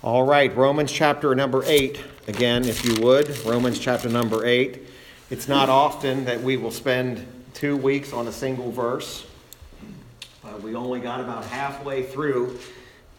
All 0.00 0.22
right, 0.22 0.56
Romans 0.56 0.92
chapter 0.92 1.34
number 1.34 1.64
8, 1.66 2.00
again, 2.28 2.64
if 2.64 2.84
you 2.84 3.04
would. 3.04 3.36
Romans 3.44 3.80
chapter 3.80 4.08
number 4.08 4.46
8. 4.46 4.80
It's 5.28 5.48
not 5.48 5.68
often 5.68 6.24
that 6.26 6.40
we 6.40 6.56
will 6.56 6.70
spend 6.70 7.26
two 7.52 7.76
weeks 7.76 8.12
on 8.12 8.28
a 8.28 8.32
single 8.32 8.70
verse. 8.70 9.26
Uh, 10.44 10.56
we 10.62 10.76
only 10.76 11.00
got 11.00 11.18
about 11.18 11.44
halfway 11.46 12.04
through 12.04 12.60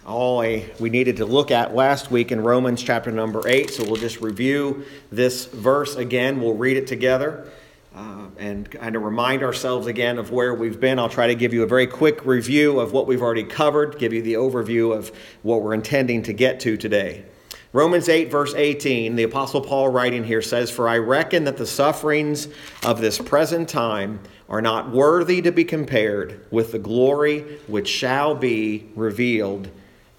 all 0.07 0.39
we 0.39 0.89
needed 0.89 1.17
to 1.17 1.25
look 1.25 1.51
at 1.51 1.75
last 1.75 2.11
week 2.11 2.31
in 2.31 2.39
Romans 2.41 2.81
chapter 2.81 3.11
number 3.11 3.45
8. 3.45 3.71
So 3.71 3.83
we'll 3.83 3.97
just 3.97 4.21
review 4.21 4.85
this 5.11 5.47
verse 5.47 5.97
again. 5.97 6.39
We'll 6.39 6.55
read 6.55 6.77
it 6.77 6.87
together 6.87 7.51
uh, 7.99 8.29
and 8.37 8.71
kind 8.71 8.95
of 8.95 9.03
remind 9.03 9.43
ourselves 9.43 9.85
again 9.85 10.17
of 10.17 10.31
where 10.31 10.53
we've 10.53 10.79
been. 10.79 10.97
I'll 10.97 11.09
try 11.09 11.27
to 11.27 11.35
give 11.35 11.53
you 11.53 11.63
a 11.63 11.67
very 11.67 11.85
quick 11.85 12.25
review 12.25 12.79
of 12.79 12.93
what 12.93 13.07
we've 13.07 13.21
already 13.21 13.43
covered, 13.43 13.99
give 13.99 14.13
you 14.13 14.21
the 14.21 14.35
overview 14.35 14.95
of 14.95 15.11
what 15.41 15.61
we're 15.61 15.73
intending 15.73 16.23
to 16.23 16.31
get 16.31 16.61
to 16.61 16.77
today. 16.77 17.25
Romans 17.73 18.07
8, 18.07 18.31
verse 18.31 18.53
18, 18.55 19.17
the 19.17 19.23
Apostle 19.23 19.59
Paul 19.59 19.89
writing 19.89 20.23
here 20.23 20.41
says, 20.41 20.71
For 20.71 20.87
I 20.87 20.97
reckon 20.97 21.43
that 21.43 21.57
the 21.57 21.67
sufferings 21.67 22.47
of 22.85 23.01
this 23.01 23.19
present 23.19 23.67
time 23.67 24.21
are 24.47 24.61
not 24.61 24.91
worthy 24.91 25.41
to 25.41 25.51
be 25.51 25.65
compared 25.65 26.45
with 26.51 26.71
the 26.71 26.79
glory 26.79 27.59
which 27.67 27.89
shall 27.89 28.33
be 28.33 28.89
revealed 28.95 29.69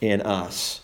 in 0.02 0.20
us. 0.20 0.82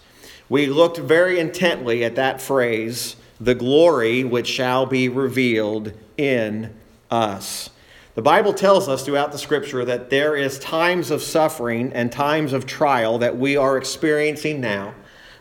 We 0.48 0.64
looked 0.66 0.96
very 0.96 1.38
intently 1.38 2.04
at 2.04 2.16
that 2.16 2.40
phrase, 2.40 3.16
the 3.38 3.54
glory 3.54 4.24
which 4.24 4.48
shall 4.48 4.86
be 4.86 5.10
revealed 5.10 5.92
in 6.16 6.74
us. 7.10 7.70
The 8.14 8.22
Bible 8.22 8.54
tells 8.54 8.88
us 8.88 9.04
throughout 9.04 9.30
the 9.30 9.38
scripture 9.38 9.84
that 9.84 10.08
there 10.08 10.34
is 10.34 10.58
times 10.58 11.10
of 11.10 11.20
suffering 11.20 11.92
and 11.92 12.10
times 12.10 12.54
of 12.54 12.64
trial 12.64 13.18
that 13.18 13.36
we 13.36 13.56
are 13.56 13.76
experiencing 13.76 14.60
now. 14.60 14.94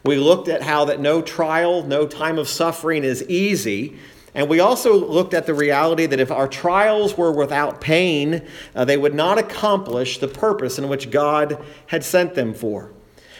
We 0.03 0.17
looked 0.17 0.49
at 0.49 0.61
how 0.61 0.85
that 0.85 0.99
no 0.99 1.21
trial, 1.21 1.83
no 1.83 2.05
time 2.05 2.37
of 2.37 2.49
suffering 2.49 3.03
is 3.03 3.23
easy. 3.29 3.97
And 4.33 4.49
we 4.49 4.59
also 4.59 4.93
looked 4.93 5.33
at 5.33 5.45
the 5.45 5.53
reality 5.53 6.05
that 6.05 6.19
if 6.19 6.29
our 6.29 6.49
trials 6.49 7.17
were 7.17 7.31
without 7.31 7.79
pain, 7.79 8.45
uh, 8.75 8.83
they 8.83 8.97
would 8.97 9.15
not 9.15 9.37
accomplish 9.37 10.17
the 10.17 10.27
purpose 10.27 10.77
in 10.77 10.89
which 10.89 11.09
God 11.09 11.63
had 11.87 12.03
sent 12.03 12.35
them 12.35 12.53
for. 12.53 12.91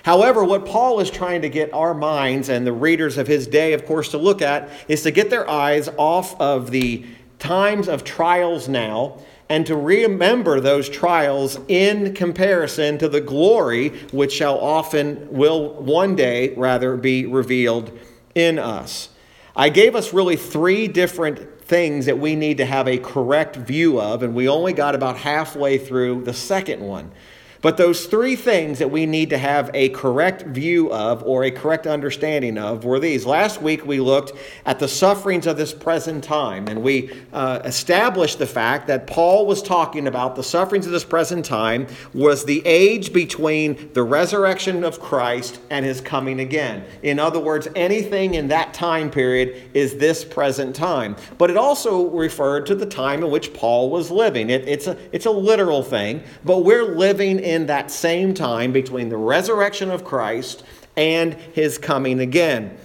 However, 0.03 0.45
what 0.45 0.65
Paul 0.65 1.01
is 1.01 1.11
trying 1.11 1.41
to 1.41 1.49
get 1.49 1.73
our 1.73 1.93
minds 1.93 2.47
and 2.47 2.65
the 2.65 2.71
readers 2.71 3.17
of 3.17 3.27
his 3.27 3.47
day, 3.47 3.73
of 3.73 3.85
course, 3.85 4.09
to 4.11 4.17
look 4.17 4.41
at 4.41 4.69
is 4.87 5.03
to 5.03 5.11
get 5.11 5.29
their 5.29 5.49
eyes 5.49 5.89
off 5.97 6.39
of 6.39 6.71
the 6.71 7.05
times 7.45 7.87
of 7.87 8.03
trials 8.03 8.67
now 8.67 9.19
and 9.49 9.67
to 9.67 9.75
remember 9.75 10.59
those 10.59 10.89
trials 10.89 11.59
in 11.67 12.15
comparison 12.15 12.97
to 12.97 13.07
the 13.07 13.21
glory 13.21 13.89
which 14.11 14.33
shall 14.33 14.57
often, 14.57 15.31
will 15.31 15.69
one 15.75 16.15
day 16.15 16.55
rather, 16.55 16.97
be 16.97 17.27
revealed 17.27 17.91
in 18.33 18.57
us. 18.57 19.09
I 19.55 19.69
gave 19.69 19.95
us 19.95 20.11
really 20.11 20.35
three 20.35 20.87
different 20.87 21.61
things 21.61 22.07
that 22.07 22.17
we 22.17 22.35
need 22.35 22.57
to 22.57 22.65
have 22.65 22.87
a 22.87 22.97
correct 22.97 23.55
view 23.55 24.01
of, 24.01 24.23
and 24.23 24.33
we 24.33 24.49
only 24.49 24.73
got 24.73 24.95
about 24.95 25.17
halfway 25.17 25.77
through 25.77 26.23
the 26.23 26.33
second 26.33 26.81
one. 26.81 27.11
But 27.61 27.77
those 27.77 28.05
three 28.05 28.35
things 28.35 28.79
that 28.79 28.91
we 28.91 29.05
need 29.05 29.29
to 29.31 29.37
have 29.37 29.71
a 29.73 29.89
correct 29.89 30.43
view 30.43 30.91
of 30.91 31.23
or 31.23 31.43
a 31.43 31.51
correct 31.51 31.87
understanding 31.87 32.57
of 32.57 32.85
were 32.85 32.99
these. 32.99 33.25
Last 33.25 33.61
week 33.61 33.85
we 33.85 33.99
looked 33.99 34.33
at 34.65 34.79
the 34.79 34.87
sufferings 34.87 35.47
of 35.47 35.57
this 35.57 35.73
present 35.73 36.23
time, 36.23 36.67
and 36.67 36.83
we 36.83 37.11
uh, 37.33 37.61
established 37.63 38.39
the 38.39 38.45
fact 38.45 38.87
that 38.87 39.07
Paul 39.07 39.45
was 39.45 39.61
talking 39.61 40.07
about 40.07 40.35
the 40.35 40.43
sufferings 40.43 40.85
of 40.85 40.91
this 40.91 41.03
present 41.03 41.45
time 41.45 41.87
was 42.13 42.45
the 42.45 42.61
age 42.65 43.13
between 43.13 43.91
the 43.93 44.03
resurrection 44.03 44.83
of 44.83 44.99
Christ 44.99 45.59
and 45.69 45.85
his 45.85 46.01
coming 46.01 46.39
again. 46.39 46.83
In 47.03 47.19
other 47.19 47.39
words, 47.39 47.67
anything 47.75 48.35
in 48.35 48.47
that 48.49 48.73
time 48.73 49.09
period 49.09 49.69
is 49.73 49.97
this 49.97 50.23
present 50.23 50.75
time. 50.75 51.15
But 51.37 51.49
it 51.49 51.57
also 51.57 52.09
referred 52.09 52.65
to 52.67 52.75
the 52.75 52.85
time 52.85 53.23
in 53.23 53.31
which 53.31 53.53
Paul 53.53 53.89
was 53.89 54.11
living. 54.11 54.49
It, 54.49 54.67
it's, 54.67 54.87
a, 54.87 54.97
it's 55.11 55.25
a 55.25 55.31
literal 55.31 55.83
thing, 55.83 56.23
but 56.43 56.59
we're 56.59 56.95
living 56.95 57.39
in 57.45 57.67
that 57.67 57.91
same 57.91 58.33
time 58.33 58.71
between 58.71 59.09
the 59.09 59.17
resurrection 59.17 59.91
of 59.91 60.03
Christ 60.03 60.63
and 60.97 61.35
his 61.53 61.77
coming 61.77 62.19
again. 62.19 62.77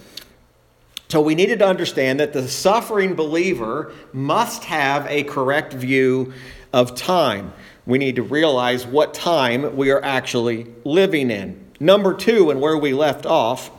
So 1.09 1.21
we 1.21 1.35
needed 1.35 1.59
to 1.59 1.67
understand 1.67 2.21
that 2.21 2.33
the 2.33 2.47
suffering 2.47 3.15
believer 3.15 3.93
must 4.13 4.65
have 4.65 5.07
a 5.09 5.25
correct 5.25 5.73
view 5.73 6.33
of 6.73 6.95
time. 6.95 7.53
We 7.87 7.99
need 7.99 8.17
to 8.17 8.23
realize 8.23 8.87
what 8.87 9.15
time 9.15 9.77
we 9.77 9.91
are 9.91 10.05
actually 10.05 10.69
living 10.85 11.31
in. 11.31 11.65
Number 11.81 12.15
two, 12.15 12.51
and 12.51 12.61
where 12.61 12.77
we 12.77 12.93
left 12.93 13.27
off, 13.27 13.71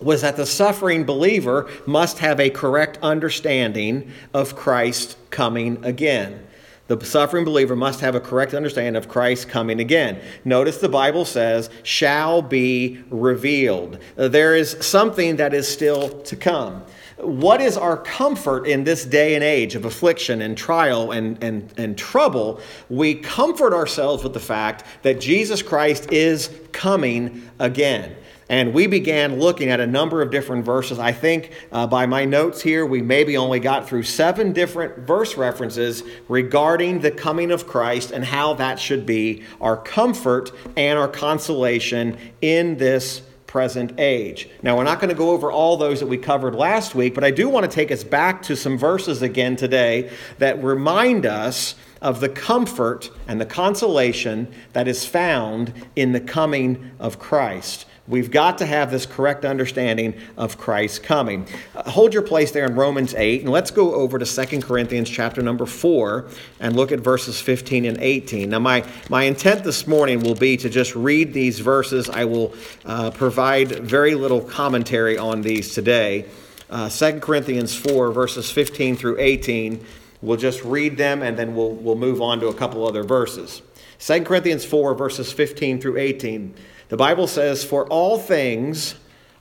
was 0.00 0.22
that 0.22 0.36
the 0.36 0.46
suffering 0.46 1.04
believer 1.04 1.68
must 1.84 2.20
have 2.20 2.38
a 2.38 2.48
correct 2.48 2.98
understanding 3.02 4.12
of 4.32 4.54
Christ 4.54 5.18
coming 5.30 5.84
again. 5.84 6.46
The 6.88 7.04
suffering 7.04 7.44
believer 7.44 7.76
must 7.76 8.00
have 8.00 8.14
a 8.14 8.20
correct 8.20 8.54
understanding 8.54 8.96
of 8.96 9.08
Christ 9.08 9.48
coming 9.48 9.78
again. 9.78 10.20
Notice 10.44 10.78
the 10.78 10.88
Bible 10.88 11.26
says, 11.26 11.68
shall 11.82 12.40
be 12.42 13.02
revealed. 13.10 13.98
There 14.16 14.56
is 14.56 14.76
something 14.80 15.36
that 15.36 15.52
is 15.52 15.68
still 15.68 16.08
to 16.22 16.34
come. 16.34 16.82
What 17.18 17.60
is 17.60 17.76
our 17.76 17.96
comfort 17.96 18.66
in 18.66 18.84
this 18.84 19.04
day 19.04 19.34
and 19.34 19.44
age 19.44 19.74
of 19.74 19.84
affliction 19.84 20.40
and 20.40 20.56
trial 20.56 21.10
and, 21.10 21.42
and, 21.44 21.72
and 21.76 21.98
trouble? 21.98 22.60
We 22.88 23.16
comfort 23.16 23.74
ourselves 23.74 24.22
with 24.22 24.32
the 24.32 24.40
fact 24.40 24.84
that 25.02 25.20
Jesus 25.20 25.60
Christ 25.60 26.10
is 26.12 26.48
coming 26.72 27.50
again. 27.58 28.14
And 28.48 28.72
we 28.72 28.86
began 28.86 29.38
looking 29.38 29.68
at 29.68 29.80
a 29.80 29.86
number 29.86 30.22
of 30.22 30.30
different 30.30 30.64
verses. 30.64 30.98
I 30.98 31.12
think 31.12 31.52
uh, 31.70 31.86
by 31.86 32.06
my 32.06 32.24
notes 32.24 32.62
here, 32.62 32.86
we 32.86 33.02
maybe 33.02 33.36
only 33.36 33.60
got 33.60 33.86
through 33.86 34.04
seven 34.04 34.52
different 34.52 35.06
verse 35.06 35.36
references 35.36 36.02
regarding 36.28 37.00
the 37.00 37.10
coming 37.10 37.50
of 37.50 37.66
Christ 37.66 38.10
and 38.10 38.24
how 38.24 38.54
that 38.54 38.78
should 38.78 39.04
be 39.04 39.42
our 39.60 39.76
comfort 39.76 40.50
and 40.76 40.98
our 40.98 41.08
consolation 41.08 42.16
in 42.40 42.78
this 42.78 43.22
present 43.46 43.98
age. 43.98 44.48
Now, 44.62 44.76
we're 44.76 44.84
not 44.84 45.00
going 45.00 45.08
to 45.08 45.16
go 45.16 45.30
over 45.30 45.50
all 45.50 45.76
those 45.76 46.00
that 46.00 46.06
we 46.06 46.18
covered 46.18 46.54
last 46.54 46.94
week, 46.94 47.14
but 47.14 47.24
I 47.24 47.30
do 47.30 47.48
want 47.48 47.68
to 47.68 47.74
take 47.74 47.90
us 47.90 48.04
back 48.04 48.42
to 48.42 48.54
some 48.54 48.78
verses 48.78 49.22
again 49.22 49.56
today 49.56 50.10
that 50.38 50.62
remind 50.62 51.26
us 51.26 51.74
of 52.00 52.20
the 52.20 52.28
comfort 52.28 53.10
and 53.26 53.40
the 53.40 53.46
consolation 53.46 54.48
that 54.72 54.86
is 54.86 55.04
found 55.04 55.72
in 55.96 56.12
the 56.12 56.20
coming 56.20 56.92
of 57.00 57.18
Christ. 57.18 57.86
We've 58.08 58.30
got 58.30 58.56
to 58.58 58.66
have 58.66 58.90
this 58.90 59.04
correct 59.04 59.44
understanding 59.44 60.14
of 60.38 60.56
Christ's 60.56 60.98
coming. 60.98 61.46
Uh, 61.76 61.90
hold 61.90 62.14
your 62.14 62.22
place 62.22 62.50
there 62.50 62.64
in 62.64 62.74
Romans 62.74 63.14
8, 63.14 63.42
and 63.42 63.50
let's 63.50 63.70
go 63.70 63.94
over 63.94 64.18
to 64.18 64.24
2 64.24 64.62
Corinthians 64.62 65.10
chapter 65.10 65.42
number 65.42 65.66
4 65.66 66.26
and 66.58 66.74
look 66.74 66.90
at 66.90 67.00
verses 67.00 67.38
15 67.38 67.84
and 67.84 67.98
18. 67.98 68.48
Now, 68.48 68.60
my, 68.60 68.82
my 69.10 69.24
intent 69.24 69.62
this 69.62 69.86
morning 69.86 70.20
will 70.20 70.34
be 70.34 70.56
to 70.56 70.70
just 70.70 70.96
read 70.96 71.34
these 71.34 71.60
verses. 71.60 72.08
I 72.08 72.24
will 72.24 72.54
uh, 72.86 73.10
provide 73.10 73.68
very 73.68 74.14
little 74.14 74.40
commentary 74.40 75.18
on 75.18 75.42
these 75.42 75.74
today. 75.74 76.24
Uh, 76.70 76.88
2 76.88 77.20
Corinthians 77.20 77.74
4, 77.74 78.10
verses 78.12 78.50
15 78.50 78.96
through 78.96 79.18
18. 79.18 79.84
We'll 80.22 80.38
just 80.38 80.64
read 80.64 80.96
them 80.96 81.22
and 81.22 81.38
then 81.38 81.54
we'll, 81.54 81.72
we'll 81.72 81.94
move 81.94 82.22
on 82.22 82.40
to 82.40 82.48
a 82.48 82.54
couple 82.54 82.86
other 82.86 83.04
verses. 83.04 83.60
2 83.98 84.22
Corinthians 84.22 84.64
4, 84.64 84.94
verses 84.94 85.32
15 85.32 85.80
through 85.80 85.98
18. 85.98 86.54
The 86.88 86.96
Bible 86.96 87.26
says, 87.26 87.64
For 87.64 87.86
all 87.86 88.18
things 88.18 88.94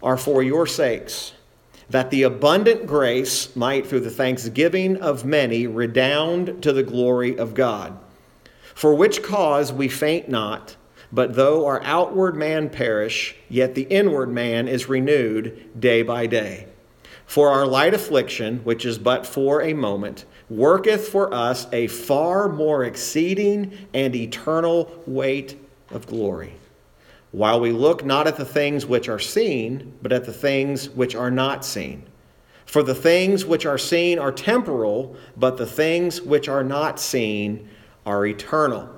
are 0.03 0.17
for 0.17 0.43
your 0.43 0.67
sakes, 0.67 1.33
that 1.89 2.11
the 2.11 2.23
abundant 2.23 2.85
grace 2.85 3.55
might, 3.55 3.87
through 3.87 4.01
the 4.01 4.09
thanksgiving 4.11 4.97
of 4.97 5.23
many, 5.23 5.65
redound 5.65 6.61
to 6.63 6.73
the 6.73 6.83
glory 6.83 7.37
of 7.37 7.53
God. 7.53 7.97
For 8.75 8.93
which 8.93 9.23
cause 9.23 9.71
we 9.71 9.87
faint 9.87 10.27
not, 10.27 10.75
but 11.11 11.35
though 11.35 11.65
our 11.65 11.81
outward 11.83 12.35
man 12.35 12.69
perish, 12.69 13.35
yet 13.47 13.75
the 13.75 13.83
inward 13.83 14.29
man 14.29 14.67
is 14.67 14.89
renewed 14.89 15.79
day 15.79 16.01
by 16.01 16.27
day. 16.27 16.67
For 17.25 17.49
our 17.49 17.65
light 17.65 17.93
affliction, 17.93 18.59
which 18.65 18.85
is 18.85 18.97
but 18.97 19.25
for 19.25 19.61
a 19.61 19.73
moment, 19.73 20.25
worketh 20.49 21.07
for 21.07 21.33
us 21.33 21.65
a 21.71 21.87
far 21.87 22.49
more 22.49 22.83
exceeding 22.83 23.87
and 23.93 24.13
eternal 24.15 25.01
weight 25.05 25.57
of 25.91 26.07
glory 26.07 26.53
while 27.31 27.59
we 27.59 27.71
look 27.71 28.05
not 28.05 28.27
at 28.27 28.37
the 28.37 28.45
things 28.45 28.85
which 28.85 29.09
are 29.09 29.19
seen, 29.19 29.93
but 30.01 30.11
at 30.11 30.25
the 30.25 30.33
things 30.33 30.89
which 30.89 31.15
are 31.15 31.31
not 31.31 31.65
seen. 31.65 32.03
For 32.65 32.83
the 32.83 32.95
things 32.95 33.45
which 33.45 33.65
are 33.65 33.77
seen 33.77 34.19
are 34.19 34.31
temporal, 34.31 35.15
but 35.35 35.57
the 35.57 35.65
things 35.65 36.21
which 36.21 36.47
are 36.49 36.63
not 36.63 36.99
seen 36.99 37.69
are 38.05 38.25
eternal. 38.25 38.89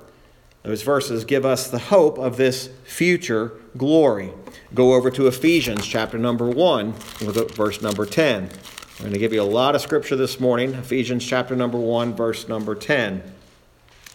Those 0.62 0.82
verses 0.82 1.24
give 1.24 1.46
us 1.46 1.68
the 1.68 1.78
hope 1.78 2.18
of 2.18 2.36
this 2.36 2.68
future 2.84 3.52
glory. 3.76 4.32
Go 4.74 4.94
over 4.94 5.10
to 5.12 5.26
Ephesians 5.26 5.86
chapter 5.86 6.18
number 6.18 6.48
1, 6.48 6.92
verse 6.92 7.80
number 7.80 8.04
10. 8.04 8.44
I'm 8.44 8.50
going 8.98 9.12
to 9.12 9.18
give 9.18 9.32
you 9.32 9.40
a 9.40 9.44
lot 9.44 9.74
of 9.74 9.80
scripture 9.80 10.16
this 10.16 10.38
morning. 10.38 10.74
Ephesians 10.74 11.24
chapter 11.24 11.56
number 11.56 11.78
1, 11.78 12.14
verse 12.14 12.48
number 12.48 12.74
10. 12.74 13.22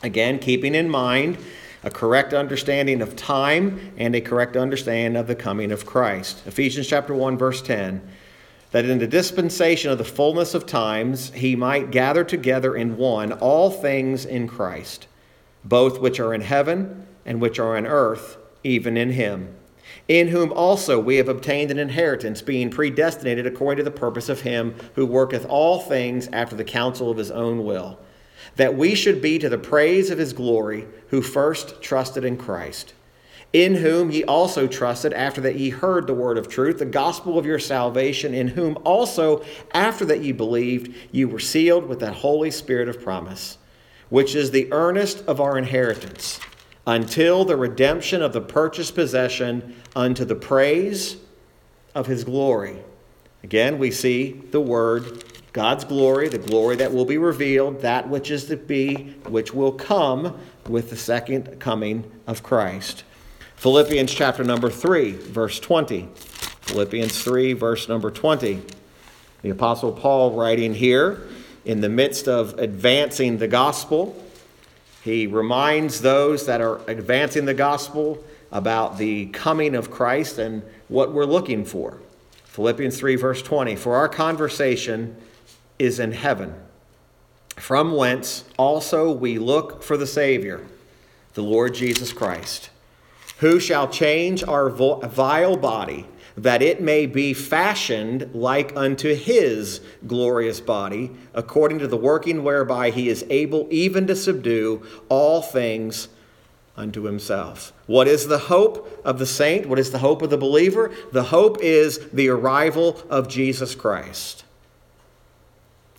Again, 0.03 0.37
keeping 0.37 0.75
in 0.75 0.89
mind 0.89 1.37
a 1.85 1.91
correct 1.91 2.33
understanding 2.33 3.01
of 3.01 3.15
time 3.15 3.93
and 3.95 4.15
a 4.15 4.21
correct 4.21 4.57
understanding 4.57 5.15
of 5.17 5.27
the 5.27 5.35
coming 5.35 5.71
of 5.71 5.85
Christ. 5.85 6.45
Ephesians 6.47 6.87
chapter 6.87 7.13
1 7.13 7.37
verse 7.37 7.61
10 7.61 8.01
that 8.71 8.83
in 8.83 8.97
the 8.97 9.07
dispensation 9.07 9.89
of 9.89 9.97
the 9.97 10.03
fullness 10.03 10.53
of 10.53 10.65
times 10.65 11.31
he 11.33 11.55
might 11.55 11.91
gather 11.91 12.25
together 12.25 12.75
in 12.75 12.97
one 12.97 13.31
all 13.31 13.71
things 13.71 14.25
in 14.25 14.49
Christ, 14.49 15.07
both 15.63 16.01
which 16.01 16.19
are 16.19 16.33
in 16.33 16.41
heaven 16.41 17.07
and 17.25 17.39
which 17.39 17.57
are 17.57 17.77
on 17.77 17.85
earth, 17.85 18.37
even 18.63 18.97
in 18.97 19.11
him, 19.11 19.55
in 20.09 20.27
whom 20.27 20.51
also 20.51 20.99
we 20.99 21.15
have 21.15 21.29
obtained 21.29 21.71
an 21.71 21.79
inheritance, 21.79 22.41
being 22.41 22.69
predestinated 22.69 23.45
according 23.47 23.77
to 23.77 23.89
the 23.89 23.97
purpose 23.97 24.27
of 24.27 24.41
him 24.41 24.75
who 24.95 25.05
worketh 25.05 25.45
all 25.45 25.79
things 25.79 26.27
after 26.33 26.55
the 26.55 26.63
counsel 26.63 27.09
of 27.09 27.17
his 27.17 27.31
own 27.31 27.63
will, 27.63 27.97
that 28.55 28.75
we 28.75 28.95
should 28.95 29.21
be 29.21 29.37
to 29.39 29.49
the 29.49 29.57
praise 29.57 30.09
of 30.09 30.17
his 30.17 30.33
glory, 30.33 30.87
who 31.09 31.21
first 31.21 31.81
trusted 31.81 32.23
in 32.23 32.37
Christ 32.37 32.93
in 33.55 33.75
whom 33.75 34.11
ye 34.11 34.21
also 34.25 34.67
trusted 34.67 35.13
after 35.13 35.39
that 35.39 35.55
ye 35.57 35.69
heard 35.69 36.07
the 36.07 36.13
word 36.13 36.37
of 36.37 36.49
truth, 36.49 36.77
the 36.77 36.85
gospel 36.85 37.39
of 37.39 37.45
your 37.45 37.57
salvation, 37.57 38.33
in 38.33 38.49
whom 38.49 38.77
also 38.83 39.41
after 39.73 40.03
that 40.03 40.21
ye 40.21 40.33
believed, 40.33 40.93
ye 41.13 41.23
were 41.23 41.39
sealed 41.39 41.87
with 41.87 42.01
that 42.01 42.15
Holy 42.15 42.51
Spirit 42.51 42.89
of 42.89 43.01
promise, 43.01 43.57
which 44.09 44.35
is 44.35 44.51
the 44.51 44.67
earnest 44.73 45.23
of 45.25 45.39
our 45.39 45.57
inheritance, 45.57 46.37
until 46.85 47.45
the 47.45 47.55
redemption 47.55 48.21
of 48.21 48.33
the 48.33 48.41
purchased 48.41 48.93
possession 48.93 49.73
unto 49.95 50.25
the 50.25 50.35
praise 50.35 51.15
of 51.95 52.07
his 52.07 52.25
glory. 52.25 52.83
Again, 53.41 53.79
we 53.79 53.89
see 53.89 54.33
the 54.51 54.59
word 54.59 55.23
God's 55.55 55.85
glory, 55.85 56.27
the 56.27 56.37
glory 56.37 56.75
that 56.75 56.93
will 56.93 57.05
be 57.05 57.17
revealed, 57.17 57.79
that 57.79 58.09
which 58.09 58.29
is 58.29 58.47
to 58.47 58.57
be, 58.57 59.15
which 59.29 59.53
will 59.53 59.71
come 59.71 60.37
with 60.67 60.89
the 60.89 60.97
second 60.97 61.61
coming 61.61 62.11
of 62.27 62.43
Christ. 62.43 63.05
Philippians 63.55 64.13
chapter 64.13 64.43
number 64.43 64.69
3, 64.69 65.13
verse 65.13 65.61
20. 65.61 66.09
Philippians 66.13 67.23
3, 67.23 67.53
verse 67.53 67.87
number 67.87 68.11
20. 68.11 68.63
The 69.43 69.49
Apostle 69.49 69.93
Paul 69.93 70.33
writing 70.33 70.73
here 70.73 71.25
in 71.63 71.79
the 71.79 71.87
midst 71.87 72.27
of 72.27 72.59
advancing 72.59 73.37
the 73.37 73.47
gospel, 73.47 74.21
he 75.05 75.25
reminds 75.25 76.01
those 76.01 76.47
that 76.47 76.59
are 76.59 76.81
advancing 76.89 77.45
the 77.45 77.53
gospel 77.53 78.21
about 78.51 78.97
the 78.97 79.27
coming 79.27 79.73
of 79.73 79.89
Christ 79.89 80.37
and 80.37 80.63
what 80.89 81.13
we're 81.13 81.23
looking 81.23 81.63
for. 81.63 82.01
Philippians 82.43 82.99
3, 82.99 83.15
verse 83.15 83.41
20. 83.41 83.77
For 83.77 83.95
our 83.95 84.09
conversation 84.09 85.15
is 85.77 85.99
in 85.99 86.11
heaven, 86.11 86.55
from 87.55 87.95
whence 87.95 88.43
also 88.57 89.11
we 89.11 89.37
look 89.37 89.83
for 89.83 89.97
the 89.97 90.07
Savior, 90.07 90.65
the 91.33 91.43
Lord 91.43 91.73
Jesus 91.73 92.13
Christ 92.13 92.69
who 93.39 93.59
shall 93.59 93.87
change 93.87 94.43
our 94.43 94.69
vile 94.69 95.57
body, 95.57 96.05
that 96.37 96.61
it 96.61 96.81
may 96.81 97.05
be 97.05 97.33
fashioned 97.33 98.33
like 98.33 98.75
unto 98.75 99.13
his 99.13 99.81
glorious 100.07 100.59
body, 100.59 101.11
according 101.33 101.79
to 101.79 101.87
the 101.87 101.97
working 101.97 102.43
whereby 102.43 102.89
he 102.89 103.09
is 103.09 103.25
able 103.29 103.67
even 103.69 104.07
to 104.07 104.15
subdue 104.15 104.85
all 105.09 105.41
things 105.41 106.07
unto 106.77 107.03
himself. 107.03 107.71
What 107.87 108.07
is 108.07 108.27
the 108.27 108.37
hope 108.37 109.01
of 109.05 109.17
the 109.17 109.25
saint? 109.25 109.65
What 109.65 109.79
is 109.79 109.91
the 109.91 109.99
hope 109.99 110.21
of 110.21 110.29
the 110.29 110.37
believer? 110.37 110.93
The 111.11 111.23
hope 111.23 111.57
is 111.61 111.99
the 112.09 112.29
arrival 112.29 113.01
of 113.09 113.29
Jesus 113.29 113.75
Christ. 113.75 114.44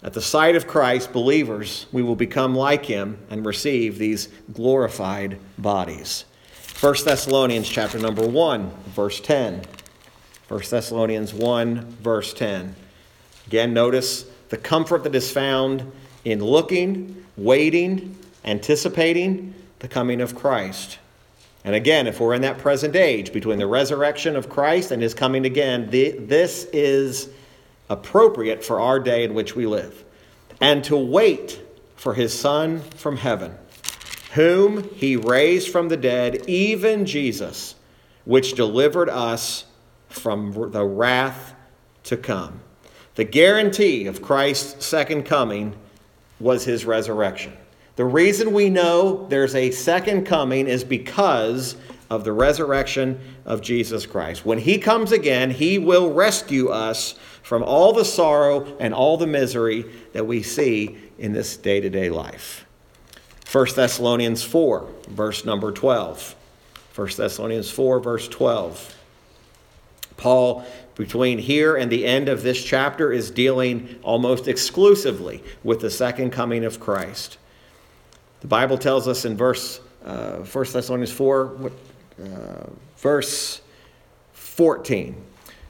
At 0.07 0.13
the 0.13 0.23
sight 0.23 0.55
of 0.55 0.69
Christ, 0.69 1.13
believers, 1.13 1.87
we 1.91 2.01
will 2.01 2.15
become 2.15 2.55
like 2.55 2.87
him 2.87 3.19
and 3.29 3.45
receive 3.45 3.99
these 3.99 4.29
glorified 4.53 5.41
bodies. 5.59 6.27
1 6.79 6.95
Thessalonians 7.05 7.69
chapter 7.69 7.99
number 7.99 8.25
1, 8.25 8.71
verse 8.95 9.19
10. 9.21 9.63
1 10.47 10.63
Thessalonians 10.71 11.35
1, 11.35 11.97
verse 12.01 12.33
10. 12.35 12.77
Again, 13.49 13.75
notice 13.75 14.27
the 14.49 14.57
comfort 14.57 15.03
that 15.03 15.17
is 15.17 15.33
found 15.33 15.91
in 16.25 16.39
looking, 16.39 17.27
waiting, 17.37 18.17
anticipating 18.45 19.57
the 19.81 19.89
coming 19.89 20.21
of 20.21 20.37
Christ. 20.37 21.01
And 21.65 21.75
again, 21.75 22.07
if 22.07 22.21
we're 22.21 22.35
in 22.35 22.43
that 22.43 22.59
present 22.59 22.95
age 22.95 23.33
between 23.33 23.59
the 23.59 23.67
resurrection 23.67 24.37
of 24.37 24.49
Christ 24.49 24.93
and 24.93 25.03
his 25.03 25.15
coming 25.15 25.47
again, 25.47 25.91
this 25.91 26.69
is 26.73 27.31
appropriate 27.89 28.65
for 28.65 28.81
our 28.81 28.99
day 28.99 29.25
in 29.25 29.35
which 29.35 29.55
we 29.55 29.67
live. 29.67 30.05
And 30.61 30.83
to 30.85 30.97
wait 30.97 31.63
for 31.97 32.15
his 32.15 32.39
Son 32.39 32.81
from 32.81 33.17
heaven 33.17 33.57
whom 34.37 34.83
he 34.91 35.17
raised 35.17 35.71
from 35.71 35.89
the 35.89 35.97
dead, 35.97 36.45
even 36.47 37.07
Jesus, 37.07 37.75
which 38.27 38.53
delivered 38.53 39.09
us 39.09 39.65
from 40.11 40.53
the 40.73 40.85
wrath 40.85 41.55
to 42.05 42.19
come. 42.19 42.61
The 43.15 43.25
guarantee 43.25 44.07
of 44.07 44.21
Christ's 44.21 44.85
second 44.85 45.23
coming 45.23 45.75
was 46.39 46.67
his 46.67 46.85
resurrection. 46.85 47.57
The 47.97 48.05
reason 48.05 48.53
we 48.53 48.69
know 48.69 49.27
there's 49.29 49.55
a 49.55 49.71
second 49.71 50.27
coming 50.27 50.69
is 50.69 50.85
because 50.85 51.77
of 52.11 52.25
the 52.25 52.33
resurrection 52.33 53.21
of 53.45 53.61
Jesus 53.61 54.07
Christ. 54.07 54.45
When 54.45 54.59
he 54.59 54.79
comes 54.79 55.13
again, 55.13 55.51
he 55.51 55.79
will 55.79 56.13
rescue 56.13 56.69
us 56.69 57.15
from 57.43 57.63
all 57.63 57.93
the 57.93 58.05
sorrow 58.05 58.77
and 58.79 58.93
all 58.93 59.17
the 59.17 59.27
misery 59.27 59.85
that 60.13 60.27
we 60.27 60.43
see 60.43 60.97
in 61.19 61.33
this 61.33 61.57
day 61.57 61.81
to 61.81 61.91
day 61.91 62.11
life. 62.11 62.67
1 63.51 63.67
Thessalonians 63.75 64.43
4, 64.43 64.89
verse 65.09 65.45
number 65.45 65.73
12. 65.73 66.35
1 66.95 67.09
Thessalonians 67.17 67.71
4, 67.71 68.01
verse 68.01 68.29
12. 68.29 68.95
Paul, 70.17 70.65
between 70.95 71.39
here 71.39 71.77
and 71.77 71.93
the 71.93 72.07
end 72.07 72.29
of 72.29 72.43
this 72.43 72.63
chapter, 72.63 73.13
is 73.13 73.31
dealing 73.31 73.99
almost 74.03 74.49
exclusively 74.49 75.43
with 75.63 75.81
the 75.81 75.91
second 75.91 76.31
coming 76.31 76.65
of 76.65 76.81
Christ. 76.81 77.39
The 78.41 78.49
Bible 78.49 78.79
tells 78.79 79.07
us 79.07 79.25
in 79.25 79.37
verse 79.37 79.81
uh, 80.05 80.39
1 80.39 80.65
Thessalonians 80.73 81.13
4, 81.13 81.71
uh, 82.23 82.67
verse 82.99 83.61
14. 84.33 85.17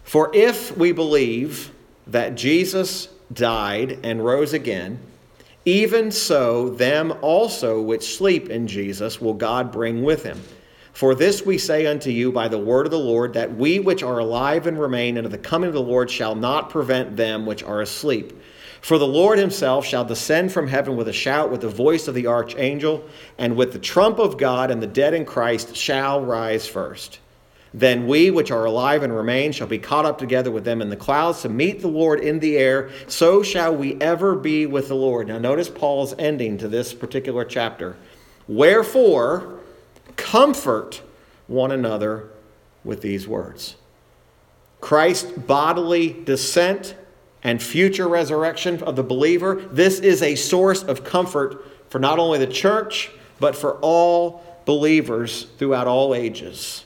For 0.04 0.30
if 0.34 0.76
we 0.76 0.92
believe 0.92 1.72
that 2.06 2.36
Jesus 2.36 3.08
died 3.32 3.98
and 4.04 4.24
rose 4.24 4.52
again, 4.52 5.00
even 5.64 6.12
so, 6.12 6.70
them 6.70 7.12
also 7.22 7.82
which 7.82 8.16
sleep 8.16 8.48
in 8.48 8.68
Jesus 8.68 9.20
will 9.20 9.34
God 9.34 9.72
bring 9.72 10.04
with 10.04 10.22
him. 10.22 10.40
For 10.92 11.14
this 11.14 11.44
we 11.44 11.58
say 11.58 11.86
unto 11.86 12.10
you 12.10 12.30
by 12.30 12.48
the 12.48 12.58
word 12.58 12.86
of 12.86 12.92
the 12.92 12.98
Lord, 12.98 13.34
that 13.34 13.54
we 13.54 13.80
which 13.80 14.02
are 14.02 14.20
alive 14.20 14.66
and 14.66 14.80
remain 14.80 15.18
unto 15.18 15.28
the 15.28 15.36
coming 15.36 15.68
of 15.68 15.74
the 15.74 15.82
Lord 15.82 16.08
shall 16.10 16.36
not 16.36 16.70
prevent 16.70 17.16
them 17.16 17.44
which 17.44 17.64
are 17.64 17.82
asleep. 17.82 18.32
For 18.86 18.98
the 18.98 19.04
Lord 19.04 19.40
himself 19.40 19.84
shall 19.84 20.04
descend 20.04 20.52
from 20.52 20.68
heaven 20.68 20.94
with 20.94 21.08
a 21.08 21.12
shout, 21.12 21.50
with 21.50 21.62
the 21.62 21.68
voice 21.68 22.06
of 22.06 22.14
the 22.14 22.28
archangel, 22.28 23.04
and 23.36 23.56
with 23.56 23.72
the 23.72 23.80
trump 23.80 24.20
of 24.20 24.38
God, 24.38 24.70
and 24.70 24.80
the 24.80 24.86
dead 24.86 25.12
in 25.12 25.24
Christ 25.24 25.74
shall 25.74 26.24
rise 26.24 26.68
first. 26.68 27.18
Then 27.74 28.06
we 28.06 28.30
which 28.30 28.52
are 28.52 28.64
alive 28.64 29.02
and 29.02 29.12
remain 29.12 29.50
shall 29.50 29.66
be 29.66 29.80
caught 29.80 30.04
up 30.04 30.18
together 30.18 30.52
with 30.52 30.62
them 30.62 30.80
in 30.80 30.88
the 30.88 30.96
clouds 30.96 31.42
to 31.42 31.48
meet 31.48 31.80
the 31.80 31.88
Lord 31.88 32.20
in 32.20 32.38
the 32.38 32.56
air. 32.56 32.90
So 33.08 33.42
shall 33.42 33.74
we 33.74 34.00
ever 34.00 34.36
be 34.36 34.66
with 34.66 34.86
the 34.86 34.94
Lord. 34.94 35.26
Now, 35.26 35.38
notice 35.38 35.68
Paul's 35.68 36.14
ending 36.16 36.56
to 36.58 36.68
this 36.68 36.94
particular 36.94 37.44
chapter. 37.44 37.96
Wherefore, 38.46 39.58
comfort 40.14 41.02
one 41.48 41.72
another 41.72 42.28
with 42.84 43.00
these 43.00 43.26
words. 43.26 43.74
Christ's 44.80 45.32
bodily 45.32 46.12
descent 46.22 46.94
and 47.46 47.62
future 47.62 48.08
resurrection 48.08 48.82
of 48.82 48.96
the 48.96 49.04
believer, 49.04 49.54
this 49.70 50.00
is 50.00 50.20
a 50.20 50.34
source 50.34 50.82
of 50.82 51.04
comfort 51.04 51.64
for 51.88 52.00
not 52.00 52.18
only 52.18 52.40
the 52.40 52.46
church, 52.48 53.08
but 53.38 53.54
for 53.54 53.74
all 53.82 54.42
believers 54.64 55.44
throughout 55.56 55.86
all 55.86 56.12
ages. 56.12 56.84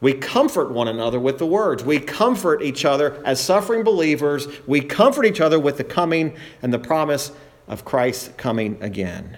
We 0.00 0.14
comfort 0.14 0.72
one 0.72 0.88
another 0.88 1.20
with 1.20 1.38
the 1.38 1.46
words. 1.46 1.84
We 1.84 2.00
comfort 2.00 2.60
each 2.60 2.84
other 2.84 3.22
as 3.24 3.40
suffering 3.40 3.84
believers. 3.84 4.48
We 4.66 4.80
comfort 4.80 5.24
each 5.26 5.40
other 5.40 5.60
with 5.60 5.76
the 5.76 5.84
coming 5.84 6.36
and 6.60 6.72
the 6.72 6.80
promise 6.80 7.30
of 7.68 7.84
Christ 7.84 8.36
coming 8.36 8.78
again. 8.82 9.36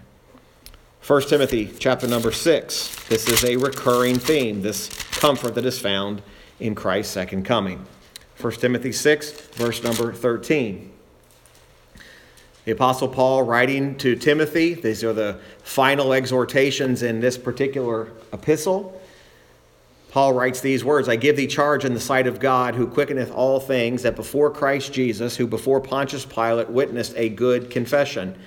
1 1.06 1.22
Timothy 1.28 1.70
chapter 1.78 2.08
number 2.08 2.32
6. 2.32 3.08
This 3.10 3.28
is 3.28 3.44
a 3.44 3.56
recurring 3.56 4.18
theme, 4.18 4.62
this 4.62 4.88
comfort 5.10 5.54
that 5.56 5.66
is 5.66 5.78
found 5.78 6.22
in 6.60 6.74
Christ's 6.74 7.12
second 7.12 7.44
coming. 7.44 7.84
1 8.40 8.52
Timothy 8.54 8.90
6, 8.90 9.32
verse 9.52 9.82
number 9.82 10.14
13. 10.14 10.90
The 12.64 12.72
Apostle 12.72 13.08
Paul 13.08 13.42
writing 13.42 13.98
to 13.98 14.16
Timothy, 14.16 14.72
these 14.72 15.04
are 15.04 15.12
the 15.12 15.38
final 15.62 16.14
exhortations 16.14 17.02
in 17.02 17.20
this 17.20 17.36
particular 17.36 18.12
epistle. 18.32 18.98
Paul 20.10 20.32
writes 20.32 20.60
these 20.60 20.82
words 20.82 21.06
I 21.06 21.16
give 21.16 21.36
thee 21.36 21.46
charge 21.46 21.84
in 21.84 21.92
the 21.92 22.00
sight 22.00 22.26
of 22.26 22.40
God, 22.40 22.74
who 22.74 22.86
quickeneth 22.86 23.30
all 23.30 23.60
things, 23.60 24.02
that 24.04 24.16
before 24.16 24.50
Christ 24.50 24.92
Jesus, 24.92 25.36
who 25.36 25.46
before 25.46 25.80
Pontius 25.80 26.24
Pilate 26.24 26.70
witnessed 26.70 27.14
a 27.16 27.28
good 27.28 27.70
confession, 27.70 28.38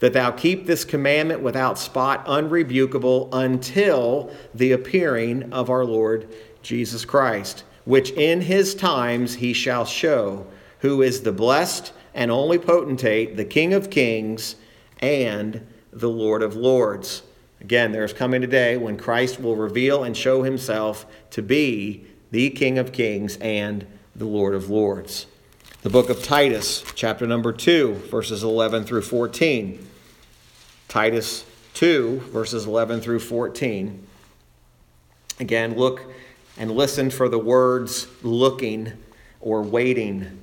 that 0.00 0.12
thou 0.12 0.30
keep 0.30 0.66
this 0.66 0.84
commandment 0.84 1.40
without 1.40 1.78
spot, 1.78 2.26
unrebukable, 2.26 3.30
until 3.32 4.30
the 4.54 4.72
appearing 4.72 5.52
of 5.52 5.70
our 5.70 5.84
Lord 5.84 6.28
Jesus 6.62 7.04
Christ, 7.04 7.64
which 7.88 8.10
in 8.10 8.42
his 8.42 8.74
times 8.74 9.36
he 9.36 9.54
shall 9.54 9.86
show, 9.86 10.46
who 10.80 11.00
is 11.00 11.22
the 11.22 11.32
blessed 11.32 11.90
and 12.12 12.30
only 12.30 12.58
potentate, 12.58 13.34
the 13.34 13.44
King 13.46 13.72
of 13.72 13.88
kings 13.88 14.56
and 14.98 15.66
the 15.90 16.10
Lord 16.10 16.42
of 16.42 16.54
lords. 16.54 17.22
Again, 17.62 17.92
there 17.92 18.04
is 18.04 18.12
coming 18.12 18.44
a 18.44 18.46
day 18.46 18.76
when 18.76 18.98
Christ 18.98 19.40
will 19.40 19.56
reveal 19.56 20.04
and 20.04 20.14
show 20.14 20.42
himself 20.42 21.06
to 21.30 21.40
be 21.40 22.04
the 22.30 22.50
King 22.50 22.76
of 22.76 22.92
kings 22.92 23.38
and 23.38 23.86
the 24.14 24.26
Lord 24.26 24.54
of 24.54 24.68
lords. 24.68 25.26
The 25.80 25.88
book 25.88 26.10
of 26.10 26.22
Titus, 26.22 26.84
chapter 26.94 27.26
number 27.26 27.54
2, 27.54 27.94
verses 28.10 28.42
11 28.42 28.84
through 28.84 29.00
14. 29.00 29.88
Titus 30.88 31.46
2, 31.72 32.20
verses 32.34 32.66
11 32.66 33.00
through 33.00 33.20
14. 33.20 34.06
Again, 35.40 35.74
look 35.74 36.02
and 36.58 36.70
listen 36.70 37.10
for 37.10 37.28
the 37.28 37.38
words 37.38 38.06
looking 38.22 38.92
or 39.40 39.62
waiting. 39.62 40.40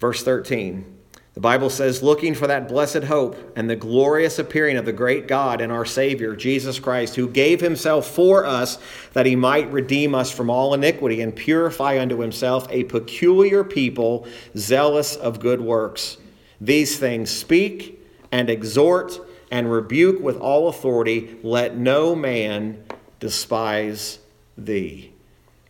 Verse 0.00 0.22
13. 0.22 0.96
The 1.36 1.40
Bible 1.40 1.68
says, 1.68 2.02
looking 2.02 2.34
for 2.34 2.46
that 2.46 2.66
blessed 2.66 3.04
hope 3.04 3.36
and 3.56 3.68
the 3.68 3.76
glorious 3.76 4.38
appearing 4.38 4.78
of 4.78 4.86
the 4.86 4.92
great 4.92 5.28
God 5.28 5.60
and 5.60 5.70
our 5.70 5.84
Savior, 5.84 6.34
Jesus 6.34 6.78
Christ, 6.78 7.14
who 7.14 7.28
gave 7.28 7.60
himself 7.60 8.06
for 8.06 8.46
us 8.46 8.78
that 9.12 9.26
he 9.26 9.36
might 9.36 9.70
redeem 9.70 10.14
us 10.14 10.30
from 10.30 10.48
all 10.48 10.72
iniquity 10.72 11.20
and 11.20 11.36
purify 11.36 12.00
unto 12.00 12.20
himself 12.20 12.66
a 12.70 12.84
peculiar 12.84 13.64
people, 13.64 14.26
zealous 14.56 15.14
of 15.14 15.38
good 15.38 15.60
works. 15.60 16.16
These 16.58 16.98
things 16.98 17.30
speak 17.30 18.02
and 18.32 18.48
exhort 18.48 19.20
and 19.50 19.70
rebuke 19.70 20.22
with 20.22 20.38
all 20.38 20.68
authority. 20.68 21.36
Let 21.42 21.76
no 21.76 22.14
man 22.14 22.82
despise 23.20 24.20
thee. 24.56 25.12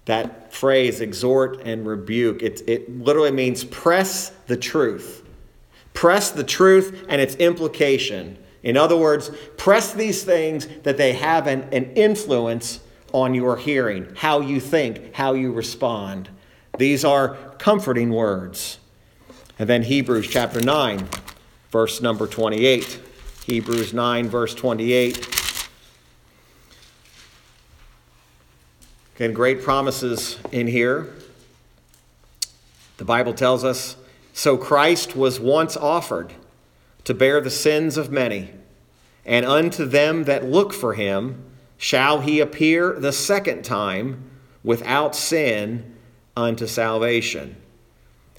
That 0.07 0.53
phrase, 0.53 1.01
exhort 1.01 1.61
and 1.65 1.87
rebuke, 1.87 2.43
it, 2.43 2.63
it 2.67 2.99
literally 2.99 3.33
means 3.33 3.65
press 3.65 4.31
the 4.47 4.57
truth 4.57 5.27
Press 5.97 6.31
the 6.31 6.45
truth 6.45 7.07
and 7.09 7.23
its 7.23 7.35
implication. 7.37 8.37
In 8.63 8.77
other 8.77 8.99
words, 8.99 9.31
press 9.57 9.95
these 9.95 10.23
things 10.23 10.69
that 10.83 10.99
they 10.99 11.15
have 11.15 11.47
an, 11.47 11.63
an 11.73 11.93
influence 11.95 12.81
on 13.15 13.33
your 13.33 13.57
hearing, 13.57 14.15
how 14.15 14.41
you 14.41 14.61
think, 14.61 15.15
how 15.15 15.33
you 15.33 15.53
respond. 15.53 16.29
These 16.77 17.03
are 17.03 17.35
comforting 17.59 18.11
words. 18.11 18.79
And 19.59 19.67
then 19.71 19.85
Hebrews 19.85 20.29
chapter 20.29 20.61
9, 20.61 21.09
verse 21.71 22.03
number 22.03 22.27
28. 22.27 23.01
Hebrews 23.47 23.95
9, 23.95 24.29
verse 24.29 24.55
28. 24.55 25.36
Again, 29.17 29.33
great 29.33 29.63
promises 29.63 30.39
in 30.53 30.67
here. 30.67 31.09
The 32.99 33.05
Bible 33.07 33.33
tells 33.33 33.65
us 33.65 33.97
so 34.35 34.59
Christ 34.59 35.17
was 35.17 35.41
once 35.41 35.75
offered 35.75 36.35
to 37.05 37.15
bear 37.15 37.41
the 37.41 37.49
sins 37.49 37.97
of 37.97 38.13
many, 38.13 38.51
and 39.25 39.47
unto 39.47 39.87
them 39.87 40.25
that 40.25 40.45
look 40.45 40.75
for 40.75 40.93
him 40.93 41.43
shall 41.79 42.21
he 42.21 42.41
appear 42.41 42.93
the 42.93 43.11
second 43.11 43.65
time 43.65 44.23
without 44.63 45.17
sin 45.17 45.95
unto 46.37 46.67
salvation. 46.67 47.57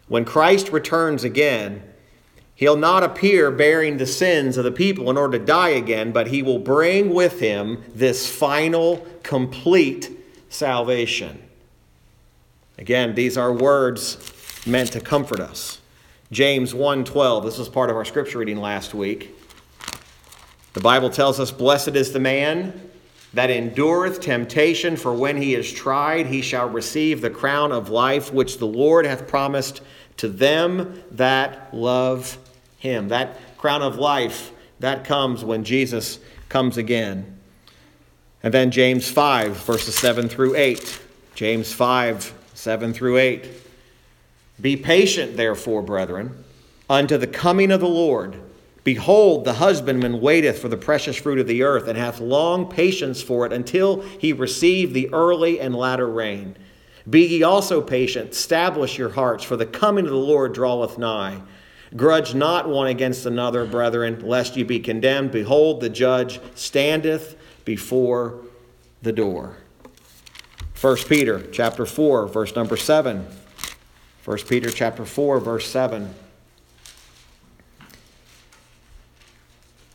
When 0.07 0.25
Christ 0.25 0.69
returns 0.71 1.23
again, 1.23 1.81
he'll 2.53 2.77
not 2.77 3.01
appear 3.01 3.49
bearing 3.49 3.97
the 3.97 4.05
sins 4.05 4.57
of 4.57 4.63
the 4.63 4.71
people 4.71 5.09
in 5.09 5.17
order 5.17 5.39
to 5.39 5.43
die 5.43 5.69
again, 5.69 6.11
but 6.11 6.27
he 6.27 6.43
will 6.43 6.59
bring 6.59 7.15
with 7.15 7.39
him 7.39 7.83
this 7.95 8.29
final, 8.29 9.07
complete 9.23 10.16
salvation. 10.57 11.41
Again, 12.77 13.15
these 13.15 13.37
are 13.37 13.53
words 13.53 14.17
meant 14.65 14.91
to 14.91 14.99
comfort 14.99 15.39
us. 15.39 15.79
James 16.31 16.73
1:12. 16.73 17.45
This 17.45 17.57
was 17.57 17.69
part 17.69 17.89
of 17.89 17.95
our 17.95 18.05
scripture 18.05 18.39
reading 18.39 18.57
last 18.57 18.93
week. 18.93 19.33
The 20.73 20.79
Bible 20.79 21.09
tells 21.09 21.39
us, 21.39 21.51
"Blessed 21.51 21.95
is 21.95 22.11
the 22.11 22.19
man 22.19 22.89
that 23.33 23.49
endureth 23.49 24.19
temptation, 24.19 24.95
for 24.95 25.13
when 25.13 25.41
he 25.41 25.55
is 25.55 25.71
tried, 25.71 26.27
he 26.27 26.41
shall 26.41 26.67
receive 26.67 27.21
the 27.21 27.29
crown 27.29 27.71
of 27.71 27.89
life 27.89 28.33
which 28.33 28.57
the 28.57 28.67
Lord 28.67 29.05
hath 29.05 29.27
promised 29.27 29.81
to 30.17 30.27
them 30.27 31.01
that 31.11 31.69
love 31.73 32.37
him." 32.77 33.07
That 33.07 33.57
crown 33.57 33.81
of 33.81 33.97
life 33.97 34.51
that 34.79 35.03
comes 35.03 35.43
when 35.43 35.63
Jesus 35.63 36.19
comes 36.49 36.77
again. 36.77 37.36
And 38.47 38.53
then 38.53 38.71
James 38.71 39.11
5 39.11 39.57
verses 39.65 39.95
7 39.95 40.29
through 40.29 40.55
8. 40.55 41.01
James 41.35 41.73
5 41.73 42.33
7 42.53 42.93
through 42.93 43.17
8. 43.17 43.45
Be 44.61 44.77
patient, 44.77 45.35
therefore, 45.35 45.81
brethren, 45.81 46.45
unto 46.89 47.17
the 47.17 47.27
coming 47.27 47.73
of 47.73 47.81
the 47.81 47.89
Lord. 47.89 48.39
Behold, 48.85 49.43
the 49.43 49.55
husbandman 49.55 50.21
waiteth 50.21 50.59
for 50.59 50.69
the 50.69 50.77
precious 50.77 51.17
fruit 51.17 51.39
of 51.39 51.47
the 51.47 51.61
earth, 51.61 51.89
and 51.89 51.97
hath 51.97 52.21
long 52.21 52.69
patience 52.69 53.21
for 53.21 53.45
it 53.45 53.51
until 53.51 54.01
he 54.01 54.31
receive 54.31 54.93
the 54.93 55.13
early 55.13 55.59
and 55.59 55.75
latter 55.75 56.07
rain. 56.07 56.55
Be 57.09 57.25
ye 57.25 57.43
also 57.43 57.81
patient, 57.81 58.31
establish 58.31 58.97
your 58.97 59.09
hearts, 59.09 59.43
for 59.43 59.57
the 59.57 59.65
coming 59.65 60.05
of 60.05 60.11
the 60.11 60.17
Lord 60.17 60.53
draweth 60.53 60.97
nigh. 60.97 61.41
Grudge 61.97 62.33
not 62.33 62.69
one 62.69 62.87
against 62.87 63.25
another, 63.25 63.65
brethren, 63.65 64.21
lest 64.25 64.55
ye 64.55 64.63
be 64.63 64.79
condemned. 64.79 65.31
Behold, 65.31 65.81
the 65.81 65.89
judge 65.89 66.39
standeth 66.55 67.36
before 67.67 68.39
the 69.01 69.11
door. 69.11 69.57
1 70.79 70.95
Peter 71.09 71.45
chapter 71.51 71.85
4, 71.85 72.25
verse 72.27 72.55
number 72.55 72.77
7. 72.77 73.27
1 74.23 74.37
Peter 74.47 74.71
chapter 74.71 75.03
4 75.03 75.41
verse 75.41 75.67
7. 75.67 76.15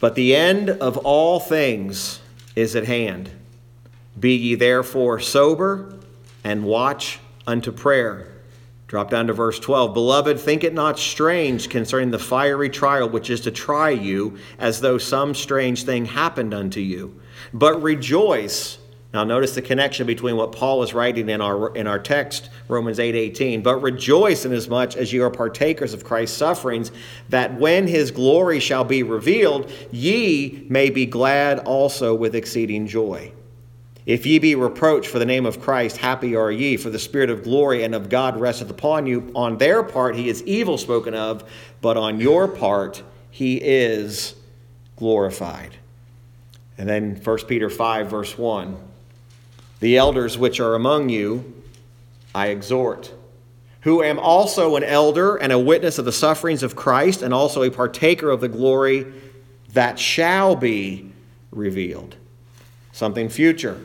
But 0.00 0.16
the 0.16 0.36
end 0.36 0.68
of 0.68 0.98
all 0.98 1.40
things 1.40 2.20
is 2.54 2.76
at 2.76 2.84
hand. 2.84 3.30
Be 4.20 4.34
ye 4.34 4.54
therefore 4.54 5.18
sober 5.18 5.98
and 6.44 6.64
watch 6.64 7.20
unto 7.46 7.72
prayer. 7.72 8.28
Drop 8.86 9.08
down 9.08 9.28
to 9.28 9.32
verse 9.32 9.58
12. 9.58 9.94
Beloved, 9.94 10.38
think 10.38 10.62
it 10.62 10.74
not 10.74 10.98
strange 10.98 11.70
concerning 11.70 12.10
the 12.10 12.18
fiery 12.18 12.68
trial 12.68 13.08
which 13.08 13.30
is 13.30 13.40
to 13.40 13.50
try 13.50 13.88
you, 13.88 14.36
as 14.58 14.82
though 14.82 14.98
some 14.98 15.34
strange 15.34 15.84
thing 15.84 16.04
happened 16.04 16.52
unto 16.52 16.80
you. 16.80 17.18
But 17.52 17.82
rejoice 17.82 18.78
now 19.12 19.24
notice 19.24 19.54
the 19.54 19.60
connection 19.60 20.06
between 20.06 20.36
what 20.36 20.52
Paul 20.52 20.82
is 20.82 20.94
writing 20.94 21.28
in 21.28 21.42
our 21.42 21.74
in 21.76 21.86
our 21.86 21.98
text, 21.98 22.48
Romans 22.68 22.98
8:18. 22.98 23.62
But 23.62 23.82
rejoice 23.82 24.46
inasmuch 24.46 24.96
as 24.96 25.12
ye 25.12 25.20
are 25.20 25.30
partakers 25.30 25.92
of 25.92 26.02
Christ's 26.02 26.36
sufferings, 26.36 26.90
that 27.28 27.60
when 27.60 27.86
his 27.86 28.10
glory 28.10 28.58
shall 28.58 28.84
be 28.84 29.02
revealed, 29.02 29.70
ye 29.90 30.64
may 30.70 30.88
be 30.88 31.04
glad 31.04 31.58
also 31.58 32.14
with 32.14 32.34
exceeding 32.34 32.86
joy. 32.86 33.32
If 34.06 34.24
ye 34.26 34.38
be 34.38 34.54
reproached 34.54 35.08
for 35.08 35.18
the 35.18 35.26
name 35.26 35.44
of 35.44 35.60
Christ, 35.60 35.98
happy 35.98 36.34
are 36.34 36.50
ye, 36.50 36.76
for 36.76 36.88
the 36.88 36.98
Spirit 36.98 37.28
of 37.28 37.44
glory 37.44 37.84
and 37.84 37.94
of 37.94 38.08
God 38.08 38.40
resteth 38.40 38.70
upon 38.70 39.06
you. 39.06 39.30
On 39.34 39.58
their 39.58 39.82
part 39.82 40.16
he 40.16 40.30
is 40.30 40.42
evil 40.44 40.78
spoken 40.78 41.14
of, 41.14 41.44
but 41.82 41.98
on 41.98 42.18
your 42.18 42.48
part 42.48 43.02
he 43.30 43.58
is 43.58 44.34
glorified. 44.96 45.76
And 46.78 46.88
then 46.88 47.16
1 47.16 47.38
Peter 47.46 47.70
5, 47.70 48.08
verse 48.08 48.36
1. 48.36 48.76
The 49.80 49.96
elders 49.96 50.38
which 50.38 50.60
are 50.60 50.74
among 50.74 51.08
you, 51.08 51.62
I 52.34 52.48
exhort, 52.48 53.12
who 53.82 54.02
am 54.02 54.18
also 54.18 54.76
an 54.76 54.84
elder 54.84 55.36
and 55.36 55.52
a 55.52 55.58
witness 55.58 55.98
of 55.98 56.04
the 56.04 56.12
sufferings 56.12 56.62
of 56.62 56.76
Christ, 56.76 57.22
and 57.22 57.34
also 57.34 57.62
a 57.62 57.70
partaker 57.70 58.30
of 58.30 58.40
the 58.40 58.48
glory 58.48 59.06
that 59.72 59.98
shall 59.98 60.54
be 60.54 61.10
revealed. 61.50 62.16
Something 62.92 63.28
future. 63.28 63.80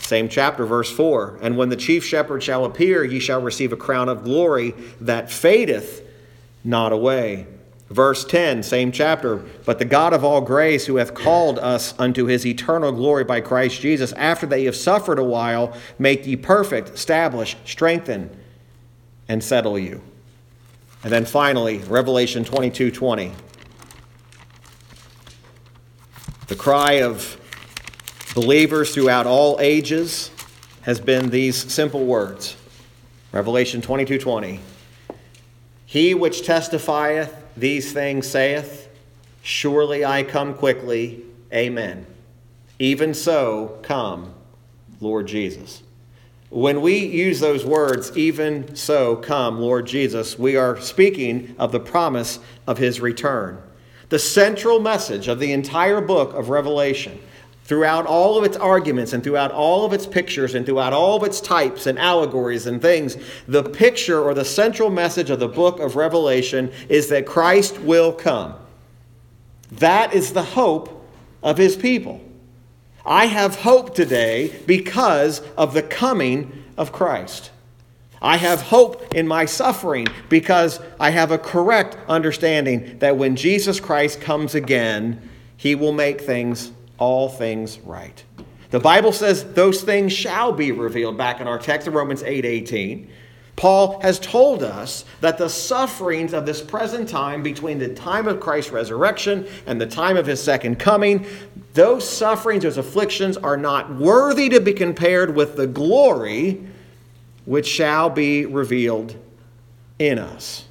Same 0.00 0.28
chapter, 0.28 0.64
verse 0.64 0.90
4. 0.90 1.38
And 1.42 1.56
when 1.56 1.68
the 1.68 1.76
chief 1.76 2.04
shepherd 2.04 2.42
shall 2.42 2.64
appear, 2.64 3.04
ye 3.04 3.20
shall 3.20 3.42
receive 3.42 3.72
a 3.72 3.76
crown 3.76 4.08
of 4.08 4.24
glory 4.24 4.74
that 5.00 5.30
fadeth 5.30 6.02
not 6.64 6.92
away. 6.92 7.46
Verse 7.90 8.24
10, 8.24 8.62
same 8.62 8.92
chapter. 8.92 9.36
But 9.64 9.78
the 9.78 9.84
God 9.86 10.12
of 10.12 10.22
all 10.22 10.42
grace, 10.42 10.86
who 10.86 10.96
hath 10.96 11.14
called 11.14 11.58
us 11.58 11.94
unto 11.98 12.26
his 12.26 12.44
eternal 12.44 12.92
glory 12.92 13.24
by 13.24 13.40
Christ 13.40 13.80
Jesus, 13.80 14.12
after 14.12 14.46
that 14.46 14.58
ye 14.58 14.66
have 14.66 14.76
suffered 14.76 15.18
a 15.18 15.24
while, 15.24 15.74
make 15.98 16.26
ye 16.26 16.36
perfect, 16.36 16.90
establish, 16.90 17.56
strengthen, 17.64 18.30
and 19.26 19.42
settle 19.42 19.78
you. 19.78 20.02
And 21.02 21.12
then 21.12 21.24
finally, 21.24 21.78
Revelation 21.78 22.44
22 22.44 22.90
20. 22.90 23.32
The 26.48 26.56
cry 26.56 26.92
of 27.02 27.38
believers 28.34 28.94
throughout 28.94 29.26
all 29.26 29.58
ages 29.60 30.30
has 30.82 31.00
been 31.00 31.30
these 31.30 31.70
simple 31.70 32.04
words 32.04 32.56
Revelation 33.32 33.80
22 33.80 34.18
20. 34.18 34.60
He 35.86 36.14
which 36.14 36.44
testifieth 36.44 37.34
these 37.58 37.92
things 37.92 38.26
saith, 38.26 38.88
Surely 39.42 40.04
I 40.04 40.22
come 40.22 40.54
quickly. 40.54 41.22
Amen. 41.52 42.06
Even 42.78 43.14
so, 43.14 43.78
come, 43.82 44.34
Lord 45.00 45.26
Jesus. 45.26 45.82
When 46.50 46.80
we 46.80 46.98
use 46.98 47.40
those 47.40 47.64
words, 47.64 48.16
even 48.16 48.74
so, 48.74 49.16
come, 49.16 49.60
Lord 49.60 49.86
Jesus, 49.86 50.38
we 50.38 50.56
are 50.56 50.80
speaking 50.80 51.54
of 51.58 51.72
the 51.72 51.80
promise 51.80 52.38
of 52.66 52.78
his 52.78 53.00
return. 53.00 53.62
The 54.08 54.18
central 54.18 54.80
message 54.80 55.28
of 55.28 55.40
the 55.40 55.52
entire 55.52 56.00
book 56.00 56.32
of 56.32 56.48
Revelation, 56.48 57.18
throughout 57.68 58.06
all 58.06 58.38
of 58.38 58.44
its 58.44 58.56
arguments 58.56 59.12
and 59.12 59.22
throughout 59.22 59.52
all 59.52 59.84
of 59.84 59.92
its 59.92 60.06
pictures 60.06 60.54
and 60.54 60.64
throughout 60.64 60.94
all 60.94 61.18
of 61.18 61.22
its 61.22 61.38
types 61.38 61.86
and 61.86 61.98
allegories 61.98 62.66
and 62.66 62.80
things, 62.80 63.18
the 63.46 63.62
picture 63.62 64.22
or 64.22 64.32
the 64.32 64.44
central 64.44 64.88
message 64.88 65.28
of 65.28 65.38
the 65.38 65.46
book 65.46 65.78
of 65.78 65.94
Revelation 65.94 66.72
is 66.88 67.10
that 67.10 67.26
Christ 67.26 67.78
will 67.80 68.10
come. 68.10 68.54
That 69.70 70.14
is 70.14 70.32
the 70.32 70.42
hope 70.42 71.06
of 71.42 71.58
his 71.58 71.76
people. 71.76 72.22
I 73.04 73.26
have 73.26 73.56
hope 73.56 73.94
today 73.94 74.62
because 74.66 75.40
of 75.58 75.74
the 75.74 75.82
coming 75.82 76.64
of 76.78 76.90
Christ. 76.90 77.50
I 78.22 78.38
have 78.38 78.62
hope 78.62 79.14
in 79.14 79.28
my 79.28 79.44
suffering 79.44 80.06
because 80.30 80.80
I 80.98 81.10
have 81.10 81.30
a 81.30 81.38
correct 81.38 81.98
understanding 82.08 82.98
that 83.00 83.18
when 83.18 83.36
Jesus 83.36 83.78
Christ 83.78 84.22
comes 84.22 84.54
again, 84.54 85.20
he 85.58 85.74
will 85.74 85.92
make 85.92 86.22
things, 86.22 86.72
all 86.98 87.28
things 87.28 87.78
right. 87.80 88.22
The 88.70 88.80
Bible 88.80 89.12
says 89.12 89.44
those 89.54 89.82
things 89.82 90.12
shall 90.12 90.52
be 90.52 90.72
revealed 90.72 91.16
back 91.16 91.40
in 91.40 91.48
our 91.48 91.58
text 91.58 91.88
of 91.88 91.94
Romans 91.94 92.22
8 92.22 92.44
18. 92.44 93.10
Paul 93.56 93.98
has 94.02 94.20
told 94.20 94.62
us 94.62 95.04
that 95.20 95.36
the 95.36 95.48
sufferings 95.48 96.32
of 96.32 96.46
this 96.46 96.62
present 96.62 97.08
time, 97.08 97.42
between 97.42 97.78
the 97.78 97.88
time 97.88 98.28
of 98.28 98.38
Christ's 98.38 98.70
resurrection 98.70 99.48
and 99.66 99.80
the 99.80 99.86
time 99.86 100.16
of 100.16 100.26
his 100.26 100.40
second 100.40 100.78
coming, 100.78 101.26
those 101.74 102.08
sufferings, 102.08 102.62
those 102.62 102.76
afflictions 102.76 103.36
are 103.36 103.56
not 103.56 103.92
worthy 103.96 104.48
to 104.50 104.60
be 104.60 104.72
compared 104.72 105.34
with 105.34 105.56
the 105.56 105.66
glory 105.66 106.62
which 107.46 107.66
shall 107.66 108.10
be 108.10 108.46
revealed 108.46 109.16
in 109.98 110.20
us. 110.20 110.66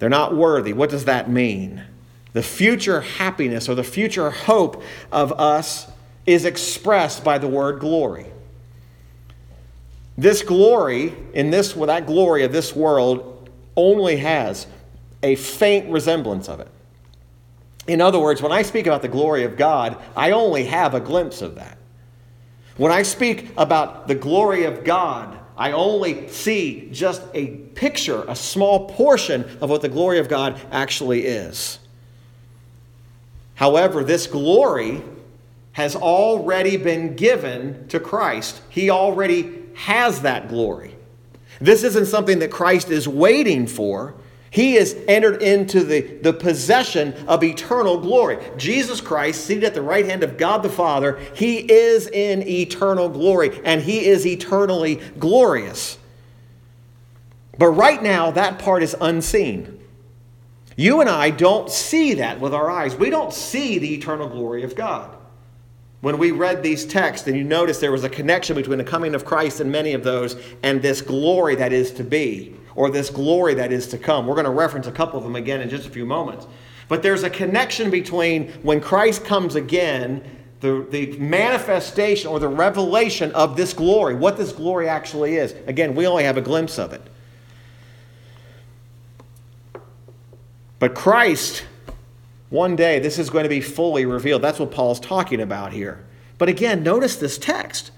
They're 0.00 0.08
not 0.08 0.34
worthy. 0.34 0.72
What 0.72 0.90
does 0.90 1.04
that 1.04 1.30
mean? 1.30 1.84
The 2.32 2.42
future 2.42 3.02
happiness 3.02 3.68
or 3.68 3.74
the 3.74 3.84
future 3.84 4.30
hope 4.30 4.82
of 5.10 5.32
us 5.32 5.86
is 6.24 6.44
expressed 6.44 7.24
by 7.24 7.38
the 7.38 7.48
word 7.48 7.80
glory. 7.80 8.26
This 10.16 10.42
glory, 10.42 11.14
in 11.34 11.50
this, 11.50 11.72
that 11.72 12.06
glory 12.06 12.44
of 12.44 12.52
this 12.52 12.74
world, 12.74 13.50
only 13.76 14.16
has 14.16 14.66
a 15.22 15.34
faint 15.36 15.90
resemblance 15.90 16.48
of 16.48 16.60
it. 16.60 16.68
In 17.86 18.00
other 18.00 18.18
words, 18.18 18.40
when 18.40 18.52
I 18.52 18.62
speak 18.62 18.86
about 18.86 19.02
the 19.02 19.08
glory 19.08 19.44
of 19.44 19.56
God, 19.56 20.00
I 20.16 20.30
only 20.30 20.66
have 20.66 20.94
a 20.94 21.00
glimpse 21.00 21.42
of 21.42 21.56
that. 21.56 21.78
When 22.76 22.92
I 22.92 23.02
speak 23.02 23.52
about 23.56 24.08
the 24.08 24.14
glory 24.14 24.64
of 24.64 24.84
God, 24.84 25.38
I 25.56 25.72
only 25.72 26.28
see 26.28 26.88
just 26.92 27.22
a 27.34 27.46
picture, 27.46 28.24
a 28.28 28.36
small 28.36 28.88
portion 28.88 29.44
of 29.60 29.68
what 29.68 29.82
the 29.82 29.88
glory 29.88 30.18
of 30.18 30.28
God 30.28 30.60
actually 30.70 31.26
is. 31.26 31.78
However, 33.54 34.02
this 34.02 34.26
glory 34.26 35.02
has 35.72 35.96
already 35.96 36.76
been 36.76 37.16
given 37.16 37.86
to 37.88 37.98
Christ. 37.98 38.60
He 38.68 38.90
already 38.90 39.62
has 39.74 40.22
that 40.22 40.48
glory. 40.48 40.96
This 41.60 41.82
isn't 41.84 42.06
something 42.06 42.40
that 42.40 42.50
Christ 42.50 42.90
is 42.90 43.08
waiting 43.08 43.66
for. 43.66 44.14
He 44.50 44.74
has 44.74 44.94
entered 45.08 45.42
into 45.42 45.82
the, 45.82 46.00
the 46.00 46.32
possession 46.32 47.14
of 47.26 47.42
eternal 47.42 47.98
glory. 47.98 48.38
Jesus 48.58 49.00
Christ, 49.00 49.46
seated 49.46 49.64
at 49.64 49.72
the 49.72 49.80
right 49.80 50.04
hand 50.04 50.22
of 50.22 50.36
God 50.36 50.62
the 50.62 50.68
Father, 50.68 51.18
he 51.34 51.58
is 51.58 52.06
in 52.08 52.46
eternal 52.46 53.08
glory 53.08 53.58
and 53.64 53.80
he 53.80 54.04
is 54.04 54.26
eternally 54.26 54.96
glorious. 55.18 55.96
But 57.58 57.68
right 57.68 58.02
now, 58.02 58.30
that 58.32 58.58
part 58.58 58.82
is 58.82 58.94
unseen. 59.00 59.81
You 60.76 61.00
and 61.00 61.08
I 61.08 61.30
don't 61.30 61.70
see 61.70 62.14
that 62.14 62.40
with 62.40 62.54
our 62.54 62.70
eyes. 62.70 62.94
We 62.94 63.10
don't 63.10 63.32
see 63.32 63.78
the 63.78 63.94
eternal 63.94 64.28
glory 64.28 64.62
of 64.62 64.74
God 64.74 65.16
when 66.02 66.18
we 66.18 66.32
read 66.32 66.62
these 66.62 66.84
texts 66.84 67.28
and 67.28 67.36
you 67.36 67.44
notice 67.44 67.78
there 67.78 67.92
was 67.92 68.04
a 68.04 68.08
connection 68.08 68.56
between 68.56 68.78
the 68.78 68.84
coming 68.84 69.14
of 69.14 69.24
Christ 69.24 69.60
and 69.60 69.70
many 69.70 69.94
of 69.94 70.02
those 70.02 70.36
and 70.62 70.82
this 70.82 71.00
glory 71.00 71.54
that 71.54 71.72
is 71.72 71.92
to 71.92 72.04
be 72.04 72.54
or 72.74 72.90
this 72.90 73.08
glory 73.08 73.54
that 73.54 73.72
is 73.72 73.86
to 73.88 73.98
come. 73.98 74.26
We're 74.26 74.34
going 74.34 74.44
to 74.44 74.50
reference 74.50 74.88
a 74.88 74.92
couple 74.92 75.16
of 75.16 75.24
them 75.24 75.36
again 75.36 75.60
in 75.60 75.70
just 75.70 75.86
a 75.86 75.90
few 75.90 76.04
moments. 76.04 76.46
But 76.88 77.02
there's 77.02 77.22
a 77.22 77.30
connection 77.30 77.88
between 77.88 78.50
when 78.62 78.80
Christ 78.80 79.24
comes 79.24 79.54
again, 79.54 80.24
the, 80.60 80.86
the 80.90 81.16
manifestation 81.18 82.28
or 82.28 82.40
the 82.40 82.48
revelation 82.48 83.30
of 83.32 83.56
this 83.56 83.72
glory, 83.72 84.16
what 84.16 84.36
this 84.36 84.52
glory 84.52 84.88
actually 84.88 85.36
is. 85.36 85.54
Again, 85.68 85.94
we 85.94 86.06
only 86.08 86.24
have 86.24 86.36
a 86.36 86.42
glimpse 86.42 86.78
of 86.80 86.92
it. 86.92 87.02
But 90.82 90.96
Christ 90.96 91.64
one 92.50 92.74
day, 92.74 92.98
this 92.98 93.16
is 93.16 93.30
going 93.30 93.44
to 93.44 93.48
be 93.48 93.60
fully 93.60 94.04
revealed. 94.04 94.42
That's 94.42 94.58
what 94.58 94.72
Paul's 94.72 94.98
talking 94.98 95.40
about 95.40 95.72
here. 95.72 96.04
But 96.38 96.48
again, 96.48 96.82
notice 96.82 97.14
this 97.14 97.38
text. 97.38 97.92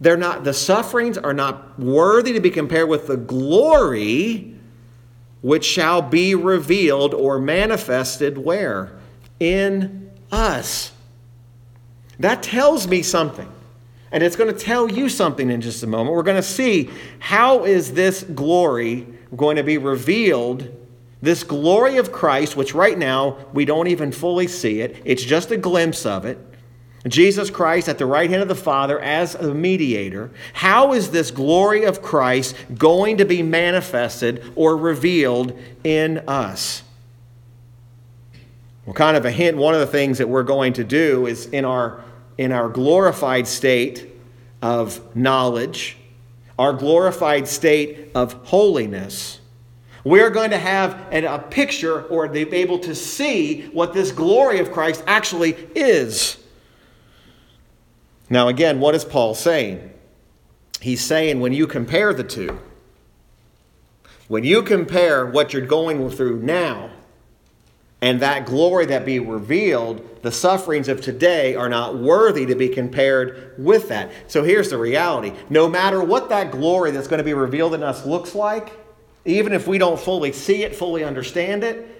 They're 0.00 0.16
not, 0.16 0.44
the 0.44 0.54
sufferings 0.54 1.18
are 1.18 1.34
not 1.34 1.80
worthy 1.80 2.32
to 2.34 2.38
be 2.38 2.50
compared 2.50 2.88
with 2.88 3.08
the 3.08 3.16
glory 3.16 4.54
which 5.42 5.64
shall 5.64 6.00
be 6.00 6.36
revealed 6.36 7.12
or 7.12 7.40
manifested 7.40 8.38
where? 8.38 8.96
In 9.40 10.08
us. 10.30 10.92
That 12.20 12.44
tells 12.44 12.86
me 12.86 13.02
something. 13.02 13.50
And 14.12 14.22
it's 14.22 14.36
going 14.36 14.54
to 14.54 14.60
tell 14.60 14.88
you 14.88 15.08
something 15.08 15.50
in 15.50 15.60
just 15.60 15.82
a 15.82 15.88
moment. 15.88 16.14
We're 16.14 16.22
going 16.22 16.36
to 16.36 16.42
see 16.44 16.88
how 17.18 17.64
is 17.64 17.94
this 17.94 18.22
glory 18.22 19.08
going 19.36 19.56
to 19.56 19.64
be 19.64 19.76
revealed 19.76 20.72
this 21.20 21.42
glory 21.42 21.96
of 21.96 22.12
Christ, 22.12 22.56
which 22.56 22.74
right 22.74 22.96
now 22.96 23.38
we 23.52 23.64
don't 23.64 23.88
even 23.88 24.12
fully 24.12 24.46
see 24.46 24.80
it, 24.80 25.00
it's 25.04 25.22
just 25.22 25.50
a 25.50 25.56
glimpse 25.56 26.06
of 26.06 26.24
it. 26.24 26.38
Jesus 27.06 27.48
Christ 27.48 27.88
at 27.88 27.98
the 27.98 28.06
right 28.06 28.28
hand 28.28 28.42
of 28.42 28.48
the 28.48 28.54
Father 28.54 29.00
as 29.00 29.34
a 29.34 29.54
mediator. 29.54 30.30
How 30.52 30.92
is 30.92 31.10
this 31.10 31.30
glory 31.30 31.84
of 31.84 32.02
Christ 32.02 32.56
going 32.76 33.18
to 33.18 33.24
be 33.24 33.42
manifested 33.42 34.52
or 34.56 34.76
revealed 34.76 35.58
in 35.84 36.18
us? 36.28 36.82
Well, 38.84 38.94
kind 38.94 39.16
of 39.16 39.24
a 39.24 39.30
hint, 39.30 39.56
one 39.56 39.74
of 39.74 39.80
the 39.80 39.86
things 39.86 40.18
that 40.18 40.28
we're 40.28 40.42
going 40.42 40.72
to 40.74 40.84
do 40.84 41.26
is 41.26 41.46
in 41.46 41.64
our, 41.64 42.02
in 42.36 42.52
our 42.52 42.68
glorified 42.68 43.46
state 43.46 44.08
of 44.60 45.14
knowledge, 45.14 45.96
our 46.58 46.72
glorified 46.72 47.46
state 47.46 48.10
of 48.14 48.32
holiness 48.44 49.37
we're 50.08 50.30
going 50.30 50.50
to 50.50 50.58
have 50.58 51.12
a 51.12 51.38
picture 51.38 52.02
or 52.04 52.28
be 52.28 52.52
able 52.54 52.78
to 52.80 52.94
see 52.94 53.66
what 53.68 53.92
this 53.92 54.10
glory 54.10 54.58
of 54.58 54.72
Christ 54.72 55.04
actually 55.06 55.52
is. 55.74 56.38
Now, 58.30 58.48
again, 58.48 58.80
what 58.80 58.94
is 58.94 59.04
Paul 59.04 59.34
saying? 59.34 59.92
He's 60.80 61.04
saying 61.04 61.40
when 61.40 61.52
you 61.52 61.66
compare 61.66 62.14
the 62.14 62.24
two, 62.24 62.58
when 64.28 64.44
you 64.44 64.62
compare 64.62 65.26
what 65.26 65.52
you're 65.52 65.66
going 65.66 66.08
through 66.10 66.42
now 66.42 66.90
and 68.00 68.20
that 68.20 68.46
glory 68.46 68.86
that 68.86 69.04
be 69.04 69.18
revealed, 69.18 70.22
the 70.22 70.30
sufferings 70.30 70.88
of 70.88 71.00
today 71.00 71.54
are 71.54 71.68
not 71.68 71.96
worthy 71.96 72.46
to 72.46 72.54
be 72.54 72.68
compared 72.68 73.54
with 73.58 73.88
that. 73.88 74.10
So 74.28 74.44
here's 74.44 74.70
the 74.70 74.78
reality 74.78 75.32
no 75.50 75.68
matter 75.68 76.02
what 76.02 76.28
that 76.28 76.52
glory 76.52 76.92
that's 76.92 77.08
going 77.08 77.18
to 77.18 77.24
be 77.24 77.34
revealed 77.34 77.74
in 77.74 77.82
us 77.82 78.06
looks 78.06 78.34
like, 78.34 78.72
even 79.28 79.52
if 79.52 79.66
we 79.66 79.78
don't 79.78 80.00
fully 80.00 80.32
see 80.32 80.64
it, 80.64 80.74
fully 80.74 81.04
understand 81.04 81.62
it, 81.62 81.94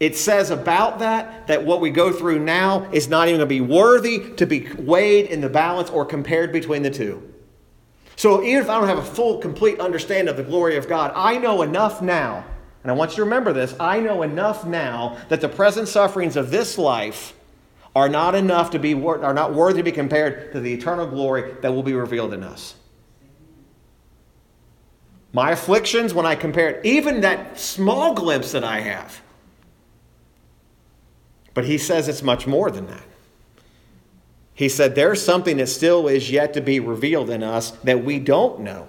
it 0.00 0.16
says 0.16 0.50
about 0.50 0.98
that 0.98 1.46
that 1.46 1.64
what 1.64 1.80
we 1.80 1.90
go 1.90 2.12
through 2.12 2.38
now 2.38 2.90
is 2.92 3.08
not 3.08 3.28
even 3.28 3.38
going 3.38 3.48
to 3.48 3.54
be 3.54 3.60
worthy 3.60 4.30
to 4.36 4.46
be 4.46 4.72
weighed 4.72 5.26
in 5.26 5.40
the 5.40 5.48
balance 5.48 5.90
or 5.90 6.04
compared 6.04 6.52
between 6.52 6.82
the 6.82 6.90
two. 6.90 7.22
So 8.16 8.42
even 8.42 8.62
if 8.62 8.70
I 8.70 8.78
don't 8.78 8.88
have 8.88 8.98
a 8.98 9.04
full, 9.04 9.38
complete 9.38 9.80
understanding 9.80 10.28
of 10.28 10.36
the 10.36 10.42
glory 10.42 10.76
of 10.76 10.88
God, 10.88 11.12
I 11.14 11.36
know 11.36 11.62
enough 11.62 12.00
now, 12.00 12.44
and 12.82 12.90
I 12.90 12.94
want 12.94 13.12
you 13.12 13.16
to 13.16 13.24
remember 13.24 13.52
this 13.52 13.74
I 13.78 14.00
know 14.00 14.22
enough 14.22 14.64
now 14.64 15.18
that 15.28 15.40
the 15.40 15.48
present 15.48 15.88
sufferings 15.88 16.36
of 16.36 16.50
this 16.50 16.78
life 16.78 17.34
are 17.94 18.08
not 18.08 18.34
enough 18.34 18.70
to 18.70 18.78
be 18.78 18.94
are 18.94 19.34
not 19.34 19.52
worthy 19.52 19.78
to 19.78 19.84
be 19.84 19.92
compared 19.92 20.52
to 20.52 20.60
the 20.60 20.72
eternal 20.72 21.06
glory 21.06 21.54
that 21.60 21.72
will 21.72 21.82
be 21.82 21.94
revealed 21.94 22.32
in 22.32 22.42
us. 22.42 22.76
My 25.34 25.50
afflictions, 25.50 26.14
when 26.14 26.26
I 26.26 26.36
compare 26.36 26.70
it, 26.70 26.86
even 26.86 27.22
that 27.22 27.58
small 27.58 28.14
glimpse 28.14 28.52
that 28.52 28.62
I 28.62 28.80
have. 28.80 29.20
But 31.54 31.64
he 31.64 31.76
says 31.76 32.08
it's 32.08 32.22
much 32.22 32.46
more 32.46 32.70
than 32.70 32.86
that. 32.86 33.02
He 34.54 34.68
said 34.68 34.94
there's 34.94 35.20
something 35.20 35.56
that 35.56 35.66
still 35.66 36.06
is 36.06 36.30
yet 36.30 36.54
to 36.54 36.60
be 36.60 36.78
revealed 36.78 37.30
in 37.30 37.42
us 37.42 37.72
that 37.82 38.04
we 38.04 38.20
don't 38.20 38.60
know. 38.60 38.86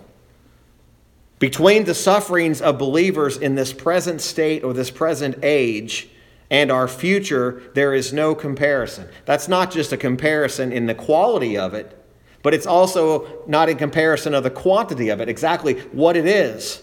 Between 1.39 1.85
the 1.85 1.95
sufferings 1.95 2.61
of 2.61 2.77
believers 2.77 3.37
in 3.37 3.55
this 3.55 3.73
present 3.73 4.21
state 4.21 4.63
or 4.63 4.71
this 4.71 4.91
present 4.91 5.39
age 5.41 6.09
and 6.51 6.71
our 6.71 6.87
future, 6.87 7.63
there 7.73 7.95
is 7.95 8.13
no 8.13 8.35
comparison. 8.35 9.07
That's 9.25 9.47
not 9.47 9.71
just 9.71 9.91
a 9.91 9.97
comparison 9.97 10.71
in 10.71 10.85
the 10.85 10.93
quality 10.93 11.57
of 11.57 11.73
it, 11.73 12.04
but 12.45 12.53
it's 12.53 12.67
also 12.67 13.27
not 13.47 13.69
in 13.69 13.75
comparison 13.75 14.35
of 14.35 14.43
the 14.43 14.51
quantity 14.51 15.09
of 15.09 15.19
it, 15.19 15.27
exactly 15.27 15.79
what 15.93 16.15
it 16.15 16.27
is. 16.27 16.79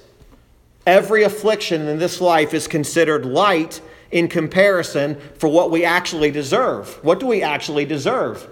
Every 0.88 1.22
affliction 1.22 1.86
in 1.86 2.00
this 2.00 2.20
life 2.20 2.52
is 2.52 2.66
considered 2.66 3.24
light 3.24 3.80
in 4.10 4.26
comparison 4.26 5.20
for 5.38 5.48
what 5.48 5.70
we 5.70 5.84
actually 5.84 6.32
deserve. 6.32 6.98
What 7.04 7.20
do 7.20 7.28
we 7.28 7.42
actually 7.42 7.84
deserve? 7.84 8.44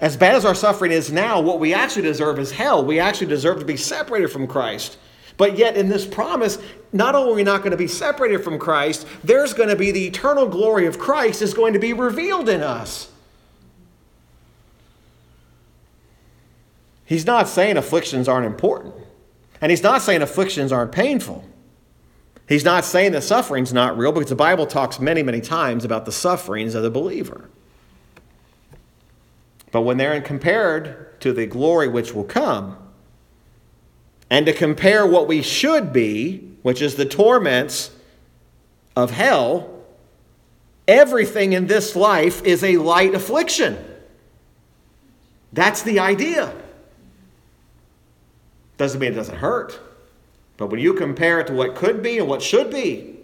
As 0.00 0.18
bad 0.18 0.34
as 0.34 0.44
our 0.44 0.54
suffering 0.54 0.92
is 0.92 1.10
now, 1.10 1.40
what 1.40 1.60
we 1.60 1.72
actually 1.72 2.02
deserve 2.02 2.38
is 2.38 2.50
hell. 2.50 2.84
We 2.84 3.00
actually 3.00 3.28
deserve 3.28 3.58
to 3.60 3.64
be 3.64 3.78
separated 3.78 4.28
from 4.28 4.46
Christ. 4.46 4.98
But 5.38 5.56
yet, 5.56 5.78
in 5.78 5.88
this 5.88 6.04
promise, 6.04 6.58
not 6.92 7.14
only 7.14 7.32
are 7.32 7.36
we 7.36 7.42
not 7.42 7.60
going 7.60 7.70
to 7.70 7.78
be 7.78 7.88
separated 7.88 8.44
from 8.44 8.58
Christ, 8.58 9.06
there's 9.24 9.54
going 9.54 9.70
to 9.70 9.76
be 9.76 9.92
the 9.92 10.06
eternal 10.08 10.46
glory 10.46 10.84
of 10.84 10.98
Christ 10.98 11.40
is 11.40 11.54
going 11.54 11.72
to 11.72 11.78
be 11.78 11.94
revealed 11.94 12.50
in 12.50 12.60
us. 12.60 13.10
He's 17.10 17.26
not 17.26 17.48
saying 17.48 17.76
afflictions 17.76 18.28
aren't 18.28 18.46
important. 18.46 18.94
And 19.60 19.70
he's 19.70 19.82
not 19.82 20.00
saying 20.00 20.22
afflictions 20.22 20.70
aren't 20.70 20.92
painful. 20.92 21.44
He's 22.48 22.64
not 22.64 22.84
saying 22.84 23.10
that 23.12 23.22
suffering's 23.22 23.72
not 23.72 23.98
real 23.98 24.12
because 24.12 24.28
the 24.28 24.36
Bible 24.36 24.64
talks 24.64 25.00
many, 25.00 25.24
many 25.24 25.40
times 25.40 25.84
about 25.84 26.04
the 26.04 26.12
sufferings 26.12 26.76
of 26.76 26.84
the 26.84 26.90
believer. 26.90 27.50
But 29.72 29.80
when 29.80 29.96
they're 29.96 30.20
compared 30.20 31.20
to 31.20 31.32
the 31.32 31.46
glory 31.46 31.88
which 31.88 32.14
will 32.14 32.22
come, 32.22 32.78
and 34.30 34.46
to 34.46 34.52
compare 34.52 35.04
what 35.04 35.26
we 35.26 35.42
should 35.42 35.92
be, 35.92 36.48
which 36.62 36.80
is 36.80 36.94
the 36.94 37.06
torments 37.06 37.90
of 38.94 39.10
hell, 39.10 39.82
everything 40.86 41.54
in 41.54 41.66
this 41.66 41.96
life 41.96 42.40
is 42.44 42.62
a 42.62 42.76
light 42.76 43.16
affliction. 43.16 43.84
That's 45.52 45.82
the 45.82 45.98
idea. 45.98 46.54
Doesn't 48.80 48.98
mean 48.98 49.12
it 49.12 49.16
doesn't 49.16 49.36
hurt. 49.36 49.78
But 50.56 50.68
when 50.68 50.80
you 50.80 50.94
compare 50.94 51.38
it 51.38 51.48
to 51.48 51.52
what 51.52 51.74
could 51.74 52.02
be 52.02 52.16
and 52.16 52.26
what 52.26 52.40
should 52.40 52.70
be, 52.70 53.14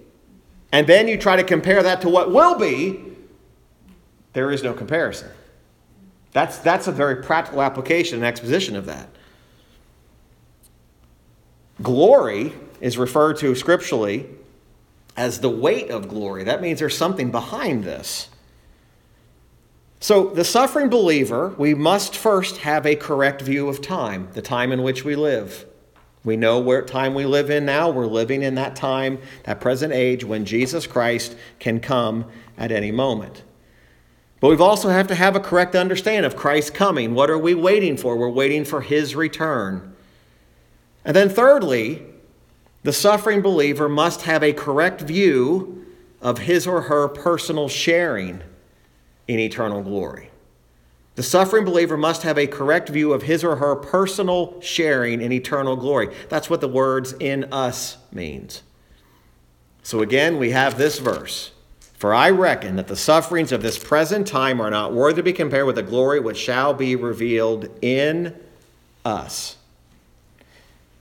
and 0.71 0.87
then 0.87 1.09
you 1.09 1.17
try 1.17 1.35
to 1.35 1.43
compare 1.43 1.83
that 1.83 2.03
to 2.03 2.11
what 2.11 2.31
will 2.31 2.59
be, 2.59 3.03
there 4.35 4.51
is 4.51 4.63
no 4.63 4.75
comparison. 4.75 5.31
That's, 6.33 6.59
that's 6.59 6.89
a 6.89 6.93
very 6.93 7.23
practical 7.23 7.63
application 7.63 8.17
and 8.17 8.27
exposition 8.27 8.77
of 8.77 8.85
that. 8.85 9.09
Glory 11.81 12.53
is 12.83 12.99
referred 12.99 13.39
to 13.39 13.55
scripturally 13.55 14.27
as 15.17 15.41
the 15.41 15.49
weight 15.49 15.89
of 15.89 16.07
glory. 16.07 16.45
That 16.45 16.61
means 16.61 16.81
there's 16.81 16.99
something 16.99 17.31
behind 17.31 17.83
this. 17.83 18.29
So, 19.99 20.29
the 20.29 20.45
suffering 20.45 20.91
believer, 20.91 21.55
we 21.57 21.75
must 21.75 22.15
first 22.15 22.59
have 22.59 22.85
a 22.87 22.97
correct 22.97 23.41
view 23.41 23.69
of 23.69 23.81
time, 23.81 24.29
the 24.35 24.43
time 24.43 24.71
in 24.73 24.83
which 24.83 25.05
we 25.05 25.17
live. 25.17 25.65
We 26.23 26.37
know 26.37 26.59
what 26.59 26.87
time 26.87 27.15
we 27.15 27.25
live 27.25 27.51
in 27.51 27.65
now. 27.65 27.89
We're 27.89 28.07
living 28.07 28.43
in 28.43 28.57
that 28.57 28.77
time, 28.77 29.19
that 29.45 29.61
present 29.61 29.93
age, 29.93 30.25
when 30.25 30.45
Jesus 30.45 30.87
Christ 30.87 31.37
can 31.61 31.81
come 31.81 32.27
at 32.59 32.73
any 32.73 32.91
moment. 32.91 33.43
But 34.41 34.49
we've 34.49 34.61
also 34.61 34.91
have 34.91 35.07
to 35.07 35.15
have 35.15 35.35
a 35.35 35.41
correct 35.41 35.75
understanding 35.75 36.25
of 36.25 36.37
Christ's 36.37 36.71
coming. 36.71 37.15
What 37.15 37.31
are 37.31 37.39
we 37.39 37.55
waiting 37.55 37.97
for? 37.97 38.17
We're 38.17 38.29
waiting 38.29 38.65
for 38.65 38.83
his 38.83 39.17
return. 39.17 39.95
And 41.05 41.17
then, 41.17 41.31
thirdly, 41.31 42.03
the 42.83 42.93
suffering 42.93 43.41
believer 43.41 43.89
must 43.89 44.23
have 44.23 44.43
a 44.43 44.53
correct 44.53 45.01
view 45.01 45.87
of 46.21 46.39
his 46.39 46.67
or 46.67 46.83
her 46.83 47.09
personal 47.09 47.69
sharing 47.69 48.43
in 49.29 49.39
eternal 49.39 49.83
glory. 49.83 50.31
The 51.17 51.23
suffering 51.23 51.65
believer 51.65 51.97
must 51.97 52.23
have 52.25 52.39
a 52.39 52.47
correct 52.47 52.91
view 52.91 53.13
of 53.13 53.23
his 53.23 53.43
or 53.43 53.57
her 53.57 53.75
personal 53.75 54.61
sharing 54.61 55.23
in 55.23 55.33
eternal 55.33 55.75
glory. 55.75 56.15
That's 56.29 56.51
what 56.51 56.61
the 56.61 56.69
words 56.69 57.15
in 57.19 57.45
us 57.53 57.97
means. 58.13 58.63
So 59.83 60.03
again, 60.03 60.39
we 60.39 60.51
have 60.51 60.77
this 60.77 60.99
verse. 60.99 61.53
For 61.95 62.13
I 62.13 62.29
reckon 62.29 62.77
that 62.77 62.89
the 62.89 62.97
sufferings 62.97 63.53
of 63.53 63.63
this 63.63 63.79
present 63.79 64.27
time 64.27 64.61
are 64.61 64.71
not 64.71 64.93
worthy 64.93 65.17
to 65.17 65.23
be 65.23 65.33
compared 65.33 65.65
with 65.65 65.77
the 65.77 65.83
glory 65.83 66.21
which 66.21 66.37
shall 66.37 66.75
be 66.75 66.95
revealed 66.95 67.71
in 67.81 68.37
us. 69.03 69.56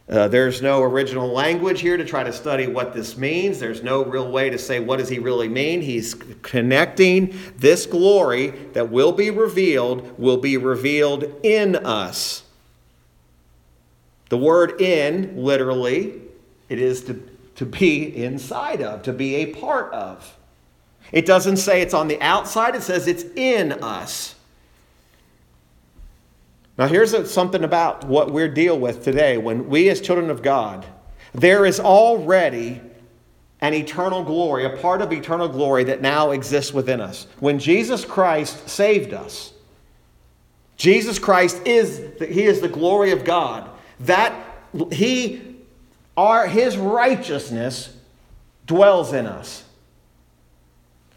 Uh, 0.07 0.27
there's 0.27 0.61
no 0.61 0.83
original 0.83 1.27
language 1.27 1.81
here 1.81 1.97
to 1.97 2.05
try 2.05 2.23
to 2.23 2.31
study 2.31 2.67
what 2.67 2.93
this 2.93 3.17
means. 3.17 3.59
There's 3.59 3.81
no 3.81 4.05
real 4.05 4.31
way 4.31 4.51
to 4.51 4.57
say 4.57 4.79
what 4.79 4.99
does 4.99 5.09
he 5.09 5.17
really 5.17 5.49
mean. 5.49 5.81
He's 5.81 6.13
connecting 6.43 7.35
this 7.57 7.87
glory 7.87 8.49
that 8.73 8.91
will 8.91 9.11
be 9.11 9.31
revealed 9.31 10.19
will 10.19 10.37
be 10.37 10.57
revealed 10.57 11.23
in 11.41 11.75
us. 11.75 12.43
The 14.29 14.37
word 14.37 14.79
in, 14.79 15.43
literally, 15.43 16.21
it 16.69 16.79
is 16.79 17.03
to, 17.05 17.27
to 17.55 17.65
be 17.65 18.23
inside 18.23 18.81
of, 18.81 19.03
to 19.03 19.13
be 19.13 19.35
a 19.35 19.55
part 19.55 19.91
of. 19.91 20.37
It 21.11 21.25
doesn't 21.25 21.57
say 21.57 21.81
it's 21.81 21.93
on 21.93 22.07
the 22.07 22.21
outside, 22.21 22.75
it 22.75 22.83
says 22.83 23.07
it's 23.07 23.23
in 23.35 23.71
us. 23.83 24.35
Now, 26.77 26.87
here's 26.87 27.31
something 27.31 27.63
about 27.63 28.05
what 28.05 28.31
we're 28.31 28.49
deal 28.49 28.77
with 28.77 29.03
today. 29.03 29.37
When 29.37 29.69
we, 29.69 29.89
as 29.89 30.01
children 30.01 30.29
of 30.29 30.41
God, 30.41 30.85
there 31.33 31.65
is 31.65 31.79
already 31.79 32.81
an 33.61 33.73
eternal 33.73 34.23
glory, 34.23 34.65
a 34.65 34.77
part 34.77 35.01
of 35.01 35.11
eternal 35.11 35.47
glory 35.47 35.85
that 35.85 36.01
now 36.01 36.31
exists 36.31 36.73
within 36.73 37.01
us. 37.01 37.27
When 37.39 37.59
Jesus 37.59 38.05
Christ 38.05 38.69
saved 38.69 39.13
us, 39.13 39.53
Jesus 40.77 41.19
Christ 41.19 41.61
is 41.65 42.01
he 42.19 42.43
is 42.43 42.61
the 42.61 42.67
glory 42.67 43.11
of 43.11 43.23
God. 43.23 43.69
That 44.01 44.33
he 44.91 45.55
our 46.17 46.47
his 46.47 46.77
righteousness 46.77 47.95
dwells 48.65 49.13
in 49.13 49.25
us. 49.25 49.64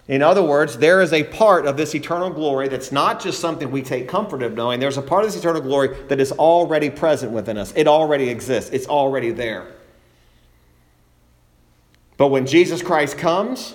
In 0.09 0.23
other 0.23 0.43
words, 0.43 0.79
there 0.79 1.03
is 1.03 1.13
a 1.13 1.23
part 1.23 1.67
of 1.67 1.77
this 1.77 1.95
eternal 1.95 2.31
glory 2.31 2.69
that's 2.69 2.91
not 2.91 3.21
just 3.21 3.41
something 3.41 3.71
we 3.71 3.83
take 3.83 4.09
comfort 4.09 4.43
of 4.43 4.55
knowing. 4.55 4.81
There's 4.81 4.97
a 4.97 5.03
part 5.03 5.25
of 5.25 5.31
this 5.31 5.39
eternal 5.39 5.61
glory 5.61 5.95
that 6.09 6.19
is 6.19 6.33
already 6.33 6.89
present 6.89 7.31
within 7.31 7.59
us. 7.59 7.75
It 7.77 7.87
already 7.87 8.31
exists, 8.31 8.71
it's 8.71 8.87
already 8.87 9.31
there. 9.31 9.67
But 12.17 12.29
when 12.29 12.47
Jesus 12.47 12.83
Christ 12.83 13.19
comes, 13.19 13.75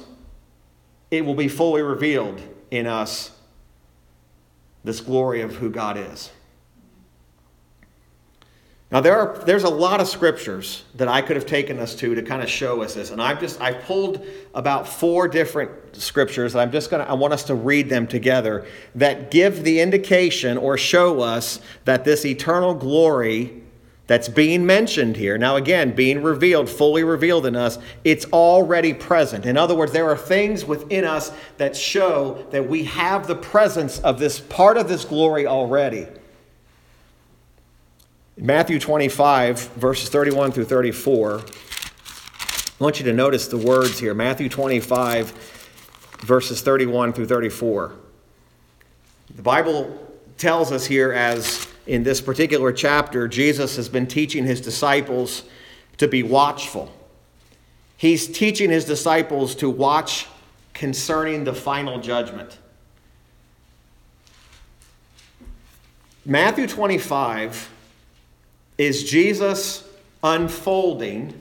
it 1.11 1.23
will 1.23 1.35
be 1.35 1.47
fully 1.47 1.83
revealed 1.83 2.41
in 2.71 2.87
us 2.87 3.31
this 4.83 4.99
glory 4.99 5.41
of 5.41 5.55
who 5.55 5.69
God 5.69 5.97
is. 5.97 6.31
Now 8.93 9.01
there 9.01 9.17
are 9.17 9.43
there's 9.45 9.63
a 9.63 9.69
lot 9.69 10.01
of 10.01 10.07
scriptures 10.07 10.83
that 10.93 11.07
I 11.07 11.23
could 11.23 11.35
have 11.35 11.47
taken 11.47 11.79
us 11.79 11.95
to 11.95 12.13
to 12.13 12.21
kind 12.21 12.43
of 12.43 12.49
show 12.49 12.83
us 12.83 12.93
this, 12.93 13.09
and 13.09 13.19
I've 13.19 13.39
just 13.39 13.59
I 13.59 13.73
pulled 13.73 14.23
about 14.53 14.87
four 14.87 15.27
different 15.27 15.71
scriptures. 15.95 16.53
That 16.53 16.59
I'm 16.59 16.71
just 16.71 16.91
gonna 16.91 17.05
I 17.05 17.13
want 17.13 17.33
us 17.33 17.43
to 17.45 17.55
read 17.55 17.89
them 17.89 18.05
together 18.05 18.67
that 18.93 19.31
give 19.31 19.63
the 19.63 19.79
indication 19.79 20.59
or 20.59 20.77
show 20.77 21.21
us 21.21 21.59
that 21.85 22.05
this 22.05 22.23
eternal 22.23 22.75
glory 22.75 23.63
that's 24.05 24.29
being 24.29 24.65
mentioned 24.65 25.15
here 25.15 25.37
now 25.37 25.55
again 25.55 25.95
being 25.95 26.21
revealed 26.21 26.69
fully 26.69 27.05
revealed 27.05 27.45
in 27.45 27.55
us 27.55 27.79
it's 28.03 28.25
already 28.25 28.93
present 28.93 29.45
in 29.45 29.55
other 29.55 29.73
words 29.73 29.93
there 29.93 30.09
are 30.09 30.17
things 30.17 30.65
within 30.65 31.05
us 31.05 31.31
that 31.55 31.73
show 31.73 32.45
that 32.51 32.67
we 32.67 32.83
have 32.83 33.27
the 33.27 33.35
presence 33.35 33.99
of 33.99 34.19
this 34.19 34.41
part 34.41 34.75
of 34.75 34.89
this 34.89 35.05
glory 35.05 35.47
already 35.47 36.05
Matthew 38.35 38.79
25, 38.79 39.59
verses 39.75 40.09
31 40.09 40.53
through 40.53 40.65
34. 40.65 41.39
I 41.39 42.83
want 42.83 42.97
you 42.97 43.05
to 43.05 43.13
notice 43.13 43.47
the 43.47 43.59
words 43.59 43.99
here. 43.99 44.15
Matthew 44.15 44.49
25, 44.49 45.29
verses 46.21 46.61
31 46.61 47.13
through 47.13 47.27
34. 47.27 47.93
The 49.35 49.41
Bible 49.43 50.15
tells 50.39 50.71
us 50.71 50.83
here, 50.83 51.13
as 51.13 51.67
in 51.85 52.01
this 52.01 52.21
particular 52.21 52.71
chapter, 52.71 53.27
Jesus 53.27 53.75
has 53.75 53.87
been 53.87 54.07
teaching 54.07 54.45
his 54.45 54.59
disciples 54.59 55.43
to 55.97 56.07
be 56.07 56.23
watchful. 56.23 56.91
He's 57.97 58.27
teaching 58.27 58.71
his 58.71 58.83
disciples 58.83 59.53
to 59.57 59.69
watch 59.69 60.25
concerning 60.73 61.43
the 61.43 61.53
final 61.53 61.99
judgment. 61.99 62.57
Matthew 66.25 66.65
25 66.65 67.69
is 68.77 69.03
Jesus 69.03 69.87
unfolding 70.23 71.33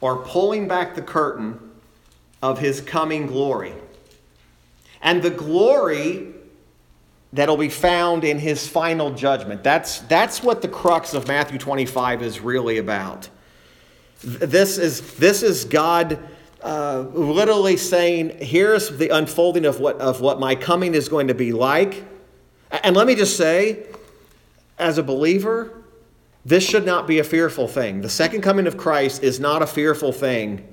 or 0.00 0.16
pulling 0.16 0.68
back 0.68 0.94
the 0.94 1.02
curtain 1.02 1.58
of 2.42 2.58
his 2.58 2.80
coming 2.80 3.26
glory. 3.26 3.74
And 5.02 5.22
the 5.22 5.30
glory 5.30 6.32
that'll 7.32 7.56
be 7.56 7.68
found 7.68 8.24
in 8.24 8.38
his 8.38 8.66
final 8.66 9.10
judgment. 9.12 9.62
That's, 9.62 10.00
that's 10.00 10.42
what 10.42 10.62
the 10.62 10.68
crux 10.68 11.14
of 11.14 11.28
Matthew 11.28 11.58
25 11.58 12.22
is 12.22 12.40
really 12.40 12.78
about. 12.78 13.28
This 14.22 14.78
is, 14.78 15.14
this 15.16 15.42
is 15.42 15.64
God 15.64 16.18
uh, 16.62 17.00
literally 17.12 17.76
saying, 17.76 18.38
here's 18.40 18.96
the 18.96 19.10
unfolding 19.10 19.66
of 19.66 19.78
what, 19.80 20.00
of 20.00 20.20
what 20.20 20.40
my 20.40 20.54
coming 20.54 20.94
is 20.94 21.08
going 21.08 21.28
to 21.28 21.34
be 21.34 21.52
like. 21.52 22.04
And 22.70 22.96
let 22.96 23.06
me 23.06 23.14
just 23.14 23.36
say, 23.36 23.86
as 24.78 24.98
a 24.98 25.02
believer, 25.02 25.84
this 26.46 26.62
should 26.62 26.86
not 26.86 27.08
be 27.08 27.18
a 27.18 27.24
fearful 27.24 27.66
thing. 27.66 28.02
The 28.02 28.08
second 28.08 28.42
coming 28.42 28.68
of 28.68 28.76
Christ 28.76 29.24
is 29.24 29.40
not 29.40 29.62
a 29.62 29.66
fearful 29.66 30.12
thing. 30.12 30.64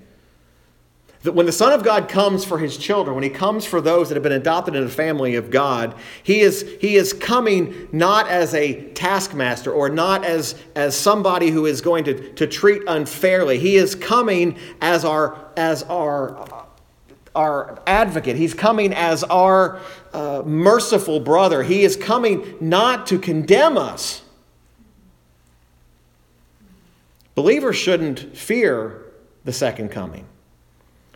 That 1.23 1.33
when 1.33 1.47
the 1.47 1.51
Son 1.51 1.73
of 1.73 1.83
God 1.83 2.07
comes 2.07 2.45
for 2.45 2.59
his 2.59 2.77
children, 2.77 3.15
when 3.15 3.23
he 3.23 3.31
comes 3.31 3.65
for 3.65 3.81
those 3.81 4.09
that 4.09 4.15
have 4.15 4.21
been 4.21 4.33
adopted 4.33 4.75
in 4.75 4.83
the 4.83 4.91
family 4.91 5.33
of 5.33 5.49
God, 5.49 5.95
he 6.21 6.41
is, 6.41 6.77
he 6.79 6.95
is 6.95 7.12
coming 7.12 7.89
not 7.91 8.27
as 8.27 8.53
a 8.53 8.83
taskmaster 8.91 9.71
or 9.71 9.89
not 9.89 10.23
as, 10.23 10.53
as 10.75 10.95
somebody 10.95 11.49
who 11.49 11.65
is 11.65 11.81
going 11.81 12.03
to, 12.03 12.33
to 12.33 12.45
treat 12.45 12.83
unfairly. 12.88 13.57
He 13.57 13.75
is 13.75 13.95
coming 13.95 14.59
as 14.79 15.03
our, 15.03 15.49
as 15.57 15.81
our, 15.83 16.67
our 17.33 17.81
advocate. 17.88 18.36
He's 18.36 18.53
coming 18.53 18.93
as 18.93 19.23
our 19.23 19.81
uh, 20.13 20.43
merciful 20.45 21.19
brother. 21.19 21.63
He 21.63 21.83
is 21.83 21.95
coming 21.95 22.57
not 22.62 23.07
to 23.07 23.17
condemn 23.17 23.75
us. 23.75 24.22
Believers 27.36 27.76
shouldn't 27.76 28.38
fear 28.38 29.02
the 29.43 29.54
second 29.54 29.89
coming. 29.89 30.26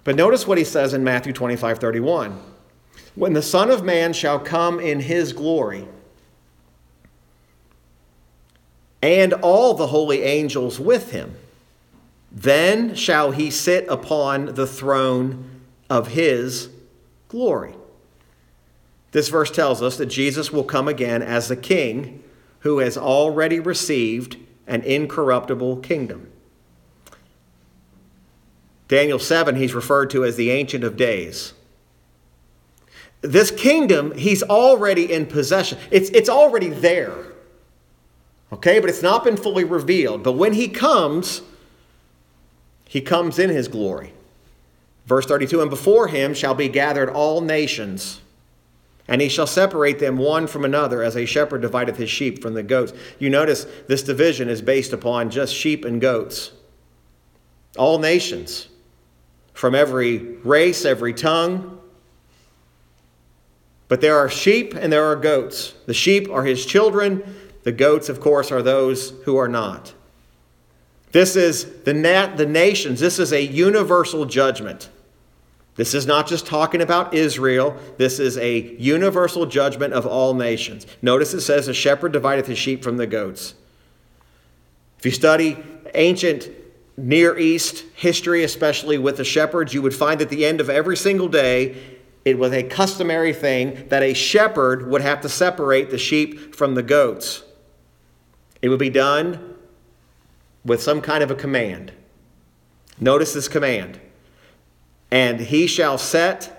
But 0.04 0.16
notice 0.16 0.48
what 0.48 0.58
he 0.58 0.64
says 0.64 0.94
in 0.94 1.04
Matthew 1.04 1.34
25 1.34 1.80
31. 1.80 2.40
When 3.16 3.34
the 3.34 3.42
Son 3.42 3.70
of 3.70 3.84
Man 3.84 4.14
shall 4.14 4.40
come 4.40 4.80
in 4.80 5.00
his 5.00 5.34
glory, 5.34 5.88
and 9.02 9.34
all 9.34 9.74
the 9.74 9.88
holy 9.88 10.24
angels 10.24 10.80
with 10.80 11.12
him, 11.12 11.36
then 12.32 12.96
shall 12.96 13.32
he 13.32 13.50
sit 13.52 13.88
upon 13.88 14.56
the 14.56 14.68
throne 14.68 15.62
of 15.90 16.10
his 16.10 16.70
glory. 17.28 17.74
This 19.12 19.30
verse 19.30 19.52
tells 19.52 19.82
us 19.82 19.98
that 19.98 20.08
Jesus 20.08 20.52
will 20.52 20.64
come 20.64 20.88
again 20.88 21.22
as 21.22 21.48
the 21.48 21.56
king 21.56 22.24
who 22.60 22.80
has 22.80 22.98
already 22.98 23.60
received 23.60 24.38
an 24.68 24.82
incorruptible 24.84 25.78
kingdom. 25.78 26.32
Daniel 28.88 29.20
7, 29.20 29.56
he's 29.56 29.74
referred 29.74 30.10
to 30.12 30.24
as 30.24 30.36
the 30.36 30.50
Ancient 30.50 30.84
of 30.84 30.96
Days. 30.96 31.54
This 33.22 33.52
kingdom, 33.52 34.16
he's 34.18 34.44
already 34.44 35.12
in 35.12 35.26
possession. 35.26 35.78
It's, 35.92 36.10
it's 36.12 36.30
already 36.30 36.70
there. 36.70 37.18
Okay, 38.54 38.80
but 38.80 38.90
it's 38.90 39.02
not 39.02 39.24
been 39.24 39.36
fully 39.36 39.64
revealed. 39.64 40.24
But 40.24 40.34
when 40.34 40.54
he 40.54 40.70
comes, 40.70 41.42
he 42.88 43.02
comes 43.02 43.40
in 43.40 43.50
his 43.50 43.68
glory. 43.68 44.14
Verse 45.06 45.26
32 45.26 45.62
And 45.62 45.70
before 45.70 46.08
him 46.08 46.34
shall 46.34 46.54
be 46.54 46.70
gathered 46.70 47.10
all 47.10 47.42
nations, 47.42 48.22
and 49.08 49.22
he 49.22 49.30
shall 49.30 49.48
separate 49.48 50.00
them 50.00 50.18
one 50.18 50.48
from 50.48 50.66
another, 50.66 51.02
as 51.02 51.16
a 51.16 51.26
shepherd 51.26 51.62
divideth 51.62 51.98
his 51.98 52.10
sheep 52.10 52.42
from 52.42 52.54
the 52.54 52.64
goats. 52.64 52.94
You 53.20 53.30
notice 53.30 53.66
this 53.88 54.04
division 54.04 54.50
is 54.50 54.62
based 54.62 54.94
upon 54.94 55.30
just 55.30 55.56
sheep 55.56 55.86
and 55.86 56.02
goats. 56.02 56.52
All 57.78 58.00
nations 58.00 58.68
from 59.54 59.74
every 59.74 60.18
race, 60.18 60.86
every 60.86 61.14
tongue. 61.14 61.80
But 63.88 64.02
there 64.02 64.18
are 64.18 64.30
sheep 64.30 64.74
and 64.74 64.92
there 64.92 65.06
are 65.06 65.16
goats. 65.16 65.74
The 65.86 65.94
sheep 65.94 66.30
are 66.30 66.44
his 66.44 66.66
children, 66.66 67.36
the 67.64 67.72
goats, 67.72 68.10
of 68.10 68.20
course, 68.20 68.52
are 68.52 68.62
those 68.62 69.12
who 69.26 69.38
are 69.38 69.48
not. 69.48 69.94
This 71.12 71.36
is 71.36 71.84
the, 71.84 71.94
nat- 71.94 72.36
the 72.36 72.46
nations, 72.46 73.00
this 73.00 73.20
is 73.20 73.32
a 73.32 73.42
universal 73.42 74.26
judgment. 74.26 74.90
This 75.78 75.94
is 75.94 76.08
not 76.08 76.28
just 76.28 76.48
talking 76.48 76.82
about 76.82 77.14
Israel. 77.14 77.78
This 77.98 78.20
is 78.20 78.38
a 78.40 78.76
universal 78.78 79.46
judgment 79.46 79.94
of 79.94 80.06
all 80.06 80.34
nations. 80.34 80.88
Notice 81.02 81.34
it 81.34 81.42
says, 81.42 81.68
A 81.68 81.74
shepherd 81.74 82.12
divideth 82.12 82.48
his 82.48 82.58
sheep 82.58 82.84
from 82.84 82.98
the 82.98 83.08
goats. 83.08 83.54
If 84.98 85.06
you 85.06 85.12
study 85.12 85.64
ancient 85.94 86.50
Near 86.98 87.38
East 87.38 87.86
history, 87.94 88.44
especially 88.44 88.98
with 88.98 89.18
the 89.18 89.24
shepherds, 89.24 89.72
you 89.72 89.84
would 89.84 89.94
find 89.94 90.20
at 90.20 90.30
the 90.30 90.46
end 90.46 90.60
of 90.60 90.70
every 90.70 90.98
single 90.98 91.28
day, 91.28 91.78
it 92.26 92.40
was 92.40 92.52
a 92.52 92.64
customary 92.64 93.32
thing 93.32 93.88
that 93.90 94.02
a 94.02 94.16
shepherd 94.16 94.90
would 94.90 95.02
have 95.02 95.22
to 95.22 95.30
separate 95.30 95.92
the 95.92 96.00
sheep 96.00 96.56
from 96.56 96.74
the 96.74 96.82
goats. 96.82 97.44
It 98.64 98.70
would 98.70 98.80
be 98.80 98.90
done 98.90 99.56
with 100.66 100.82
some 100.82 101.02
kind 101.02 101.24
of 101.24 101.30
a 101.30 101.36
command. 101.36 101.94
Notice 103.00 103.34
this 103.34 103.48
command. 103.48 104.00
And 105.12 105.40
he 105.40 105.68
shall 105.68 105.98
set 105.98 106.54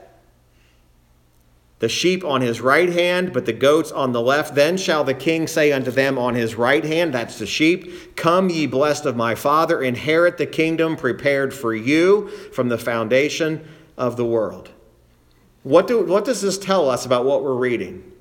the 1.79 1.89
sheep 1.89 2.25
on 2.25 2.41
his 2.41 2.61
right 2.61 2.89
hand, 2.89 3.33
but 3.33 3.47
the 3.47 3.53
goats 3.53 3.93
on 3.93 4.13
the 4.13 4.21
left. 4.21 4.55
Then 4.55 4.77
shall 4.77 5.05
the 5.05 5.15
king 5.15 5.47
say 5.47 5.71
unto 5.71 5.91
them 5.91 6.19
on 6.19 6.35
his 6.35 6.57
right 6.57 6.85
hand, 6.85 7.15
that's 7.15 7.39
the 7.39 7.47
sheep, 7.47 8.17
Come, 8.17 8.51
ye 8.51 8.67
blessed 8.67 9.07
of 9.07 9.17
my 9.17 9.35
father, 9.35 9.83
inherit 9.83 10.39
the 10.39 10.47
kingdom 10.47 10.97
prepared 10.97 11.55
for 11.55 11.75
you 11.75 12.29
from 12.53 12.69
the 12.69 12.79
foundation 12.79 13.65
of 13.97 14.17
the 14.17 14.25
world. 14.25 14.71
What, 15.63 15.87
do, 15.87 16.05
what 16.05 16.25
does 16.25 16.41
this 16.41 16.59
tell 16.59 16.89
us 16.91 17.07
about 17.07 17.25
what 17.25 17.45
we're 17.45 17.55
reading? 17.55 18.13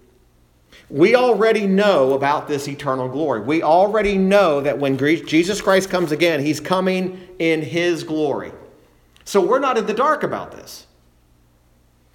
We 0.89 1.15
already 1.15 1.65
know 1.65 2.13
about 2.13 2.47
this 2.47 2.67
eternal 2.67 3.09
glory. 3.09 3.41
We 3.41 3.63
already 3.63 4.17
know 4.17 4.61
that 4.61 4.77
when 4.77 4.97
Jesus 4.97 5.61
Christ 5.61 5.89
comes 5.89 6.11
again, 6.11 6.39
he's 6.45 6.59
coming 6.59 7.27
in 7.39 7.61
his 7.61 8.03
glory. 8.03 8.51
So 9.27 9.45
we're 9.45 9.59
not 9.59 9.77
in 9.77 9.85
the 9.85 9.93
dark 9.93 10.23
about 10.23 10.53
this. 10.53 10.87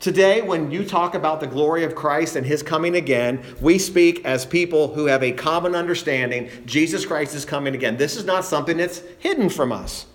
Today, 0.00 0.40
when 0.40 0.70
you 0.70 0.82
talk 0.82 1.14
about 1.14 1.40
the 1.40 1.46
glory 1.46 1.84
of 1.84 1.94
Christ 1.94 2.36
and 2.36 2.46
his 2.46 2.62
coming 2.62 2.96
again, 2.96 3.44
we 3.60 3.78
speak 3.78 4.24
as 4.24 4.46
people 4.46 4.94
who 4.94 5.04
have 5.04 5.22
a 5.22 5.30
common 5.30 5.74
understanding 5.74 6.48
Jesus 6.64 7.04
Christ 7.04 7.34
is 7.34 7.44
coming 7.44 7.74
again. 7.74 7.98
This 7.98 8.16
is 8.16 8.24
not 8.24 8.46
something 8.46 8.78
that's 8.78 9.02
hidden 9.18 9.50
from 9.50 9.72
us. 9.72 10.06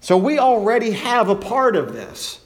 So 0.00 0.18
we 0.18 0.38
already 0.38 0.90
have 0.90 1.30
a 1.30 1.36
part 1.36 1.74
of 1.74 1.94
this. 1.94 2.40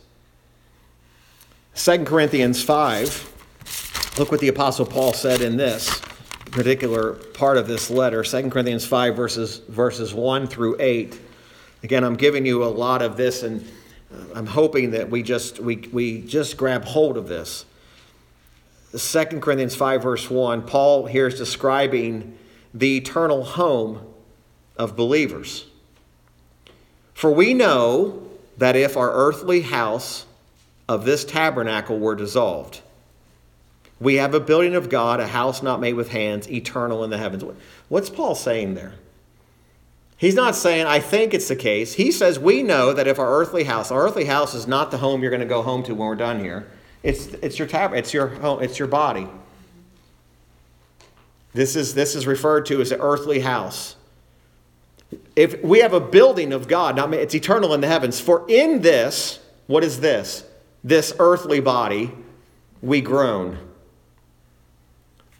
2 1.75 2.05
Corinthians 2.05 2.63
5, 2.63 4.15
look 4.19 4.31
what 4.31 4.39
the 4.39 4.49
Apostle 4.49 4.87
Paul 4.87 5.13
said 5.13 5.41
in 5.41 5.57
this 5.57 6.01
particular 6.53 7.15
part 7.15 7.57
of 7.57 7.67
this 7.67 7.91
letter 7.91 8.23
2 8.23 8.51
Corinthians 8.51 8.87
5, 8.87 9.17
verses, 9.17 9.59
verses 9.69 10.15
1 10.15 10.47
through 10.47 10.77
8. 10.79 11.21
Again, 11.83 12.05
I'm 12.05 12.17
giving 12.17 12.47
you 12.47 12.65
a 12.65 12.67
lot 12.67 13.03
of 13.03 13.17
this 13.17 13.43
and 13.43 13.67
uh, 14.13 14.25
I'm 14.35 14.47
hoping 14.47 14.93
that 14.93 15.11
we 15.11 15.23
just 15.23 15.61
we, 15.61 15.77
we 15.93 16.23
just 16.23 16.57
grab 16.57 16.85
hold 16.85 17.17
of 17.17 17.29
this. 17.29 17.65
2 18.97 19.41
Corinthians 19.41 19.75
5 19.75 20.03
verse 20.03 20.31
1, 20.31 20.63
Paul 20.63 21.07
here 21.07 21.27
is 21.27 21.37
describing 21.37 22.39
the 22.73 22.97
eternal 22.97 23.45
home 23.45 24.07
of 24.77 24.97
believers. 24.97 25.67
For 27.15 27.31
we 27.31 27.55
know 27.55 28.23
that 28.59 28.77
if 28.77 28.97
our 28.97 29.11
earthly 29.13 29.63
house 29.63 30.27
of 30.89 31.05
this 31.05 31.25
tabernacle 31.25 31.99
were 31.99 32.15
dissolved, 32.15 32.81
we 33.99 34.17
have 34.17 34.35
a 34.35 34.41
building 34.41 34.75
of 34.75 34.91
God, 34.91 35.21
a 35.21 35.27
house 35.27 35.63
not 35.63 35.81
made 35.81 35.95
with 35.95 36.11
hands, 36.11 36.51
eternal 36.51 37.03
in 37.05 37.11
the 37.11 37.19
heavens. 37.19 37.45
What's 37.89 38.11
Paul 38.11 38.35
saying 38.35 38.75
there? 38.75 38.95
He's 40.19 40.35
not 40.35 40.55
saying, 40.55 40.87
I 40.87 40.99
think 41.01 41.35
it's 41.35 41.49
the 41.49 41.57
case. 41.57 41.95
He 41.95 42.11
says, 42.11 42.39
we 42.39 42.63
know 42.63 42.93
that 42.95 43.07
if 43.07 43.19
our 43.19 43.29
earthly 43.39 43.65
house, 43.65 43.91
our 43.91 44.03
earthly 44.03 44.25
house 44.25 44.55
is 44.55 44.67
not 44.67 44.91
the 44.91 44.99
home 44.99 45.21
you're 45.21 45.31
going 45.31 45.41
to 45.41 45.47
go 45.47 45.63
home 45.63 45.83
to 45.85 45.95
when 45.95 46.09
we're 46.09 46.15
done 46.15 46.41
here. 46.41 46.67
It's, 47.03 47.27
it's 47.27 47.59
your 47.59 47.69
tab, 47.69 47.93
it's 47.93 48.15
your 48.15 48.29
home, 48.29 48.63
it's 48.63 48.79
your 48.79 48.89
body. 48.89 49.29
This 51.53 51.77
is, 51.77 51.95
this 51.95 52.15
is 52.15 52.27
referred 52.27 52.67
to 52.67 52.81
as 52.81 52.91
the 52.91 53.01
earthly 53.01 53.41
house. 53.41 53.97
If 55.37 55.63
we 55.63 55.81
have 55.81 55.93
a 55.93 56.01
building 56.01 56.53
of 56.53 56.67
God, 56.67 56.97
not, 56.97 57.13
it's 57.13 57.35
eternal 57.35 57.75
in 57.75 57.81
the 57.83 57.87
heavens. 57.87 58.19
For 58.19 58.45
in 58.49 58.81
this, 58.81 59.39
what 59.67 59.85
is 59.85 60.01
this? 60.01 60.45
This 60.83 61.15
earthly 61.19 61.61
body, 61.61 62.13
we 62.81 63.03
groan. 63.03 63.59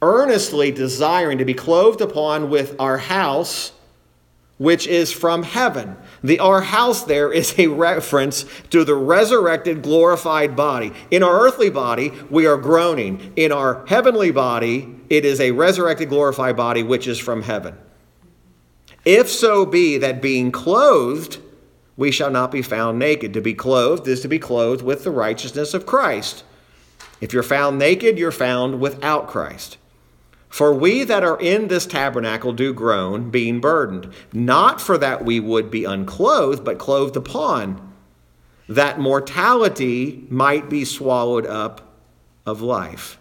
Earnestly 0.01 0.71
desiring 0.71 1.39
to 1.39 1.45
be 1.45 1.55
clothed 1.55 2.01
upon 2.01 2.51
with 2.51 2.75
our 2.79 2.99
house 2.99 3.71
which 4.57 4.87
is 4.87 5.11
from 5.11 5.43
heaven. 5.43 5.95
The 6.23 6.39
our 6.39 6.61
house 6.61 7.03
there 7.03 7.31
is 7.31 7.57
a 7.59 7.67
reference 7.67 8.45
to 8.71 8.83
the 8.83 8.95
resurrected, 8.95 9.83
glorified 9.83 10.55
body. 10.55 10.93
In 11.11 11.23
our 11.23 11.39
earthly 11.41 11.69
body, 11.69 12.11
we 12.29 12.45
are 12.47 12.57
groaning. 12.57 13.33
In 13.35 13.51
our 13.51 13.85
heavenly 13.87 14.31
body, 14.31 14.95
it 15.09 15.25
is 15.25 15.39
a 15.39 15.51
resurrected, 15.51 16.09
glorified 16.09 16.57
body 16.57 16.83
which 16.83 17.07
is 17.07 17.19
from 17.19 17.43
heaven. 17.43 17.77
If 19.05 19.29
so 19.29 19.65
be 19.65 19.97
that 19.99 20.21
being 20.21 20.51
clothed, 20.51 21.39
we 21.95 22.11
shall 22.11 22.31
not 22.31 22.51
be 22.51 22.61
found 22.61 22.99
naked. 22.99 23.33
To 23.33 23.41
be 23.41 23.53
clothed 23.53 24.07
is 24.07 24.21
to 24.21 24.27
be 24.27 24.39
clothed 24.39 24.83
with 24.83 25.03
the 25.03 25.11
righteousness 25.11 25.73
of 25.73 25.85
Christ. 25.85 26.43
If 27.21 27.33
you're 27.33 27.43
found 27.43 27.79
naked, 27.79 28.17
you're 28.17 28.31
found 28.31 28.79
without 28.79 29.27
Christ. 29.27 29.77
For 30.49 30.73
we 30.73 31.03
that 31.03 31.23
are 31.23 31.39
in 31.39 31.67
this 31.67 31.85
tabernacle 31.85 32.53
do 32.53 32.73
groan, 32.73 33.29
being 33.29 33.59
burdened, 33.59 34.11
not 34.33 34.79
for 34.79 34.97
that 34.97 35.25
we 35.25 35.39
would 35.39 35.69
be 35.69 35.83
unclothed, 35.83 36.63
but 36.63 36.79
clothed 36.79 37.17
upon, 37.17 37.93
that 38.69 38.99
mortality 38.99 40.25
might 40.29 40.69
be 40.69 40.85
swallowed 40.85 41.45
up 41.45 41.95
of 42.45 42.61
life. 42.61 43.19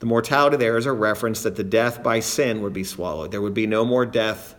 The 0.00 0.06
mortality 0.06 0.56
there 0.56 0.76
is 0.76 0.86
a 0.86 0.92
reference 0.92 1.42
that 1.42 1.56
the 1.56 1.64
death 1.64 2.02
by 2.02 2.20
sin 2.20 2.60
would 2.62 2.72
be 2.72 2.84
swallowed. 2.84 3.30
There 3.30 3.40
would 3.40 3.54
be 3.54 3.66
no 3.66 3.84
more 3.84 4.04
death 4.04 4.54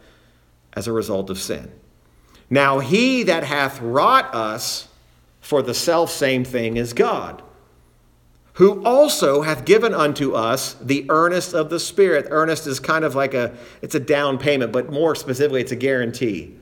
as 0.74 0.88
a 0.88 0.92
result 0.92 1.30
of 1.30 1.38
sin. 1.38 1.72
Now, 2.50 2.80
he 2.80 3.24
that 3.24 3.44
hath 3.44 3.82
wrought 3.82 4.34
us 4.34 4.88
for 5.42 5.62
the 5.62 5.74
self 5.74 6.10
same 6.10 6.44
thing 6.44 6.78
is 6.78 6.94
God 6.94 7.44
who 8.58 8.84
also 8.84 9.44
hath 9.44 9.66
given 9.66 9.94
unto 9.94 10.34
us 10.34 10.74
the 10.82 11.06
earnest 11.10 11.54
of 11.54 11.70
the 11.70 11.80
Spirit. 11.80 12.26
Earnest 12.32 12.66
is 12.66 12.80
kind 12.80 13.06
of 13.06 13.14
like 13.14 13.36
a, 13.36 13.56
it's 13.84 13.94
a 13.94 14.00
down 14.00 14.40
payment, 14.40 14.72
but 14.72 14.92
more 14.92 15.14
specifically, 15.14 15.62
it's 15.62 15.72
a 15.72 15.76
guarantee. 15.76 16.56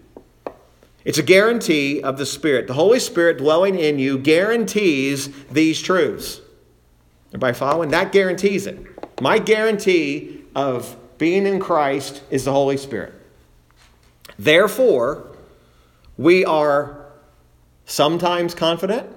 It's 1.05 1.17
a 1.17 1.23
guarantee 1.23 2.01
of 2.01 2.17
the 2.17 2.25
Spirit. 2.25 2.67
The 2.67 2.73
Holy 2.73 2.99
Spirit 2.99 3.37
dwelling 3.37 3.79
in 3.79 3.97
you 3.97 4.17
guarantees 4.17 5.29
these 5.45 5.81
truths. 5.81 6.41
Everybody 7.29 7.53
following? 7.53 7.91
That 7.91 8.11
guarantees 8.11 8.67
it. 8.67 8.77
My 9.21 9.39
guarantee 9.39 10.43
of 10.53 10.97
being 11.17 11.45
in 11.45 11.61
Christ 11.61 12.23
is 12.29 12.43
the 12.43 12.51
Holy 12.51 12.75
Spirit. 12.75 13.13
Therefore, 14.37 15.33
we 16.17 16.43
are 16.43 17.05
sometimes 17.85 18.53
confident 18.53 19.14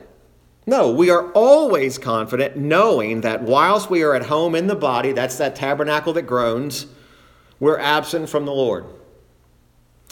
no, 0.69 0.91
we 0.91 1.09
are 1.09 1.33
always 1.33 1.97
confident 1.97 2.59
knowing 2.59 3.23
that 3.23 3.43
whilst 3.43 3.89
we 3.89 4.03
are 4.03 4.15
at 4.15 4.27
home 4.27 4.55
in 4.55 4.67
the 4.67 4.77
body, 4.77 5.13
that's 5.13 5.39
that 5.39 5.57
tabernacle 5.57 6.13
that 6.13 6.23
groans, 6.23 6.85
we're 7.59 7.79
absent 7.79 8.29
from 8.29 8.45
the 8.45 8.53
Lord. 8.53 8.85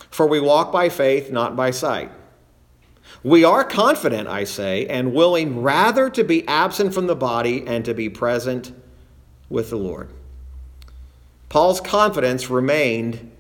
For 0.09 0.27
we 0.27 0.41
walk 0.41 0.73
by 0.73 0.89
faith, 0.89 1.31
not 1.31 1.57
by 1.57 1.73
sight. 1.73 2.11
We 3.23 3.45
are 3.45 3.65
confident, 3.65 4.29
I 4.29 4.45
say, 4.45 4.87
and 4.87 5.13
willing 5.13 5.61
rather 5.61 6.09
to 6.09 6.25
be 6.25 6.49
absent 6.49 6.95
from 6.95 7.07
the 7.07 7.15
body 7.15 7.67
and 7.67 7.85
to 7.85 7.93
be 7.93 8.09
present 8.09 8.73
with 9.51 9.69
the 9.69 9.77
Lord. 9.77 10.09
Paul's 11.51 11.83
confidence 11.83 12.49
remained 12.49 13.31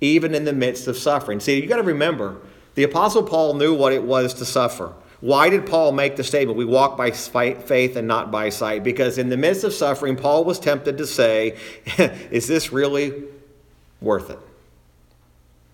even 0.00 0.34
in 0.34 0.44
the 0.44 0.52
midst 0.52 0.88
of 0.88 0.98
suffering. 0.98 1.38
See, 1.38 1.60
you 1.60 1.68
got 1.68 1.76
to 1.76 1.84
remember, 1.84 2.38
the 2.74 2.82
Apostle 2.82 3.22
Paul 3.22 3.54
knew 3.54 3.74
what 3.74 3.92
it 3.92 4.02
was 4.02 4.34
to 4.34 4.44
suffer. 4.44 4.92
Why 5.24 5.48
did 5.48 5.64
Paul 5.64 5.92
make 5.92 6.16
the 6.16 6.22
statement, 6.22 6.58
we 6.58 6.66
walk 6.66 6.98
by 6.98 7.10
faith 7.10 7.96
and 7.96 8.06
not 8.06 8.30
by 8.30 8.50
sight? 8.50 8.84
Because 8.84 9.16
in 9.16 9.30
the 9.30 9.38
midst 9.38 9.64
of 9.64 9.72
suffering, 9.72 10.16
Paul 10.16 10.44
was 10.44 10.60
tempted 10.60 10.98
to 10.98 11.06
say, 11.06 11.56
Is 12.30 12.46
this 12.46 12.74
really 12.74 13.24
worth 14.02 14.28
it? 14.28 14.38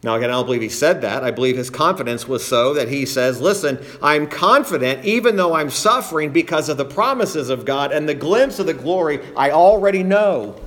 Now, 0.04 0.14
again, 0.14 0.30
I 0.30 0.34
don't 0.34 0.44
believe 0.44 0.62
he 0.62 0.68
said 0.68 1.00
that. 1.00 1.24
I 1.24 1.32
believe 1.32 1.56
his 1.56 1.68
confidence 1.68 2.28
was 2.28 2.46
so 2.46 2.74
that 2.74 2.90
he 2.90 3.04
says, 3.04 3.40
Listen, 3.40 3.84
I'm 4.00 4.28
confident 4.28 5.04
even 5.04 5.34
though 5.34 5.54
I'm 5.54 5.70
suffering 5.70 6.30
because 6.30 6.68
of 6.68 6.76
the 6.76 6.84
promises 6.84 7.50
of 7.50 7.64
God 7.64 7.90
and 7.90 8.08
the 8.08 8.14
glimpse 8.14 8.60
of 8.60 8.66
the 8.66 8.74
glory 8.74 9.18
I 9.36 9.50
already 9.50 10.04
know. 10.04 10.60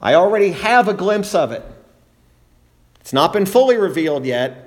I 0.00 0.14
already 0.14 0.52
have 0.52 0.88
a 0.88 0.94
glimpse 0.94 1.34
of 1.34 1.52
it. 1.52 1.62
It's 3.02 3.12
not 3.12 3.34
been 3.34 3.44
fully 3.44 3.76
revealed 3.76 4.24
yet, 4.24 4.65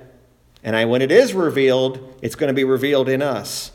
and 0.62 0.76
I, 0.76 0.84
when 0.84 1.00
it 1.02 1.10
is 1.10 1.32
revealed, 1.32 2.18
it's 2.20 2.34
going 2.34 2.48
to 2.48 2.54
be 2.54 2.64
revealed 2.64 3.08
in 3.08 3.22
us. 3.22 3.72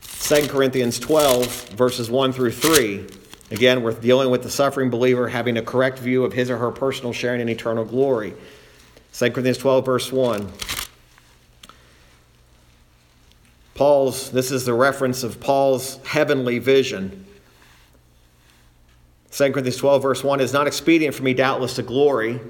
2 0.00 0.48
Corinthians 0.48 0.98
12, 0.98 1.68
verses 1.70 2.10
1 2.10 2.32
through 2.32 2.50
3. 2.50 3.06
Again, 3.52 3.82
we're 3.82 3.92
dealing 3.92 4.30
with 4.30 4.42
the 4.42 4.50
suffering 4.50 4.90
believer 4.90 5.28
having 5.28 5.56
a 5.56 5.62
correct 5.62 6.00
view 6.00 6.24
of 6.24 6.32
his 6.32 6.50
or 6.50 6.58
her 6.58 6.72
personal 6.72 7.12
sharing 7.12 7.40
in 7.40 7.48
eternal 7.48 7.84
glory. 7.84 8.34
2 9.12 9.30
Corinthians 9.30 9.58
12, 9.58 9.84
verse 9.84 10.10
1. 10.10 10.52
Paul's, 13.76 14.30
this 14.32 14.50
is 14.50 14.64
the 14.64 14.74
reference 14.74 15.22
of 15.22 15.38
Paul's 15.38 16.04
heavenly 16.04 16.58
vision. 16.58 17.24
2 19.30 19.52
Corinthians 19.52 19.76
12, 19.76 20.02
verse 20.02 20.24
1 20.24 20.40
is 20.40 20.52
not 20.52 20.66
expedient 20.66 21.14
for 21.14 21.22
me, 21.22 21.34
doubtless, 21.34 21.74
to 21.74 21.82
glory 21.84 22.40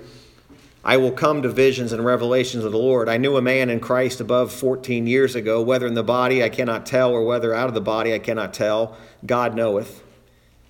I 0.86 0.98
will 0.98 1.10
come 1.10 1.42
to 1.42 1.48
visions 1.48 1.90
and 1.90 2.04
revelations 2.04 2.62
of 2.62 2.70
the 2.70 2.78
Lord. 2.78 3.08
I 3.08 3.16
knew 3.16 3.36
a 3.36 3.42
man 3.42 3.70
in 3.70 3.80
Christ 3.80 4.20
above 4.20 4.52
14 4.52 5.08
years 5.08 5.34
ago, 5.34 5.60
whether 5.60 5.84
in 5.84 5.94
the 5.94 6.04
body 6.04 6.44
I 6.44 6.48
cannot 6.48 6.86
tell, 6.86 7.10
or 7.10 7.24
whether 7.24 7.52
out 7.52 7.66
of 7.66 7.74
the 7.74 7.80
body 7.80 8.14
I 8.14 8.20
cannot 8.20 8.54
tell. 8.54 8.96
God 9.26 9.56
knoweth. 9.56 10.04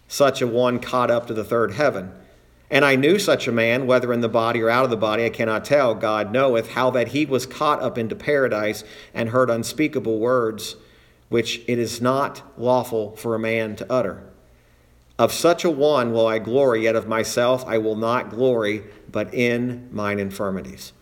Such 0.08 0.40
a 0.40 0.46
one 0.46 0.78
caught 0.78 1.10
up 1.10 1.26
to 1.26 1.34
the 1.34 1.44
third 1.44 1.72
heaven. 1.72 2.12
And 2.70 2.82
I 2.82 2.96
knew 2.96 3.18
such 3.18 3.46
a 3.46 3.52
man, 3.52 3.86
whether 3.86 4.10
in 4.10 4.22
the 4.22 4.28
body 4.30 4.62
or 4.62 4.70
out 4.70 4.84
of 4.84 4.90
the 4.90 4.96
body, 4.96 5.26
I 5.26 5.28
cannot 5.28 5.66
tell. 5.66 5.94
God 5.94 6.32
knoweth 6.32 6.70
how 6.70 6.88
that 6.92 7.08
he 7.08 7.26
was 7.26 7.44
caught 7.44 7.82
up 7.82 7.98
into 7.98 8.16
paradise 8.16 8.84
and 9.12 9.28
heard 9.28 9.50
unspeakable 9.50 10.18
words, 10.18 10.76
which 11.28 11.60
it 11.68 11.78
is 11.78 12.00
not 12.00 12.40
lawful 12.58 13.14
for 13.16 13.34
a 13.34 13.38
man 13.38 13.76
to 13.76 13.92
utter. 13.92 14.22
Of 15.18 15.32
such 15.32 15.64
a 15.64 15.70
one 15.70 16.12
will 16.12 16.26
I 16.26 16.38
glory, 16.38 16.84
yet 16.84 16.96
of 16.96 17.08
myself 17.08 17.64
I 17.66 17.78
will 17.78 17.96
not 17.96 18.30
glory, 18.30 18.84
but 19.10 19.32
in 19.32 19.88
mine 19.90 20.18
infirmities. 20.18 20.92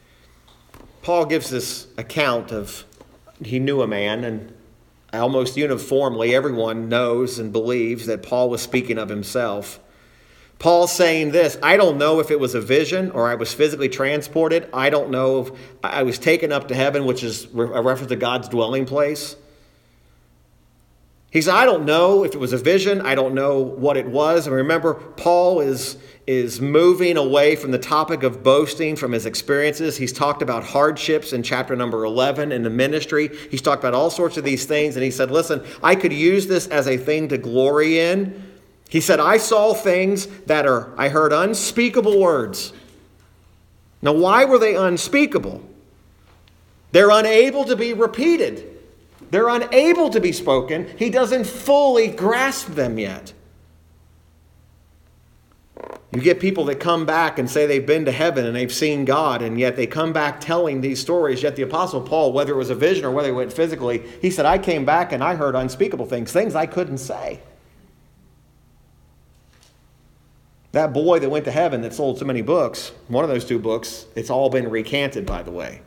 Paul 1.02 1.26
gives 1.26 1.50
this 1.50 1.88
account 1.98 2.52
of 2.52 2.84
he 3.44 3.58
knew 3.58 3.82
a 3.82 3.86
man, 3.86 4.22
and 4.24 4.54
almost 5.12 5.56
uniformly 5.56 6.34
everyone 6.34 6.88
knows 6.88 7.38
and 7.38 7.52
believes 7.52 8.06
that 8.06 8.22
Paul 8.22 8.50
was 8.50 8.62
speaking 8.62 8.98
of 8.98 9.08
himself. 9.08 9.80
Paul 10.58 10.86
saying 10.86 11.32
this 11.32 11.58
I 11.62 11.76
don't 11.76 11.98
know 11.98 12.20
if 12.20 12.30
it 12.30 12.38
was 12.38 12.54
a 12.54 12.60
vision 12.60 13.10
or 13.10 13.28
I 13.28 13.34
was 13.34 13.52
physically 13.52 13.88
transported. 13.88 14.68
I 14.72 14.90
don't 14.90 15.10
know 15.10 15.40
if 15.40 15.50
I 15.82 16.04
was 16.04 16.18
taken 16.18 16.52
up 16.52 16.68
to 16.68 16.74
heaven, 16.74 17.04
which 17.04 17.22
is 17.22 17.46
a 17.46 17.82
reference 17.82 18.08
to 18.08 18.16
God's 18.16 18.48
dwelling 18.48 18.86
place. 18.86 19.36
He 21.34 21.42
said, 21.42 21.54
I 21.54 21.64
don't 21.64 21.84
know 21.84 22.22
if 22.22 22.32
it 22.32 22.38
was 22.38 22.52
a 22.52 22.58
vision. 22.58 23.00
I 23.00 23.16
don't 23.16 23.34
know 23.34 23.58
what 23.58 23.96
it 23.96 24.06
was. 24.06 24.46
And 24.46 24.54
remember, 24.54 24.94
Paul 24.94 25.60
is, 25.60 25.96
is 26.28 26.60
moving 26.60 27.16
away 27.16 27.56
from 27.56 27.72
the 27.72 27.78
topic 27.78 28.22
of 28.22 28.44
boasting 28.44 28.94
from 28.94 29.10
his 29.10 29.26
experiences. 29.26 29.96
He's 29.96 30.12
talked 30.12 30.42
about 30.42 30.62
hardships 30.62 31.32
in 31.32 31.42
chapter 31.42 31.74
number 31.74 32.04
11 32.04 32.52
in 32.52 32.62
the 32.62 32.70
ministry. 32.70 33.30
He's 33.50 33.60
talked 33.60 33.82
about 33.82 33.94
all 33.94 34.10
sorts 34.10 34.36
of 34.36 34.44
these 34.44 34.64
things. 34.64 34.94
And 34.94 35.02
he 35.02 35.10
said, 35.10 35.32
Listen, 35.32 35.66
I 35.82 35.96
could 35.96 36.12
use 36.12 36.46
this 36.46 36.68
as 36.68 36.86
a 36.86 36.96
thing 36.96 37.26
to 37.30 37.36
glory 37.36 37.98
in. 37.98 38.40
He 38.88 39.00
said, 39.00 39.18
I 39.18 39.38
saw 39.38 39.74
things 39.74 40.28
that 40.46 40.66
are, 40.66 40.94
I 40.96 41.08
heard 41.08 41.32
unspeakable 41.32 42.20
words. 42.20 42.72
Now, 44.02 44.12
why 44.12 44.44
were 44.44 44.60
they 44.60 44.76
unspeakable? 44.76 45.68
They're 46.92 47.10
unable 47.10 47.64
to 47.64 47.74
be 47.74 47.92
repeated. 47.92 48.73
They're 49.34 49.48
unable 49.48 50.10
to 50.10 50.20
be 50.20 50.30
spoken. 50.30 50.96
He 50.96 51.10
doesn't 51.10 51.42
fully 51.42 52.06
grasp 52.06 52.68
them 52.68 53.00
yet. 53.00 53.32
You 56.12 56.20
get 56.20 56.38
people 56.38 56.66
that 56.66 56.78
come 56.78 57.04
back 57.04 57.40
and 57.40 57.50
say 57.50 57.66
they've 57.66 57.84
been 57.84 58.04
to 58.04 58.12
heaven 58.12 58.46
and 58.46 58.54
they've 58.54 58.72
seen 58.72 59.04
God, 59.04 59.42
and 59.42 59.58
yet 59.58 59.74
they 59.74 59.88
come 59.88 60.12
back 60.12 60.40
telling 60.40 60.82
these 60.82 61.00
stories. 61.00 61.42
Yet 61.42 61.56
the 61.56 61.62
Apostle 61.62 62.00
Paul, 62.00 62.32
whether 62.32 62.52
it 62.52 62.56
was 62.56 62.70
a 62.70 62.76
vision 62.76 63.04
or 63.04 63.10
whether 63.10 63.26
he 63.26 63.34
went 63.34 63.52
physically, 63.52 64.04
he 64.22 64.30
said, 64.30 64.46
I 64.46 64.56
came 64.56 64.84
back 64.84 65.10
and 65.10 65.20
I 65.20 65.34
heard 65.34 65.56
unspeakable 65.56 66.06
things, 66.06 66.30
things 66.30 66.54
I 66.54 66.66
couldn't 66.66 66.98
say. 66.98 67.40
That 70.70 70.92
boy 70.92 71.18
that 71.18 71.28
went 71.28 71.44
to 71.46 71.50
heaven 71.50 71.82
that 71.82 71.92
sold 71.92 72.20
so 72.20 72.24
many 72.24 72.42
books, 72.42 72.92
one 73.08 73.24
of 73.24 73.30
those 73.30 73.44
two 73.44 73.58
books, 73.58 74.06
it's 74.14 74.30
all 74.30 74.48
been 74.48 74.70
recanted, 74.70 75.26
by 75.26 75.42
the 75.42 75.50
way. 75.50 75.82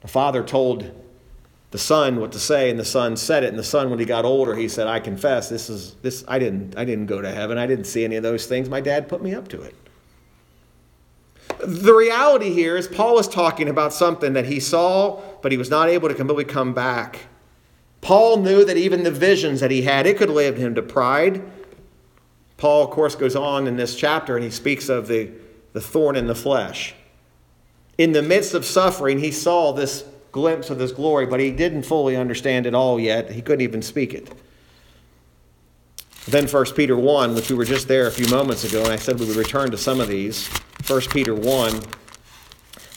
The 0.00 0.08
father 0.08 0.42
told 0.42 0.92
the 1.70 1.78
son 1.78 2.18
what 2.18 2.32
to 2.32 2.38
say 2.38 2.70
and 2.70 2.78
the 2.78 2.84
son 2.84 3.16
said 3.16 3.44
it 3.44 3.48
and 3.48 3.58
the 3.58 3.64
son 3.64 3.90
when 3.90 3.98
he 3.98 4.04
got 4.04 4.24
older 4.24 4.54
he 4.54 4.68
said 4.68 4.86
i 4.86 4.98
confess 4.98 5.48
this 5.48 5.68
is 5.68 5.94
this 6.02 6.24
i 6.26 6.38
didn't 6.38 6.76
i 6.78 6.84
didn't 6.84 7.06
go 7.06 7.20
to 7.20 7.30
heaven. 7.30 7.58
I 7.58 7.66
didn't 7.66 7.84
see 7.84 8.04
any 8.04 8.16
of 8.16 8.22
those 8.22 8.46
things. 8.46 8.68
My 8.68 8.80
dad 8.80 9.08
put 9.08 9.22
me 9.22 9.34
up 9.34 9.48
to 9.48 9.62
it. 9.62 9.74
The 11.60 11.92
reality 11.92 12.52
here 12.52 12.76
is 12.76 12.88
paul 12.88 13.18
is 13.18 13.28
talking 13.28 13.68
about 13.68 13.92
something 13.92 14.32
that 14.32 14.46
he 14.46 14.60
saw 14.60 15.20
but 15.42 15.52
he 15.52 15.58
was 15.58 15.70
not 15.70 15.88
able 15.88 16.08
to 16.08 16.14
completely 16.14 16.44
come 16.44 16.72
back. 16.72 17.26
Paul 18.00 18.38
knew 18.38 18.64
that 18.64 18.76
even 18.76 19.02
the 19.02 19.10
visions 19.10 19.60
that 19.60 19.70
he 19.70 19.82
had 19.82 20.06
it 20.06 20.16
could 20.16 20.30
lead 20.30 20.56
him 20.56 20.74
to 20.74 20.82
pride. 20.82 21.42
Paul 22.56 22.84
of 22.84 22.90
course 22.90 23.14
goes 23.14 23.36
on 23.36 23.66
in 23.66 23.76
this 23.76 23.94
chapter 23.94 24.36
and 24.36 24.44
he 24.44 24.50
speaks 24.50 24.88
of 24.88 25.06
the, 25.06 25.30
the 25.74 25.80
thorn 25.80 26.16
in 26.16 26.26
the 26.26 26.34
flesh. 26.34 26.94
In 27.98 28.12
the 28.12 28.22
midst 28.22 28.54
of 28.54 28.64
suffering 28.64 29.18
he 29.18 29.32
saw 29.32 29.72
this 29.72 30.04
glimpse 30.32 30.70
of 30.70 30.78
this 30.78 30.92
glory, 30.92 31.26
but 31.26 31.40
he 31.40 31.50
didn't 31.50 31.82
fully 31.82 32.16
understand 32.16 32.66
it 32.66 32.74
all 32.74 32.98
yet. 33.00 33.30
He 33.30 33.42
couldn't 33.42 33.62
even 33.62 33.82
speak 33.82 34.14
it. 34.14 34.30
Then 36.26 36.46
1 36.46 36.64
Peter 36.74 36.96
1, 36.96 37.34
which 37.34 37.50
we 37.50 37.56
were 37.56 37.64
just 37.64 37.88
there 37.88 38.06
a 38.06 38.10
few 38.10 38.28
moments 38.28 38.64
ago, 38.64 38.82
and 38.82 38.92
I 38.92 38.96
said 38.96 39.18
we 39.18 39.26
would 39.26 39.36
return 39.36 39.70
to 39.70 39.78
some 39.78 39.98
of 39.98 40.08
these. 40.08 40.46
1 40.86 41.00
Peter 41.10 41.34
1, 41.34 41.42
we'll 41.42 41.80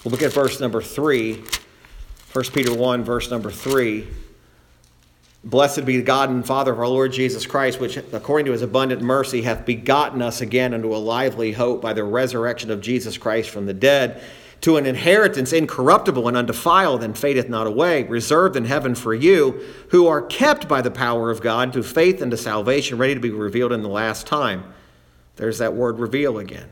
look 0.05 0.21
at 0.21 0.33
verse 0.33 0.59
number 0.59 0.81
3. 0.81 1.41
1 2.33 2.45
Peter 2.53 2.73
1, 2.73 3.03
verse 3.03 3.31
number 3.31 3.49
3. 3.49 4.07
Blessed 5.43 5.85
be 5.85 5.97
the 5.97 6.03
God 6.03 6.29
and 6.29 6.45
Father 6.45 6.71
of 6.71 6.79
our 6.79 6.87
Lord 6.87 7.13
Jesus 7.13 7.45
Christ, 7.45 7.79
which 7.79 7.97
according 7.97 8.45
to 8.45 8.51
his 8.51 8.61
abundant 8.61 9.01
mercy 9.01 9.41
hath 9.41 9.65
begotten 9.65 10.21
us 10.21 10.41
again 10.41 10.73
unto 10.73 10.93
a 10.93 10.97
lively 10.97 11.51
hope 11.51 11.81
by 11.81 11.93
the 11.93 12.03
resurrection 12.03 12.69
of 12.69 12.79
Jesus 12.79 13.17
Christ 13.17 13.49
from 13.49 13.65
the 13.65 13.73
dead, 13.73 14.21
to 14.61 14.77
an 14.77 14.85
inheritance 14.85 15.51
incorruptible 15.51 16.27
and 16.27 16.37
undefiled 16.37 17.03
and 17.03 17.17
fadeth 17.17 17.49
not 17.49 17.67
away, 17.67 18.03
reserved 18.03 18.55
in 18.55 18.65
heaven 18.65 18.95
for 18.95 19.13
you, 19.13 19.59
who 19.89 20.07
are 20.07 20.21
kept 20.21 20.67
by 20.67 20.81
the 20.81 20.91
power 20.91 21.31
of 21.31 21.41
God 21.41 21.73
to 21.73 21.83
faith 21.83 22.21
and 22.21 22.31
to 22.31 22.37
salvation, 22.37 22.97
ready 22.97 23.15
to 23.15 23.19
be 23.19 23.31
revealed 23.31 23.71
in 23.71 23.81
the 23.81 23.89
last 23.89 24.27
time. 24.27 24.63
There's 25.35 25.57
that 25.57 25.73
word 25.73 25.99
reveal 25.99 26.37
again. 26.37 26.69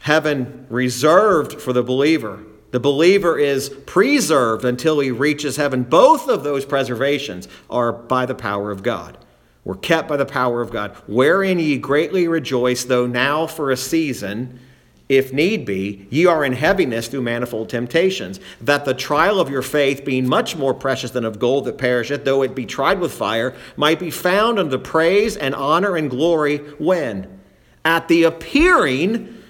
Heaven 0.00 0.66
reserved 0.68 1.60
for 1.60 1.72
the 1.72 1.82
believer 1.82 2.44
the 2.76 2.80
believer 2.80 3.38
is 3.38 3.70
preserved 3.86 4.64
until 4.64 5.00
he 5.00 5.10
reaches 5.10 5.56
heaven. 5.56 5.82
Both 5.82 6.28
of 6.28 6.44
those 6.44 6.66
preservations 6.66 7.48
are 7.70 7.90
by 7.90 8.26
the 8.26 8.34
power 8.34 8.70
of 8.70 8.82
God. 8.82 9.16
We're 9.64 9.76
kept 9.76 10.08
by 10.08 10.16
the 10.16 10.26
power 10.26 10.60
of 10.60 10.70
God. 10.70 10.94
Wherein 11.06 11.58
ye 11.58 11.78
greatly 11.78 12.28
rejoice, 12.28 12.84
though 12.84 13.06
now 13.06 13.46
for 13.46 13.70
a 13.70 13.76
season, 13.76 14.60
if 15.08 15.32
need 15.32 15.64
be, 15.64 16.06
ye 16.10 16.26
are 16.26 16.44
in 16.44 16.52
heaviness 16.52 17.08
through 17.08 17.22
manifold 17.22 17.68
temptations, 17.68 18.40
that 18.60 18.84
the 18.84 18.94
trial 18.94 19.38
of 19.38 19.50
your 19.50 19.62
faith, 19.62 20.04
being 20.04 20.28
much 20.28 20.56
more 20.56 20.74
precious 20.74 21.12
than 21.12 21.24
of 21.24 21.38
gold 21.38 21.64
that 21.64 21.78
perisheth, 21.78 22.24
though 22.24 22.42
it 22.42 22.54
be 22.54 22.66
tried 22.66 22.98
with 22.98 23.12
fire, 23.12 23.54
might 23.76 24.00
be 24.00 24.10
found 24.10 24.58
unto 24.58 24.78
praise 24.78 25.36
and 25.36 25.54
honor 25.54 25.96
and 25.96 26.10
glory 26.10 26.58
when? 26.78 27.40
At 27.84 28.08
the 28.08 28.24
appearing 28.24 29.42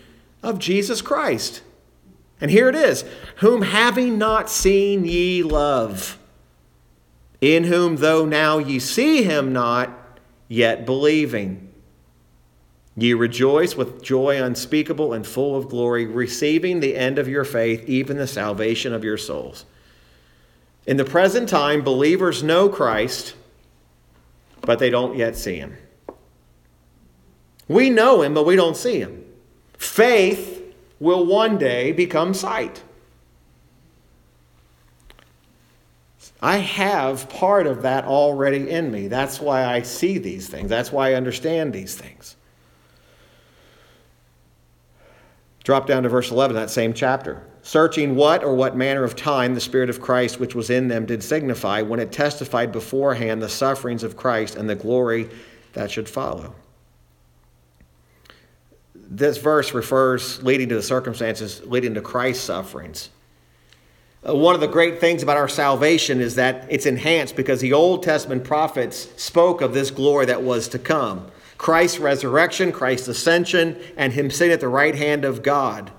of 0.42 0.58
Jesus 0.58 1.00
Christ 1.00 1.62
and 2.40 2.50
here 2.50 2.68
it 2.68 2.74
is 2.74 3.04
Whom 3.36 3.62
having 3.62 4.18
not 4.18 4.50
seen 4.50 5.04
ye 5.04 5.42
love, 5.42 6.18
in 7.40 7.64
whom 7.64 7.96
though 7.96 8.24
now 8.24 8.58
ye 8.58 8.78
see 8.78 9.22
him 9.22 9.52
not, 9.52 9.90
yet 10.48 10.86
believing. 10.86 11.65
Ye 12.96 13.12
rejoice 13.12 13.76
with 13.76 14.02
joy 14.02 14.42
unspeakable 14.42 15.12
and 15.12 15.26
full 15.26 15.54
of 15.54 15.68
glory, 15.68 16.06
receiving 16.06 16.80
the 16.80 16.96
end 16.96 17.18
of 17.18 17.28
your 17.28 17.44
faith, 17.44 17.86
even 17.86 18.16
the 18.16 18.26
salvation 18.26 18.94
of 18.94 19.04
your 19.04 19.18
souls. 19.18 19.66
In 20.86 20.96
the 20.96 21.04
present 21.04 21.48
time, 21.48 21.82
believers 21.82 22.42
know 22.42 22.68
Christ, 22.70 23.34
but 24.62 24.78
they 24.78 24.88
don't 24.88 25.16
yet 25.16 25.36
see 25.36 25.56
him. 25.56 25.76
We 27.68 27.90
know 27.90 28.22
him, 28.22 28.32
but 28.32 28.46
we 28.46 28.56
don't 28.56 28.76
see 28.76 29.00
him. 29.00 29.24
Faith 29.76 30.62
will 30.98 31.26
one 31.26 31.58
day 31.58 31.92
become 31.92 32.32
sight. 32.32 32.82
I 36.40 36.58
have 36.58 37.28
part 37.28 37.66
of 37.66 37.82
that 37.82 38.04
already 38.04 38.70
in 38.70 38.90
me. 38.90 39.08
That's 39.08 39.40
why 39.40 39.64
I 39.64 39.82
see 39.82 40.18
these 40.18 40.48
things. 40.48 40.68
That's 40.70 40.92
why 40.92 41.10
I 41.10 41.14
understand 41.14 41.72
these 41.72 41.94
things. 41.94 42.35
Drop 45.66 45.86
down 45.86 46.04
to 46.04 46.08
verse 46.08 46.30
11, 46.30 46.56
that 46.56 46.70
same 46.70 46.94
chapter. 46.94 47.42
Searching 47.60 48.16
what 48.16 48.42
or 48.42 48.54
what 48.54 48.74
manner 48.74 49.04
of 49.04 49.16
time 49.16 49.54
the 49.54 49.60
Spirit 49.60 49.90
of 49.90 50.00
Christ 50.00 50.40
which 50.40 50.54
was 50.54 50.70
in 50.70 50.88
them 50.88 51.04
did 51.04 51.22
signify 51.22 51.82
when 51.82 52.00
it 52.00 52.12
testified 52.12 52.72
beforehand 52.72 53.42
the 53.42 53.48
sufferings 53.50 54.02
of 54.02 54.16
Christ 54.16 54.56
and 54.56 54.70
the 54.70 54.74
glory 54.74 55.28
that 55.74 55.90
should 55.90 56.08
follow 56.08 56.54
this 59.08 59.38
verse 59.38 59.72
refers 59.72 60.42
leading 60.42 60.68
to 60.68 60.74
the 60.74 60.82
circumstances 60.82 61.62
leading 61.64 61.94
to 61.94 62.00
Christ's 62.00 62.44
sufferings. 62.44 63.10
Uh, 64.26 64.34
one 64.34 64.54
of 64.54 64.60
the 64.60 64.66
great 64.66 65.00
things 65.00 65.22
about 65.22 65.36
our 65.36 65.48
salvation 65.48 66.20
is 66.20 66.34
that 66.34 66.66
it's 66.68 66.86
enhanced 66.86 67.36
because 67.36 67.60
the 67.60 67.72
Old 67.72 68.02
Testament 68.02 68.42
prophets 68.44 69.08
spoke 69.16 69.60
of 69.60 69.72
this 69.72 69.90
glory 69.90 70.26
that 70.26 70.42
was 70.42 70.68
to 70.68 70.78
come 70.78 71.30
Christ's 71.58 71.98
resurrection, 71.98 72.72
Christ's 72.72 73.08
ascension, 73.08 73.78
and 73.96 74.12
Him 74.12 74.30
sitting 74.30 74.52
at 74.52 74.60
the 74.60 74.68
right 74.68 74.94
hand 74.94 75.24
of 75.24 75.42
God. 75.42 75.90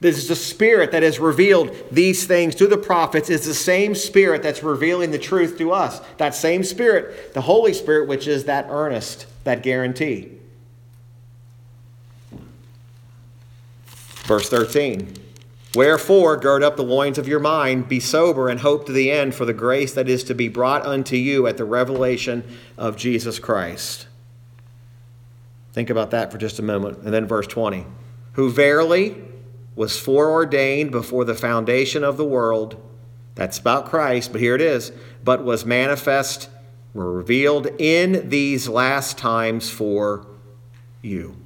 This 0.00 0.18
is 0.18 0.26
the 0.26 0.34
Spirit 0.34 0.90
that 0.90 1.04
has 1.04 1.20
revealed 1.20 1.76
these 1.92 2.26
things 2.26 2.56
to 2.56 2.66
the 2.66 2.76
prophets, 2.76 3.30
is 3.30 3.46
the 3.46 3.54
same 3.54 3.94
Spirit 3.94 4.42
that's 4.42 4.64
revealing 4.64 5.12
the 5.12 5.18
truth 5.18 5.56
to 5.58 5.70
us. 5.70 6.00
That 6.16 6.34
same 6.34 6.64
Spirit, 6.64 7.34
the 7.34 7.42
Holy 7.42 7.72
Spirit, 7.72 8.08
which 8.08 8.26
is 8.26 8.44
that 8.46 8.66
earnest, 8.68 9.26
that 9.44 9.62
guarantee. 9.62 10.32
Verse 14.24 14.48
13 14.48 15.18
Wherefore, 15.74 16.36
gird 16.36 16.62
up 16.62 16.76
the 16.76 16.82
loins 16.82 17.16
of 17.16 17.28
your 17.28 17.40
mind, 17.40 17.88
be 17.88 18.00
sober, 18.00 18.48
and 18.48 18.60
hope 18.60 18.86
to 18.86 18.92
the 18.92 19.10
end 19.10 19.34
for 19.34 19.44
the 19.44 19.54
grace 19.54 19.94
that 19.94 20.08
is 20.08 20.24
to 20.24 20.34
be 20.34 20.48
brought 20.48 20.84
unto 20.84 21.16
you 21.16 21.46
at 21.46 21.56
the 21.56 21.64
revelation 21.64 22.42
of 22.76 22.96
Jesus 22.96 23.38
Christ. 23.38 24.06
Think 25.72 25.90
about 25.90 26.10
that 26.10 26.30
for 26.30 26.38
just 26.38 26.58
a 26.58 26.62
moment. 26.62 26.98
And 26.98 27.12
then 27.12 27.26
verse 27.26 27.46
20 27.46 27.86
Who 28.34 28.50
verily 28.50 29.16
was 29.74 29.98
foreordained 29.98 30.90
before 30.90 31.24
the 31.24 31.34
foundation 31.34 32.04
of 32.04 32.16
the 32.16 32.24
world. 32.24 32.76
That's 33.34 33.58
about 33.58 33.86
Christ, 33.86 34.32
but 34.32 34.40
here 34.40 34.54
it 34.54 34.60
is. 34.60 34.92
But 35.24 35.44
was 35.44 35.64
manifest, 35.64 36.50
were 36.92 37.10
revealed 37.10 37.66
in 37.78 38.28
these 38.28 38.68
last 38.68 39.16
times 39.16 39.70
for 39.70 40.26
you. 41.00 41.36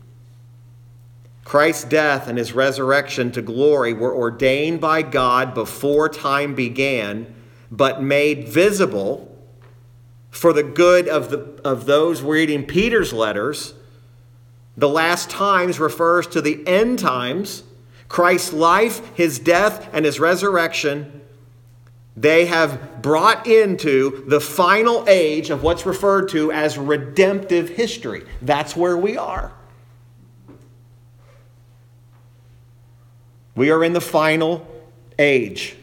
Christ's 1.44 1.84
death 1.84 2.26
and 2.26 2.36
his 2.36 2.52
resurrection 2.52 3.30
to 3.30 3.40
glory 3.40 3.92
were 3.92 4.12
ordained 4.12 4.80
by 4.80 5.02
God 5.02 5.54
before 5.54 6.08
time 6.08 6.56
began, 6.56 7.32
but 7.70 8.02
made 8.02 8.48
visible 8.48 9.32
for 10.28 10.52
the 10.52 10.64
good 10.64 11.06
of, 11.06 11.30
the, 11.30 11.38
of 11.64 11.86
those 11.86 12.20
reading 12.20 12.64
Peter's 12.64 13.12
letters. 13.12 13.74
The 14.76 14.88
last 14.88 15.30
times 15.30 15.80
refers 15.80 16.26
to 16.28 16.40
the 16.40 16.66
end 16.66 16.98
times. 16.98 17.62
Christ's 18.08 18.52
life, 18.52 19.14
his 19.14 19.38
death, 19.38 19.88
and 19.92 20.04
his 20.04 20.20
resurrection, 20.20 21.22
they 22.16 22.46
have 22.46 23.02
brought 23.02 23.46
into 23.46 24.24
the 24.26 24.40
final 24.40 25.04
age 25.08 25.50
of 25.50 25.62
what's 25.62 25.84
referred 25.84 26.28
to 26.30 26.50
as 26.52 26.78
redemptive 26.78 27.70
history. 27.70 28.24
That's 28.40 28.76
where 28.76 28.96
we 28.96 29.16
are. 29.16 29.52
We 33.54 33.70
are 33.70 33.82
in 33.82 33.92
the 33.92 34.00
final 34.00 34.66
age. 35.18 35.76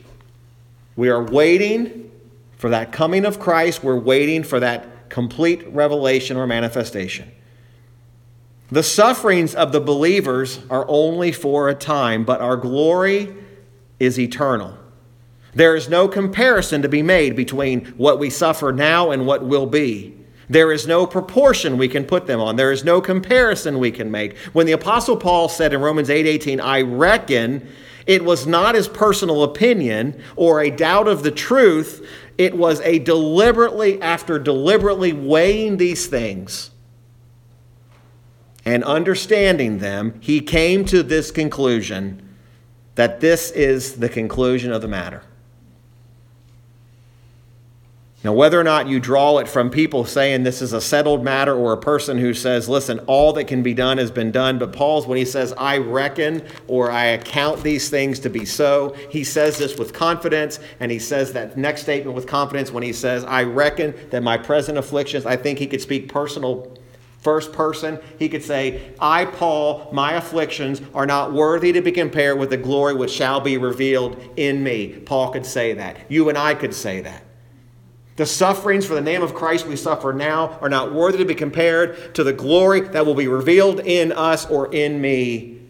We 0.96 1.10
are 1.10 1.24
waiting 1.24 2.12
for 2.58 2.70
that 2.70 2.92
coming 2.92 3.26
of 3.26 3.40
Christ. 3.40 3.84
We're 3.84 4.00
waiting 4.00 4.44
for 4.44 4.60
that 4.60 5.10
complete 5.10 5.68
revelation 5.68 6.38
or 6.38 6.48
manifestation. 6.48 7.32
The 8.74 8.82
sufferings 8.82 9.54
of 9.54 9.72
the 9.72 9.80
believers 9.80 10.58
are 10.68 10.84
only 10.88 11.32
for 11.32 11.70
a 11.70 11.76
time, 11.76 12.24
but 12.24 12.42
our 12.42 12.58
glory 12.58 13.32
is 14.00 14.20
eternal. 14.20 14.76
There 15.54 15.76
is 15.76 15.90
no 15.90 16.08
comparison 16.08 16.82
to 16.82 16.90
be 16.90 17.04
made 17.04 17.36
between 17.36 17.86
what 17.98 18.18
we 18.18 18.32
suffer 18.32 18.72
now 18.72 19.12
and 19.12 19.28
what 19.28 19.46
will 19.46 19.68
be. 19.68 20.16
There 20.50 20.72
is 20.72 20.88
no 20.88 21.06
proportion 21.06 21.78
we 21.78 21.88
can 21.88 22.04
put 22.04 22.26
them 22.26 22.42
on. 22.42 22.56
There 22.56 22.72
is 22.72 22.84
no 22.84 23.00
comparison 23.00 23.78
we 23.78 23.92
can 23.92 24.10
make. 24.10 24.40
When 24.54 24.66
the 24.66 24.72
apostle 24.72 25.18
Paul 25.18 25.50
said 25.50 25.72
in 25.72 25.80
Romans 25.80 26.10
8:18, 26.10 26.60
"I 26.60 26.82
reckon 26.82 27.62
it 28.08 28.26
was 28.26 28.48
not 28.48 28.74
his 28.74 28.88
personal 28.88 29.44
opinion 29.44 30.16
or 30.36 30.62
a 30.62 30.72
doubt 30.72 31.08
of 31.08 31.22
the 31.22 31.30
truth, 31.30 32.04
it 32.40 32.56
was 32.56 32.82
a 32.82 32.98
deliberately 32.98 34.02
after 34.02 34.40
deliberately 34.40 35.14
weighing 35.14 35.78
these 35.78 36.08
things 36.08 36.72
and 38.66 38.84
understanding 38.84 39.80
them, 39.80 40.20
he 40.22 40.40
came 40.40 40.86
to 40.86 41.04
this 41.04 41.32
conclusion 41.32 42.22
that 42.96 43.20
this 43.20 43.52
is 43.52 43.98
the 43.98 44.10
conclusion 44.10 44.72
of 44.72 44.82
the 44.82 44.88
matter. 44.88 45.24
Now, 48.24 48.32
whether 48.32 48.58
or 48.58 48.64
not 48.64 48.88
you 48.88 49.02
draw 49.02 49.40
it 49.40 49.50
from 49.50 49.70
people 49.70 50.06
saying 50.06 50.44
this 50.44 50.62
is 50.62 50.72
a 50.72 50.80
settled 50.80 51.26
matter 51.26 51.54
or 51.54 51.74
a 51.74 51.78
person 51.78 52.18
who 52.18 52.34
says, 52.34 52.70
listen, 52.70 53.00
all 53.00 53.34
that 53.34 53.50
can 53.50 53.64
be 53.64 53.74
done 53.74 53.98
has 53.98 54.12
been 54.12 54.32
done, 54.32 54.58
but 54.60 54.72
Paul's, 54.72 55.06
when 55.06 55.18
he 55.18 55.26
says, 55.26 55.54
I 55.58 55.80
reckon 55.80 56.42
or 56.70 56.90
I 56.90 57.08
account 57.08 57.64
these 57.64 57.90
things 57.90 58.20
to 58.20 58.30
be 58.30 58.46
so, 58.46 58.96
he 59.10 59.26
says 59.26 59.58
this 59.58 59.78
with 59.78 59.92
confidence, 59.92 60.62
and 60.80 60.90
he 60.90 61.00
says 61.00 61.34
that 61.34 61.58
next 61.58 61.82
statement 61.82 62.16
with 62.16 62.26
confidence 62.26 62.72
when 62.72 62.84
he 62.84 62.94
says, 62.94 63.26
I 63.26 63.44
reckon 63.44 63.94
that 64.12 64.24
my 64.24 64.38
present 64.38 64.78
afflictions, 64.78 65.26
I 65.26 65.36
think 65.36 65.60
he 65.60 65.68
could 65.68 65.82
speak 65.82 66.08
personal 66.08 66.78
first 67.24 67.54
person. 67.54 68.00
He 68.20 68.28
could 68.28 68.44
say, 68.44 68.94
I, 69.00 69.26
Paul, 69.26 69.90
my 69.94 70.14
afflictions 70.14 70.82
are 70.94 71.06
not 71.06 71.32
worthy 71.32 71.72
to 71.72 71.82
be 71.82 71.92
compared 71.92 72.38
with 72.38 72.50
the 72.50 72.58
glory 72.58 72.94
which 72.94 73.12
shall 73.12 73.40
be 73.40 73.58
revealed 73.58 74.22
in 74.36 74.62
me. 74.62 74.90
Paul 75.06 75.32
could 75.32 75.46
say 75.46 75.74
that. 75.74 75.98
You 76.10 76.30
and 76.30 76.38
I 76.38 76.54
could 76.54 76.74
say 76.74 77.02
that. 77.02 77.24
The 78.18 78.26
sufferings 78.26 78.86
for 78.86 78.94
the 78.94 79.02
name 79.02 79.24
of 79.24 79.34
Christ 79.34 79.66
we 79.66 79.76
suffer 79.76 80.14
now 80.14 80.60
are 80.62 80.70
not 80.70 80.94
worthy 80.94 81.18
to 81.18 81.26
be 81.26 81.34
compared 81.34 82.14
to 82.16 82.24
the 82.24 82.34
glory 82.34 82.82
that 82.82 83.06
will 83.06 83.16
be 83.16 83.28
revealed 83.28 83.80
in 83.80 84.12
us 84.12 84.46
or 84.46 84.72
in 84.74 85.02
me 85.02 85.62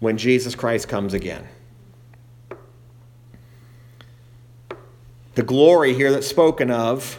when 0.00 0.18
Jesus 0.18 0.54
Christ 0.54 0.88
comes 0.88 1.14
again. 1.14 1.46
The 5.36 5.42
glory 5.44 5.94
here 5.94 6.10
that's 6.10 6.26
spoken 6.26 6.70
of 6.70 7.18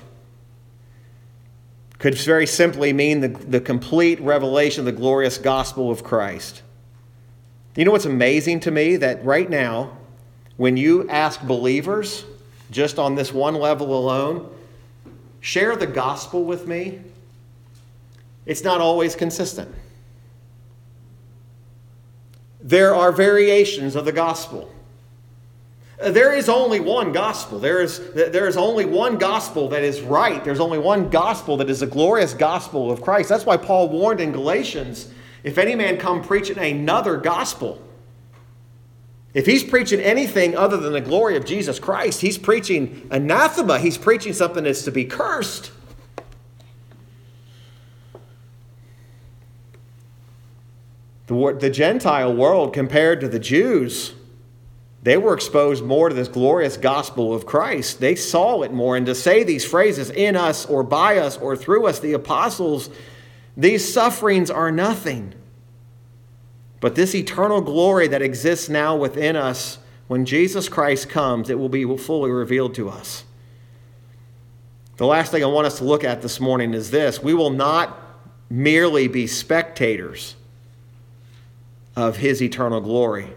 could 2.02 2.16
very 2.16 2.47
simply 2.47 2.91
mean 2.91 3.20
the, 3.20 3.28
the 3.28 3.62
complete 3.62 4.20
revelation 4.22 4.80
of 4.80 4.86
the 4.88 4.91
glorious 4.91 5.38
gospel 5.38 5.91
of 5.91 6.04
Christ. 6.04 6.64
You 7.76 7.86
know 7.86 7.91
what's 7.91 8.06
amazing 8.06 8.62
to 8.62 8.72
me? 8.72 8.95
That 8.95 9.24
right 9.24 9.47
now, 9.47 9.95
when 10.58 10.78
you 10.78 11.08
ask 11.10 11.43
believers, 11.43 12.26
just 12.72 12.97
on 12.97 13.14
this 13.14 13.32
one 13.32 13.54
level 13.54 13.95
alone, 13.95 14.52
share 15.41 15.76
the 15.76 15.86
gospel 15.86 16.43
with 16.43 16.66
me, 16.66 17.02
it's 18.47 18.64
not 18.64 18.82
always 18.82 19.16
consistent. 19.16 19.72
There 22.62 22.95
are 22.95 23.12
variations 23.12 23.95
of 23.95 24.06
the 24.06 24.12
gospel. 24.12 24.74
There 26.02 26.34
is 26.34 26.49
only 26.49 26.80
one 26.80 27.12
gospel. 27.12 27.60
There 27.60 27.82
is, 27.82 28.12
there 28.14 28.47
is 28.47 28.58
only 28.58 28.86
one 28.86 29.18
gospel 29.18 29.70
that 29.70 29.84
is 29.84 30.02
right. 30.02 30.43
There's 30.43 30.60
only 30.60 30.80
one 30.80 31.10
gospel 31.10 31.58
that 31.58 31.70
is 31.70 31.82
a 31.82 31.88
glorious 31.88 32.34
gospel 32.34 32.91
of 32.91 33.02
Christ. 33.02 33.30
That's 33.30 33.45
why 33.45 33.58
Paul 33.58 33.89
warned 33.89 34.20
in 34.20 34.32
Galatians 34.32 35.12
if 35.43 35.58
any 35.58 35.76
man 35.76 35.97
come 35.97 36.24
preaching 36.24 36.58
another 36.58 37.18
gospel, 37.18 37.82
if 39.34 39.45
he's 39.45 39.64
preaching 39.64 39.99
anything 39.99 40.56
other 40.56 40.78
than 40.78 40.93
the 40.93 41.02
glory 41.02 41.38
of 41.38 41.45
Jesus 41.45 41.80
Christ, 41.80 42.22
he's 42.22 42.38
preaching 42.38 43.08
anathema. 43.12 43.80
He's 43.80 43.97
preaching 43.97 44.34
something 44.34 44.64
that's 44.64 44.84
to 44.84 44.91
be 44.91 45.06
cursed. 45.06 45.72
The, 51.28 51.58
the 51.60 51.70
Gentile 51.70 52.34
world, 52.34 52.74
compared 52.74 53.22
to 53.22 53.30
the 53.30 53.39
Jews, 53.39 54.14
they 55.04 55.18
were 55.18 55.34
exposed 55.34 55.84
more 55.84 56.10
to 56.10 56.16
this 56.16 56.28
glorious 56.28 56.78
gospel 56.78 57.34
of 57.34 57.45
Christ. 57.45 57.99
They 57.99 58.16
saw 58.16 58.62
it 58.62 58.72
more. 58.72 58.95
And 58.95 59.06
to 59.08 59.16
say 59.16 59.43
these 59.43 59.66
phrases, 59.66 60.12
in 60.12 60.36
us 60.36 60.66
or 60.66 60.84
by 60.84 61.18
us 61.18 61.38
or 61.38 61.56
through 61.56 61.88
us, 61.88 61.99
the 61.99 62.14
apostles, 62.14 62.89
these 63.58 63.91
sufferings 63.91 64.52
are 64.52 64.72
nothing. 64.72 65.34
But 66.80 66.95
this 66.95 67.16
eternal 67.16 67.62
glory 67.62 68.08
that 68.10 68.22
exists 68.22 68.70
now 68.70 68.95
within 68.95 69.36
us, 69.36 69.80
when 70.08 70.26
Jesus 70.26 70.70
Christ 70.70 71.10
comes, 71.10 71.49
it 71.49 71.58
will 71.58 71.70
be 71.70 71.86
fully 71.97 72.30
revealed 72.30 72.76
to 72.76 72.89
us. 72.89 73.24
The 74.97 75.08
last 75.08 75.32
thing 75.32 75.43
I 75.43 75.47
want 75.47 75.66
us 75.66 75.80
to 75.80 75.84
look 75.84 76.04
at 76.04 76.22
this 76.22 76.39
morning 76.39 76.76
is 76.76 76.91
this 76.91 77.24
we 77.24 77.34
will 77.34 77.49
not 77.49 77.97
merely 78.52 79.08
be 79.08 79.26
spectators 79.26 80.36
of 81.95 82.18
his 82.18 82.41
eternal 82.41 82.82
glory. 82.82 83.34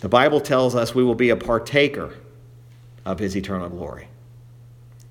The 0.00 0.08
Bible 0.08 0.40
tells 0.40 0.74
us 0.74 0.94
we 0.94 1.04
will 1.04 1.14
be 1.14 1.30
a 1.30 1.36
partaker 1.36 2.14
of 3.04 3.18
his 3.18 3.36
eternal 3.36 3.68
glory. 3.68 4.08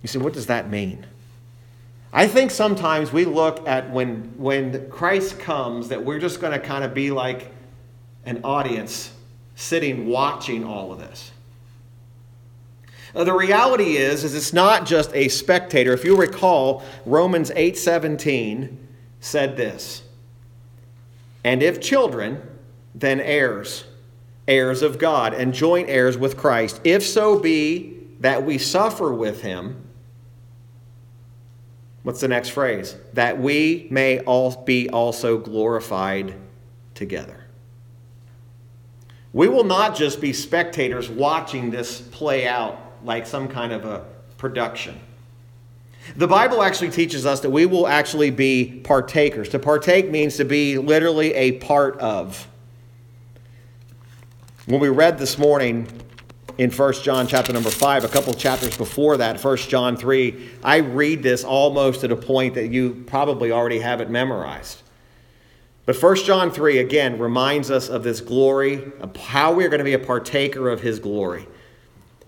You 0.01 0.07
say, 0.07 0.19
what 0.19 0.33
does 0.33 0.45
that 0.47 0.69
mean? 0.69 1.05
I 2.13 2.27
think 2.27 2.51
sometimes 2.51 3.11
we 3.11 3.25
look 3.25 3.67
at 3.67 3.89
when, 3.89 4.33
when 4.37 4.89
Christ 4.89 5.39
comes 5.39 5.89
that 5.89 6.05
we're 6.05 6.19
just 6.19 6.39
going 6.39 6.53
to 6.53 6.59
kind 6.59 6.83
of 6.83 6.93
be 6.93 7.11
like 7.11 7.51
an 8.25 8.41
audience 8.43 9.11
sitting 9.55 10.07
watching 10.07 10.63
all 10.63 10.91
of 10.91 10.99
this. 10.99 11.31
the 13.13 13.33
reality 13.33 13.97
is, 13.97 14.23
is 14.23 14.35
it's 14.35 14.53
not 14.53 14.85
just 14.85 15.13
a 15.13 15.27
spectator. 15.29 15.93
If 15.93 16.05
you 16.05 16.15
recall, 16.15 16.83
Romans 17.05 17.51
8:17 17.51 18.75
said 19.19 19.57
this. 19.57 20.03
And 21.43 21.63
if 21.63 21.79
children, 21.79 22.41
then 22.93 23.19
heirs, 23.19 23.85
heirs 24.47 24.81
of 24.81 24.99
God, 24.99 25.33
and 25.33 25.53
joint 25.53 25.89
heirs 25.89 26.17
with 26.17 26.37
Christ, 26.37 26.79
if 26.83 27.05
so 27.05 27.39
be 27.39 27.95
that 28.19 28.45
we 28.45 28.57
suffer 28.57 29.13
with 29.13 29.41
him. 29.41 29.81
What's 32.03 32.21
the 32.21 32.27
next 32.27 32.49
phrase? 32.49 32.95
That 33.13 33.39
we 33.39 33.87
may 33.89 34.19
all 34.19 34.63
be 34.63 34.89
also 34.89 35.37
glorified 35.37 36.35
together. 36.93 37.45
We 39.33 39.47
will 39.47 39.63
not 39.63 39.95
just 39.95 40.21
be 40.21 40.31
spectators 40.31 41.09
watching 41.09 41.71
this 41.71 41.99
play 41.99 42.47
out 42.47 42.79
like 43.03 43.25
some 43.25 43.47
kind 43.47 43.73
of 43.73 43.85
a 43.85 44.05
production. 44.37 44.99
The 46.15 46.27
Bible 46.27 46.61
actually 46.61 46.91
teaches 46.91 47.25
us 47.25 47.39
that 47.41 47.49
we 47.49 47.65
will 47.65 47.87
actually 47.87 48.29
be 48.29 48.79
partakers. 48.83 49.49
To 49.49 49.59
partake 49.59 50.11
means 50.11 50.37
to 50.37 50.45
be 50.45 50.77
literally 50.77 51.33
a 51.33 51.53
part 51.53 51.97
of. 51.97 52.47
When 54.67 54.79
we 54.79 54.89
read 54.89 55.19
this 55.19 55.37
morning 55.37 55.87
in 56.57 56.71
1 56.71 56.93
John 57.03 57.27
chapter 57.27 57.53
number 57.53 57.69
5, 57.69 58.03
a 58.03 58.07
couple 58.07 58.33
chapters 58.33 58.75
before 58.75 59.15
that, 59.17 59.39
1 59.39 59.57
John 59.57 59.95
3, 59.95 60.49
I 60.63 60.77
read 60.77 61.21
this 61.21 61.43
almost 61.43 62.03
at 62.03 62.11
a 62.11 62.15
point 62.15 62.55
that 62.55 62.69
you 62.69 63.03
probably 63.05 63.51
already 63.51 63.77
have 63.77 64.01
it 64.01 64.09
memorized. 64.09 64.81
But 65.85 66.01
1 66.01 66.15
John 66.15 66.49
3, 66.49 66.79
again, 66.79 67.19
reminds 67.19 67.69
us 67.69 67.89
of 67.89 68.01
this 68.01 68.21
glory, 68.21 68.91
of 69.01 69.15
how 69.15 69.53
we're 69.53 69.69
going 69.69 69.81
to 69.81 69.85
be 69.85 69.93
a 69.93 69.99
partaker 69.99 70.67
of 70.67 70.81
his 70.81 70.97
glory. 70.97 71.47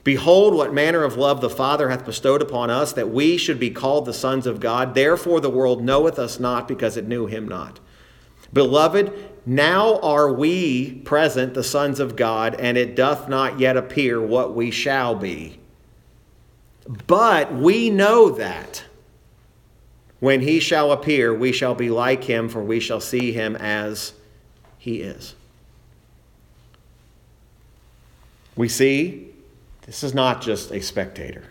Behold, 0.03 0.53
what 0.53 0.71
manner 0.71 1.03
of 1.03 1.17
love 1.17 1.41
the 1.41 1.49
Father 1.49 1.89
hath 1.89 2.05
bestowed 2.05 2.43
upon 2.43 2.69
us, 2.69 2.93
that 2.93 3.09
we 3.09 3.37
should 3.37 3.59
be 3.59 3.71
called 3.71 4.05
the 4.05 4.13
sons 4.13 4.45
of 4.45 4.59
God. 4.59 4.93
Therefore, 4.93 5.41
the 5.41 5.49
world 5.49 5.83
knoweth 5.83 6.19
us 6.19 6.39
not, 6.39 6.67
because 6.67 6.97
it 6.97 7.07
knew 7.07 7.25
him 7.25 7.47
not. 7.47 7.79
Beloved, 8.53 9.11
now 9.47 9.97
are 10.01 10.31
we 10.31 10.91
present 11.05 11.53
the 11.53 11.63
sons 11.63 12.01
of 12.01 12.17
God, 12.17 12.55
and 12.55 12.77
it 12.77 12.97
doth 12.97 13.29
not 13.29 13.61
yet 13.61 13.77
appear 13.77 14.21
what 14.21 14.53
we 14.53 14.71
shall 14.71 15.15
be. 15.15 15.57
But 17.07 17.53
we 17.53 17.89
know 17.89 18.29
that 18.31 18.83
when 20.19 20.41
he 20.41 20.59
shall 20.59 20.91
appear, 20.91 21.33
we 21.33 21.53
shall 21.53 21.75
be 21.75 21.89
like 21.89 22.25
him, 22.25 22.49
for 22.49 22.61
we 22.61 22.81
shall 22.81 22.99
see 22.99 23.31
him 23.31 23.55
as 23.55 24.11
he 24.77 25.01
is. 25.01 25.33
We 28.57 28.67
see 28.67 29.29
this 29.85 30.03
is 30.03 30.13
not 30.13 30.41
just 30.41 30.71
a 30.71 30.81
spectator. 30.81 31.45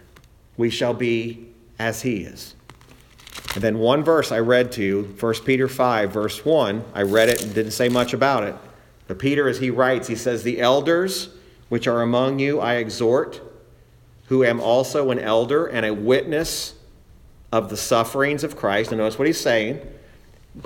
We 0.59 0.69
shall 0.69 0.93
be 0.93 1.49
as 1.79 2.03
he 2.03 2.25
is. 2.25 2.56
And 3.57 3.65
then 3.65 3.79
one 3.79 4.05
verse 4.05 4.33
I 4.33 4.41
read 4.41 4.71
to 4.73 4.83
you, 4.83 5.17
1 5.19 5.35
Peter 5.47 5.67
5, 5.67 6.13
verse 6.13 6.45
1, 6.45 6.85
I 6.93 7.01
read 7.01 7.31
it 7.31 7.43
and 7.43 7.55
didn't 7.55 7.73
say 7.73 7.89
much 7.89 8.13
about 8.13 8.45
it. 8.45 8.55
But 9.09 9.19
Peter, 9.19 9.49
as 9.49 9.59
he 9.59 9.71
writes, 9.71 10.09
he 10.09 10.15
says, 10.15 10.43
The 10.43 10.61
elders 10.61 11.31
which 11.71 11.87
are 11.87 12.03
among 12.03 12.39
you 12.39 12.61
I 12.61 12.75
exhort, 12.75 13.41
who 14.27 14.45
am 14.45 14.61
also 14.61 15.11
an 15.11 15.19
elder 15.19 15.65
and 15.65 15.87
a 15.87 15.95
witness 15.95 16.75
of 17.51 17.71
the 17.71 17.79
sufferings 17.79 18.45
of 18.45 18.57
Christ. 18.57 18.93
And 18.93 18.99
notice 18.99 19.19
what 19.19 19.27
he's 19.27 19.41
saying. 19.41 19.81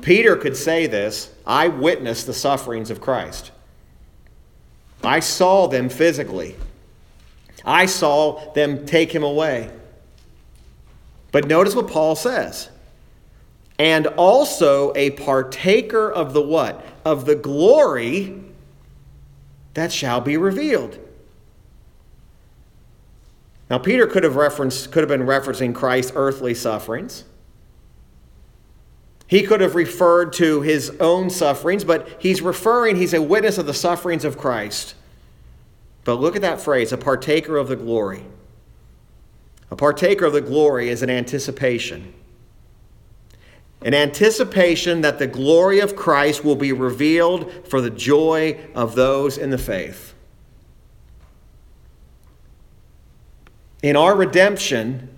Peter 0.02 0.34
could 0.34 0.56
say 0.56 0.88
this 0.88 1.32
I 1.46 1.68
witnessed 1.68 2.26
the 2.26 2.34
sufferings 2.34 2.90
of 2.90 3.00
Christ. 3.00 3.52
I 5.04 5.20
saw 5.20 5.68
them 5.68 5.90
physically. 5.90 6.56
I 7.64 7.86
saw 7.86 8.52
them 8.52 8.84
take 8.84 9.14
him 9.14 9.22
away. 9.22 9.70
But 11.30 11.46
notice 11.46 11.76
what 11.76 11.86
Paul 11.86 12.16
says. 12.16 12.68
And 13.80 14.08
also 14.08 14.92
a 14.94 15.08
partaker 15.12 16.12
of 16.12 16.34
the 16.34 16.42
what? 16.42 16.84
Of 17.02 17.24
the 17.24 17.34
glory 17.34 18.38
that 19.72 19.90
shall 19.90 20.20
be 20.20 20.36
revealed. 20.36 20.98
Now 23.70 23.78
Peter 23.78 24.06
could 24.06 24.22
have 24.22 24.36
referenced 24.36 24.92
could 24.92 25.00
have 25.00 25.08
been 25.08 25.26
referencing 25.26 25.74
Christ's 25.74 26.12
earthly 26.14 26.52
sufferings. 26.52 27.24
He 29.26 29.44
could 29.44 29.62
have 29.62 29.74
referred 29.74 30.34
to 30.34 30.60
his 30.60 30.90
own 31.00 31.30
sufferings, 31.30 31.82
but 31.82 32.06
he's 32.18 32.42
referring, 32.42 32.96
he's 32.96 33.14
a 33.14 33.22
witness 33.22 33.56
of 33.56 33.64
the 33.64 33.72
sufferings 33.72 34.26
of 34.26 34.36
Christ. 34.36 34.94
But 36.04 36.16
look 36.20 36.36
at 36.36 36.42
that 36.42 36.60
phrase 36.60 36.92
a 36.92 36.98
partaker 36.98 37.56
of 37.56 37.68
the 37.68 37.76
glory. 37.76 38.26
A 39.70 39.76
partaker 39.76 40.26
of 40.26 40.34
the 40.34 40.42
glory 40.42 40.90
is 40.90 41.02
an 41.02 41.08
anticipation. 41.08 42.12
An 43.82 43.94
anticipation 43.94 45.00
that 45.00 45.18
the 45.18 45.26
glory 45.26 45.80
of 45.80 45.96
Christ 45.96 46.44
will 46.44 46.56
be 46.56 46.72
revealed 46.72 47.50
for 47.66 47.80
the 47.80 47.90
joy 47.90 48.58
of 48.74 48.94
those 48.94 49.38
in 49.38 49.50
the 49.50 49.58
faith. 49.58 50.14
In 53.82 53.96
our 53.96 54.14
redemption, 54.14 55.08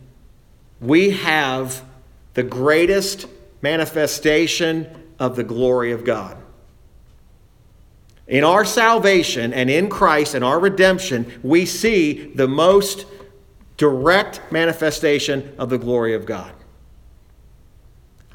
we 0.81 1.11
have 1.11 1.85
the 2.35 2.45
greatest 2.45 3.27
manifestation 3.61 4.87
of 5.19 5.35
the 5.37 5.45
glory 5.45 5.93
of 5.93 6.05
God. 6.05 6.37
In 8.29 8.45
our 8.45 8.65
salvation 8.65 9.53
and 9.53 9.69
in 9.69 9.89
Christ 9.89 10.35
and 10.35 10.45
our 10.45 10.61
redemption, 10.61 11.41
we 11.43 11.67
see 11.67 12.33
the 12.35 12.49
most 12.49 13.07
direct 13.77 14.41
manifestation 14.53 15.55
of 15.59 15.71
the 15.71 15.79
glory 15.79 16.15
of 16.15 16.25
God. 16.25 16.53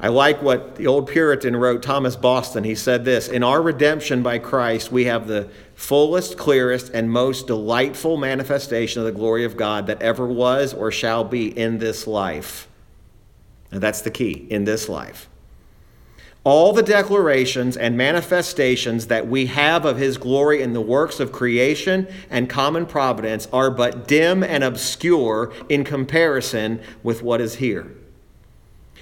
I 0.00 0.08
like 0.08 0.42
what 0.42 0.76
the 0.76 0.86
old 0.86 1.08
Puritan 1.08 1.56
wrote, 1.56 1.82
Thomas 1.82 2.14
Boston. 2.14 2.62
He 2.62 2.76
said 2.76 3.04
this 3.04 3.26
In 3.26 3.42
our 3.42 3.60
redemption 3.60 4.22
by 4.22 4.38
Christ, 4.38 4.92
we 4.92 5.06
have 5.06 5.26
the 5.26 5.48
fullest, 5.74 6.38
clearest, 6.38 6.92
and 6.94 7.10
most 7.10 7.48
delightful 7.48 8.16
manifestation 8.16 9.00
of 9.00 9.06
the 9.06 9.18
glory 9.18 9.44
of 9.44 9.56
God 9.56 9.88
that 9.88 10.00
ever 10.00 10.26
was 10.26 10.72
or 10.72 10.92
shall 10.92 11.24
be 11.24 11.46
in 11.46 11.78
this 11.78 12.06
life. 12.06 12.68
And 13.72 13.80
that's 13.80 14.02
the 14.02 14.10
key 14.10 14.46
in 14.48 14.64
this 14.64 14.88
life. 14.88 15.28
All 16.44 16.72
the 16.72 16.82
declarations 16.82 17.76
and 17.76 17.96
manifestations 17.96 19.08
that 19.08 19.26
we 19.26 19.46
have 19.46 19.84
of 19.84 19.98
his 19.98 20.16
glory 20.16 20.62
in 20.62 20.72
the 20.72 20.80
works 20.80 21.18
of 21.18 21.32
creation 21.32 22.06
and 22.30 22.48
common 22.48 22.86
providence 22.86 23.48
are 23.52 23.70
but 23.70 24.06
dim 24.06 24.44
and 24.44 24.62
obscure 24.62 25.52
in 25.68 25.82
comparison 25.82 26.80
with 27.02 27.22
what 27.22 27.40
is 27.40 27.56
here. 27.56 27.97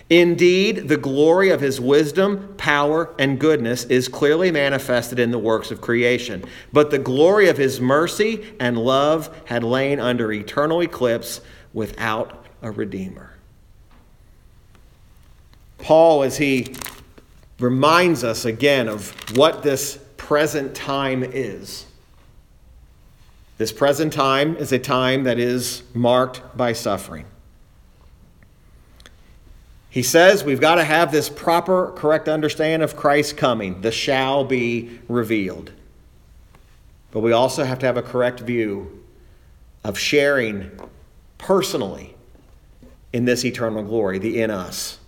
Indeed, 0.09 0.88
the 0.88 0.96
glory 0.96 1.50
of 1.50 1.61
his 1.61 1.80
wisdom, 1.80 2.54
power, 2.57 3.12
and 3.18 3.40
goodness 3.40 3.84
is 3.84 4.07
clearly 4.07 4.52
manifested 4.52 5.18
in 5.18 5.32
the 5.32 5.38
works 5.38 5.72
of 5.72 5.80
creation. 5.80 6.44
But 6.72 6.90
the 6.90 6.98
glory 6.98 7.48
of 7.48 7.57
his 7.57 7.80
mercy 7.80 8.54
and 8.61 8.78
love 8.78 9.36
had 9.46 9.64
lain 9.64 9.98
under 9.98 10.32
eternal 10.32 10.80
eclipse 10.80 11.40
without 11.72 12.46
a 12.62 12.70
redeemer. 12.70 13.34
Paul, 15.78 16.22
as 16.22 16.36
he 16.36 16.74
reminds 17.59 18.22
us 18.22 18.44
again 18.44 18.88
of 18.88 19.11
what 19.36 19.62
this 19.62 19.98
present 20.16 20.74
time 20.74 21.22
is. 21.22 21.86
This 23.59 23.72
present 23.72 24.12
time 24.12 24.57
is 24.57 24.72
a 24.72 24.78
time 24.78 25.24
that 25.24 25.38
is 25.38 25.82
marked 25.94 26.57
by 26.57 26.74
suffering. 26.74 27.24
He 29.97 30.03
says 30.03 30.44
we've 30.44 30.61
got 30.61 30.74
to 30.74 30.84
have 30.84 31.11
this 31.11 31.30
proper, 31.30 31.90
correct 31.92 32.28
understanding 32.28 32.82
of 32.82 32.97
Christ's 32.97 33.32
coming. 33.32 33.80
The 33.80 33.90
shall 33.90 34.44
be 34.44 34.90
revealed. 35.09 35.72
But 37.12 37.20
we 37.20 37.32
also 37.32 37.64
have 37.64 37.78
to 37.78 37.86
have 37.86 37.97
a 37.97 38.03
correct 38.03 38.40
view 38.40 39.03
of 39.82 39.99
sharing 39.99 40.70
personally 41.38 42.14
in 43.14 43.24
this 43.24 43.42
eternal 43.42 43.82
glory, 43.84 44.18
the 44.18 44.42
in 44.42 44.51
us. 44.51 44.99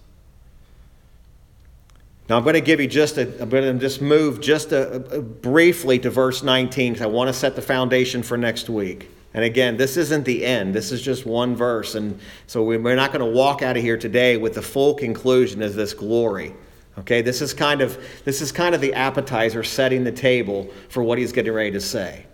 Now 2.31 2.39
I'm 2.39 2.43
going 2.43 2.55
to 2.55 2.63
give 2.63 2.81
you 2.81 2.87
just 2.87 3.19
a, 3.19 3.43
I'm 3.43 3.51
going 3.51 3.65
to 3.65 3.79
just 3.79 4.01
move 4.01 4.41
just 4.41 4.73
a, 4.73 4.95
a 5.19 5.21
briefly 5.21 5.99
to 5.99 6.09
verse 6.09 6.43
19 6.43 6.95
because 6.95 7.05
I 7.05 7.09
want 7.09 7.29
to 7.29 7.35
set 7.35 7.57
the 7.57 7.63
foundation 7.63 8.23
for 8.23 8.39
next 8.39 8.71
week. 8.71 9.11
And 9.35 9.45
again, 9.45 9.77
this 9.77 9.97
isn't 9.97 10.25
the 10.25 10.45
end. 10.45 10.75
This 10.75 10.91
is 10.91 11.03
just 11.03 11.27
one 11.27 11.55
verse. 11.55 11.95
And 11.95 12.19
so 12.47 12.63
we're 12.65 12.97
not 12.97 13.13
going 13.13 13.25
to 13.25 13.31
walk 13.31 13.63
out 13.63 13.77
of 13.77 13.83
here 13.83 13.99
today 13.99 14.37
with 14.37 14.55
the 14.55 14.63
full 14.63 14.95
conclusion 14.95 15.63
of 15.63 15.75
this 15.75 15.93
glory. 15.93 16.55
Okay, 16.99 17.23
this 17.23 17.41
is 17.41 17.55
kind 17.55 17.81
of 17.81 17.97
this 18.25 18.41
is 18.41 18.51
kind 18.51 18.75
of 18.75 18.81
the 18.81 18.95
appetizer 18.95 19.63
setting 19.63 20.03
the 20.03 20.13
table 20.13 20.69
for 20.89 21.03
what 21.03 21.19
he's 21.19 21.31
getting 21.31 21.53
ready 21.53 21.71
to 21.71 21.81
say. 21.81 22.27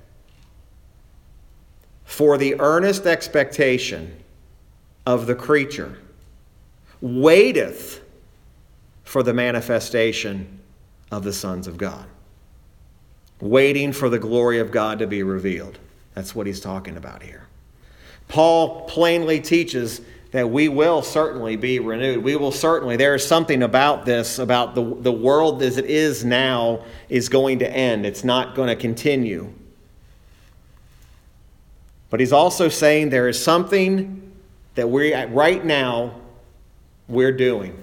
For 2.04 2.38
the 2.38 2.58
earnest 2.60 3.06
expectation 3.06 4.22
of 5.04 5.26
the 5.26 5.34
creature 5.34 5.98
waiteth 7.00 8.00
for 9.02 9.22
the 9.22 9.34
manifestation 9.34 10.60
of 11.10 11.24
the 11.24 11.32
sons 11.32 11.66
of 11.66 11.76
God. 11.76 12.06
Waiting 13.40 13.92
for 13.92 14.08
the 14.08 14.18
glory 14.18 14.60
of 14.60 14.70
God 14.70 14.98
to 15.00 15.06
be 15.06 15.22
revealed. 15.22 15.78
That's 16.14 16.34
what 16.34 16.46
he's 16.46 16.60
talking 16.60 16.96
about 16.96 17.22
here. 17.22 17.46
Paul 18.28 18.86
plainly 18.88 19.40
teaches 19.40 20.00
that 20.30 20.50
we 20.50 20.68
will 20.68 21.02
certainly 21.02 21.54
be 21.54 21.78
renewed. 21.78 22.24
We 22.24 22.34
will 22.34 22.50
certainly, 22.50 22.96
there 22.96 23.14
is 23.14 23.24
something 23.24 23.62
about 23.62 24.04
this, 24.04 24.38
about 24.38 24.74
the, 24.74 24.82
the 24.82 25.12
world 25.12 25.62
as 25.62 25.76
it 25.76 25.84
is 25.84 26.24
now, 26.24 26.84
is 27.08 27.28
going 27.28 27.60
to 27.60 27.70
end. 27.70 28.04
It's 28.04 28.24
not 28.24 28.56
going 28.56 28.68
to 28.68 28.76
continue. 28.76 29.52
But 32.10 32.20
he's 32.20 32.32
also 32.32 32.68
saying 32.68 33.10
there 33.10 33.28
is 33.28 33.42
something 33.42 34.32
that 34.74 34.88
we, 34.88 35.14
right 35.14 35.64
now, 35.64 36.14
we're 37.08 37.32
doing. 37.32 37.80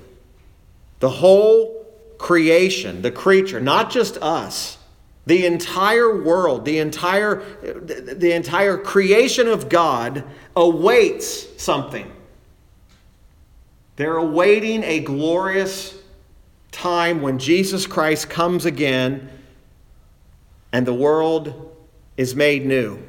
The 0.99 1.09
whole 1.09 1.86
creation, 2.17 3.01
the 3.01 3.11
creature, 3.11 3.59
not 3.59 3.91
just 3.91 4.17
us, 4.17 4.77
the 5.26 5.45
entire 5.45 6.22
world, 6.22 6.65
the 6.65 6.80
entire, 6.80 7.43
the 7.61 8.34
entire 8.34 8.78
creation 8.78 9.47
of 9.47 9.69
God 9.69 10.24
awaits 10.55 11.61
something. 11.61 12.11
They're 13.95 14.17
awaiting 14.17 14.84
a 14.84 14.99
glorious 14.99 15.95
time 16.72 17.22
when 17.22 17.38
Jesus 17.38 17.86
Christ 17.86 18.30
comes 18.30 18.65
again 18.65 19.30
and 20.72 20.86
the 20.86 20.93
world 20.93 21.76
is 22.17 22.36
made 22.36 22.65
new. 22.65 22.99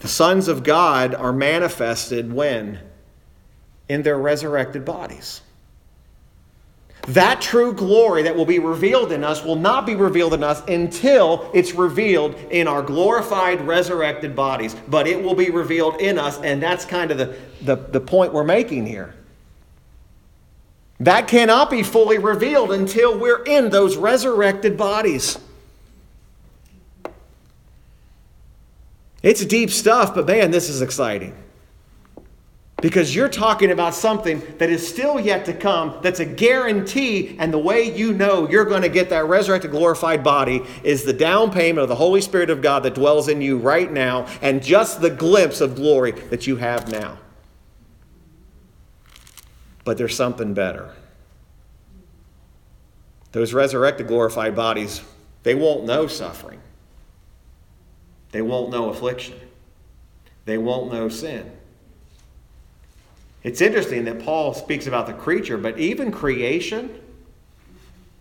The 0.00 0.08
sons 0.08 0.48
of 0.48 0.62
God 0.64 1.14
are 1.14 1.32
manifested 1.32 2.32
when? 2.32 2.80
in 3.92 4.02
their 4.02 4.16
resurrected 4.16 4.86
bodies. 4.86 5.42
That 7.08 7.40
true 7.40 7.72
glory 7.72 8.22
that 8.22 8.36
will 8.36 8.46
be 8.46 8.60
revealed 8.60 9.10
in 9.10 9.24
us 9.24 9.44
will 9.44 9.56
not 9.56 9.86
be 9.86 9.96
revealed 9.96 10.34
in 10.34 10.44
us 10.44 10.62
until 10.68 11.50
it's 11.52 11.74
revealed 11.74 12.36
in 12.50 12.68
our 12.68 12.80
glorified, 12.80 13.60
resurrected 13.62 14.36
bodies. 14.36 14.76
But 14.88 15.08
it 15.08 15.20
will 15.20 15.34
be 15.34 15.50
revealed 15.50 16.00
in 16.00 16.16
us, 16.16 16.38
and 16.42 16.62
that's 16.62 16.84
kind 16.84 17.10
of 17.10 17.18
the, 17.18 17.36
the, 17.62 17.74
the 17.74 18.00
point 18.00 18.32
we're 18.32 18.44
making 18.44 18.86
here. 18.86 19.14
That 21.00 21.26
cannot 21.26 21.68
be 21.68 21.82
fully 21.82 22.18
revealed 22.18 22.70
until 22.70 23.18
we're 23.18 23.42
in 23.42 23.70
those 23.70 23.96
resurrected 23.96 24.76
bodies. 24.76 25.36
It's 29.24 29.44
deep 29.44 29.70
stuff, 29.70 30.14
but 30.14 30.26
man, 30.26 30.52
this 30.52 30.68
is 30.68 30.82
exciting. 30.82 31.34
Because 32.82 33.14
you're 33.14 33.28
talking 33.28 33.70
about 33.70 33.94
something 33.94 34.42
that 34.58 34.68
is 34.68 34.86
still 34.86 35.20
yet 35.20 35.44
to 35.44 35.54
come, 35.54 35.98
that's 36.02 36.18
a 36.18 36.24
guarantee, 36.26 37.36
and 37.38 37.52
the 37.52 37.58
way 37.58 37.84
you 37.84 38.12
know 38.12 38.50
you're 38.50 38.64
going 38.64 38.82
to 38.82 38.88
get 38.88 39.08
that 39.10 39.24
resurrected, 39.26 39.70
glorified 39.70 40.24
body 40.24 40.62
is 40.82 41.04
the 41.04 41.12
down 41.12 41.52
payment 41.52 41.84
of 41.84 41.88
the 41.88 41.94
Holy 41.94 42.20
Spirit 42.20 42.50
of 42.50 42.60
God 42.60 42.82
that 42.82 42.96
dwells 42.96 43.28
in 43.28 43.40
you 43.40 43.56
right 43.56 43.90
now, 43.90 44.26
and 44.42 44.64
just 44.64 45.00
the 45.00 45.10
glimpse 45.10 45.60
of 45.60 45.76
glory 45.76 46.10
that 46.10 46.48
you 46.48 46.56
have 46.56 46.90
now. 46.90 47.18
But 49.84 49.96
there's 49.96 50.16
something 50.16 50.52
better. 50.52 50.92
Those 53.30 53.54
resurrected, 53.54 54.08
glorified 54.08 54.56
bodies, 54.56 55.02
they 55.44 55.54
won't 55.54 55.84
know 55.84 56.08
suffering, 56.08 56.60
they 58.32 58.42
won't 58.42 58.72
know 58.72 58.90
affliction, 58.90 59.38
they 60.46 60.58
won't 60.58 60.92
know 60.92 61.08
sin. 61.08 61.48
It's 63.44 63.60
interesting 63.60 64.04
that 64.04 64.20
Paul 64.24 64.54
speaks 64.54 64.86
about 64.86 65.06
the 65.06 65.12
creature, 65.14 65.58
but 65.58 65.78
even 65.78 66.12
creation, 66.12 67.00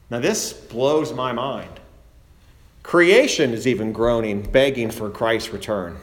now 0.09 0.19
this 0.19 0.51
blows 0.51 1.13
my 1.13 1.32
mind. 1.32 1.69
Creation 2.84 3.53
is 3.53 3.67
even 3.67 3.93
groaning, 3.93 4.41
begging 4.41 4.89
for 4.89 5.09
Christ's 5.09 5.53
return. 5.53 5.97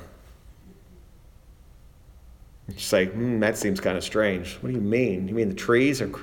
You 2.69 2.79
say, 2.79 3.07
hmm, 3.07 3.41
that 3.41 3.57
seems 3.57 3.81
kind 3.81 3.97
of 3.97 4.05
strange. 4.05 4.55
What 4.57 4.69
do 4.69 4.75
you 4.75 4.81
mean? 4.81 5.27
You 5.27 5.35
mean 5.35 5.49
the 5.49 5.55
trees 5.55 6.01
are. 6.01 6.11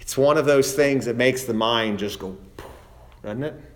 It's 0.00 0.18
one 0.18 0.36
of 0.36 0.44
those 0.44 0.74
things 0.74 1.06
that 1.06 1.16
makes 1.16 1.44
the 1.44 1.54
mind 1.54 1.98
just 1.98 2.18
go, 2.18 2.36
doesn't 3.22 3.44
it? 3.44 3.71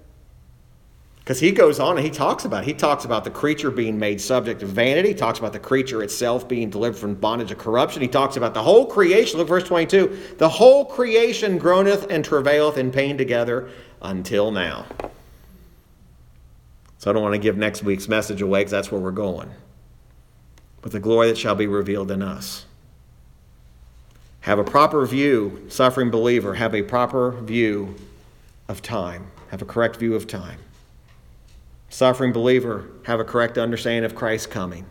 Because 1.27 1.41
he 1.41 1.51
goes 1.51 1.81
on 1.81 1.97
and 1.97 2.07
he 2.07 2.13
talks 2.13 2.45
about 2.45 2.63
it. 2.63 2.67
He 2.67 2.73
talks 2.73 3.05
about 3.05 3.25
the 3.25 3.33
creature 3.33 3.73
being 3.73 3.99
made 3.99 4.21
subject 4.21 4.61
to 4.61 4.67
vanity. 4.67 5.09
He 5.09 5.15
talks 5.15 5.41
about 5.41 5.53
the 5.53 5.59
creature 5.59 6.01
itself 6.05 6.47
being 6.47 6.71
delivered 6.71 6.97
from 6.97 7.17
bondage 7.17 7.51
of 7.51 7.59
corruption. 7.59 8.01
He 8.01 8.07
talks 8.07 8.37
about 8.37 8.55
the 8.55 8.63
whole 8.63 8.87
creation. 8.87 9.41
Look, 9.41 9.49
verse 9.49 9.65
22. 9.65 10.37
The 10.39 10.49
whole 10.49 10.85
creation 10.85 11.59
groaneth 11.59 12.07
and 12.11 12.25
travaileth 12.25 12.79
in 12.79 12.93
pain 12.93 13.19
together 13.19 13.69
until 14.01 14.53
now. 14.53 14.87
So 16.99 17.11
I 17.11 17.13
don't 17.13 17.25
want 17.25 17.35
to 17.35 17.41
give 17.41 17.57
next 17.57 17.83
week's 17.83 18.07
message 18.07 18.41
away 18.41 18.61
because 18.61 18.71
that's 18.71 18.93
where 18.93 19.01
we're 19.01 19.11
going. 19.11 19.51
But 20.81 20.93
the 20.93 21.01
glory 21.01 21.27
that 21.27 21.39
shall 21.39 21.57
be 21.57 21.67
revealed 21.67 22.13
in 22.13 22.23
us. 22.23 22.67
Have 24.43 24.61
a 24.61 24.65
proper 24.65 25.05
view, 25.05 25.67
suffering 25.71 26.09
believer, 26.09 26.55
have 26.55 26.73
a 26.73 26.83
proper 26.83 27.33
view 27.33 27.97
of 28.69 28.81
time. 28.81 29.27
Have 29.49 29.61
a 29.61 29.65
correct 29.65 29.97
view 29.97 30.15
of 30.15 30.29
time 30.29 30.61
suffering 31.89 32.33
believer 32.33 32.89
have 33.05 33.21
a 33.21 33.25
correct 33.25 33.59
understanding 33.59 34.05
of 34.05 34.15
Christ's 34.15 34.47
coming. 34.47 34.87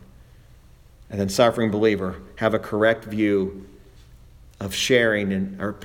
And 1.09 1.19
then 1.19 1.29
suffering 1.29 1.71
believer 1.71 2.21
have 2.37 2.53
a 2.53 2.59
correct 2.59 3.05
view 3.05 3.67
of 4.59 4.73
sharing 4.73 5.31
in 5.31 5.75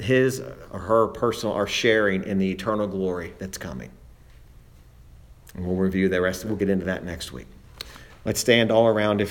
his 0.00 0.40
or 0.70 0.80
her 0.80 1.06
personal 1.08 1.54
or 1.54 1.66
sharing 1.66 2.24
in 2.24 2.38
the 2.38 2.50
eternal 2.50 2.86
glory 2.86 3.32
that's 3.38 3.58
coming. 3.58 3.90
And 5.54 5.66
we'll 5.66 5.76
review 5.76 6.08
the 6.08 6.20
rest. 6.20 6.44
We'll 6.44 6.56
get 6.56 6.68
into 6.68 6.84
that 6.86 7.04
next 7.04 7.32
week. 7.32 7.46
Let's 8.24 8.40
stand 8.40 8.70
all 8.70 8.86
around 8.86 9.20
if 9.20 9.26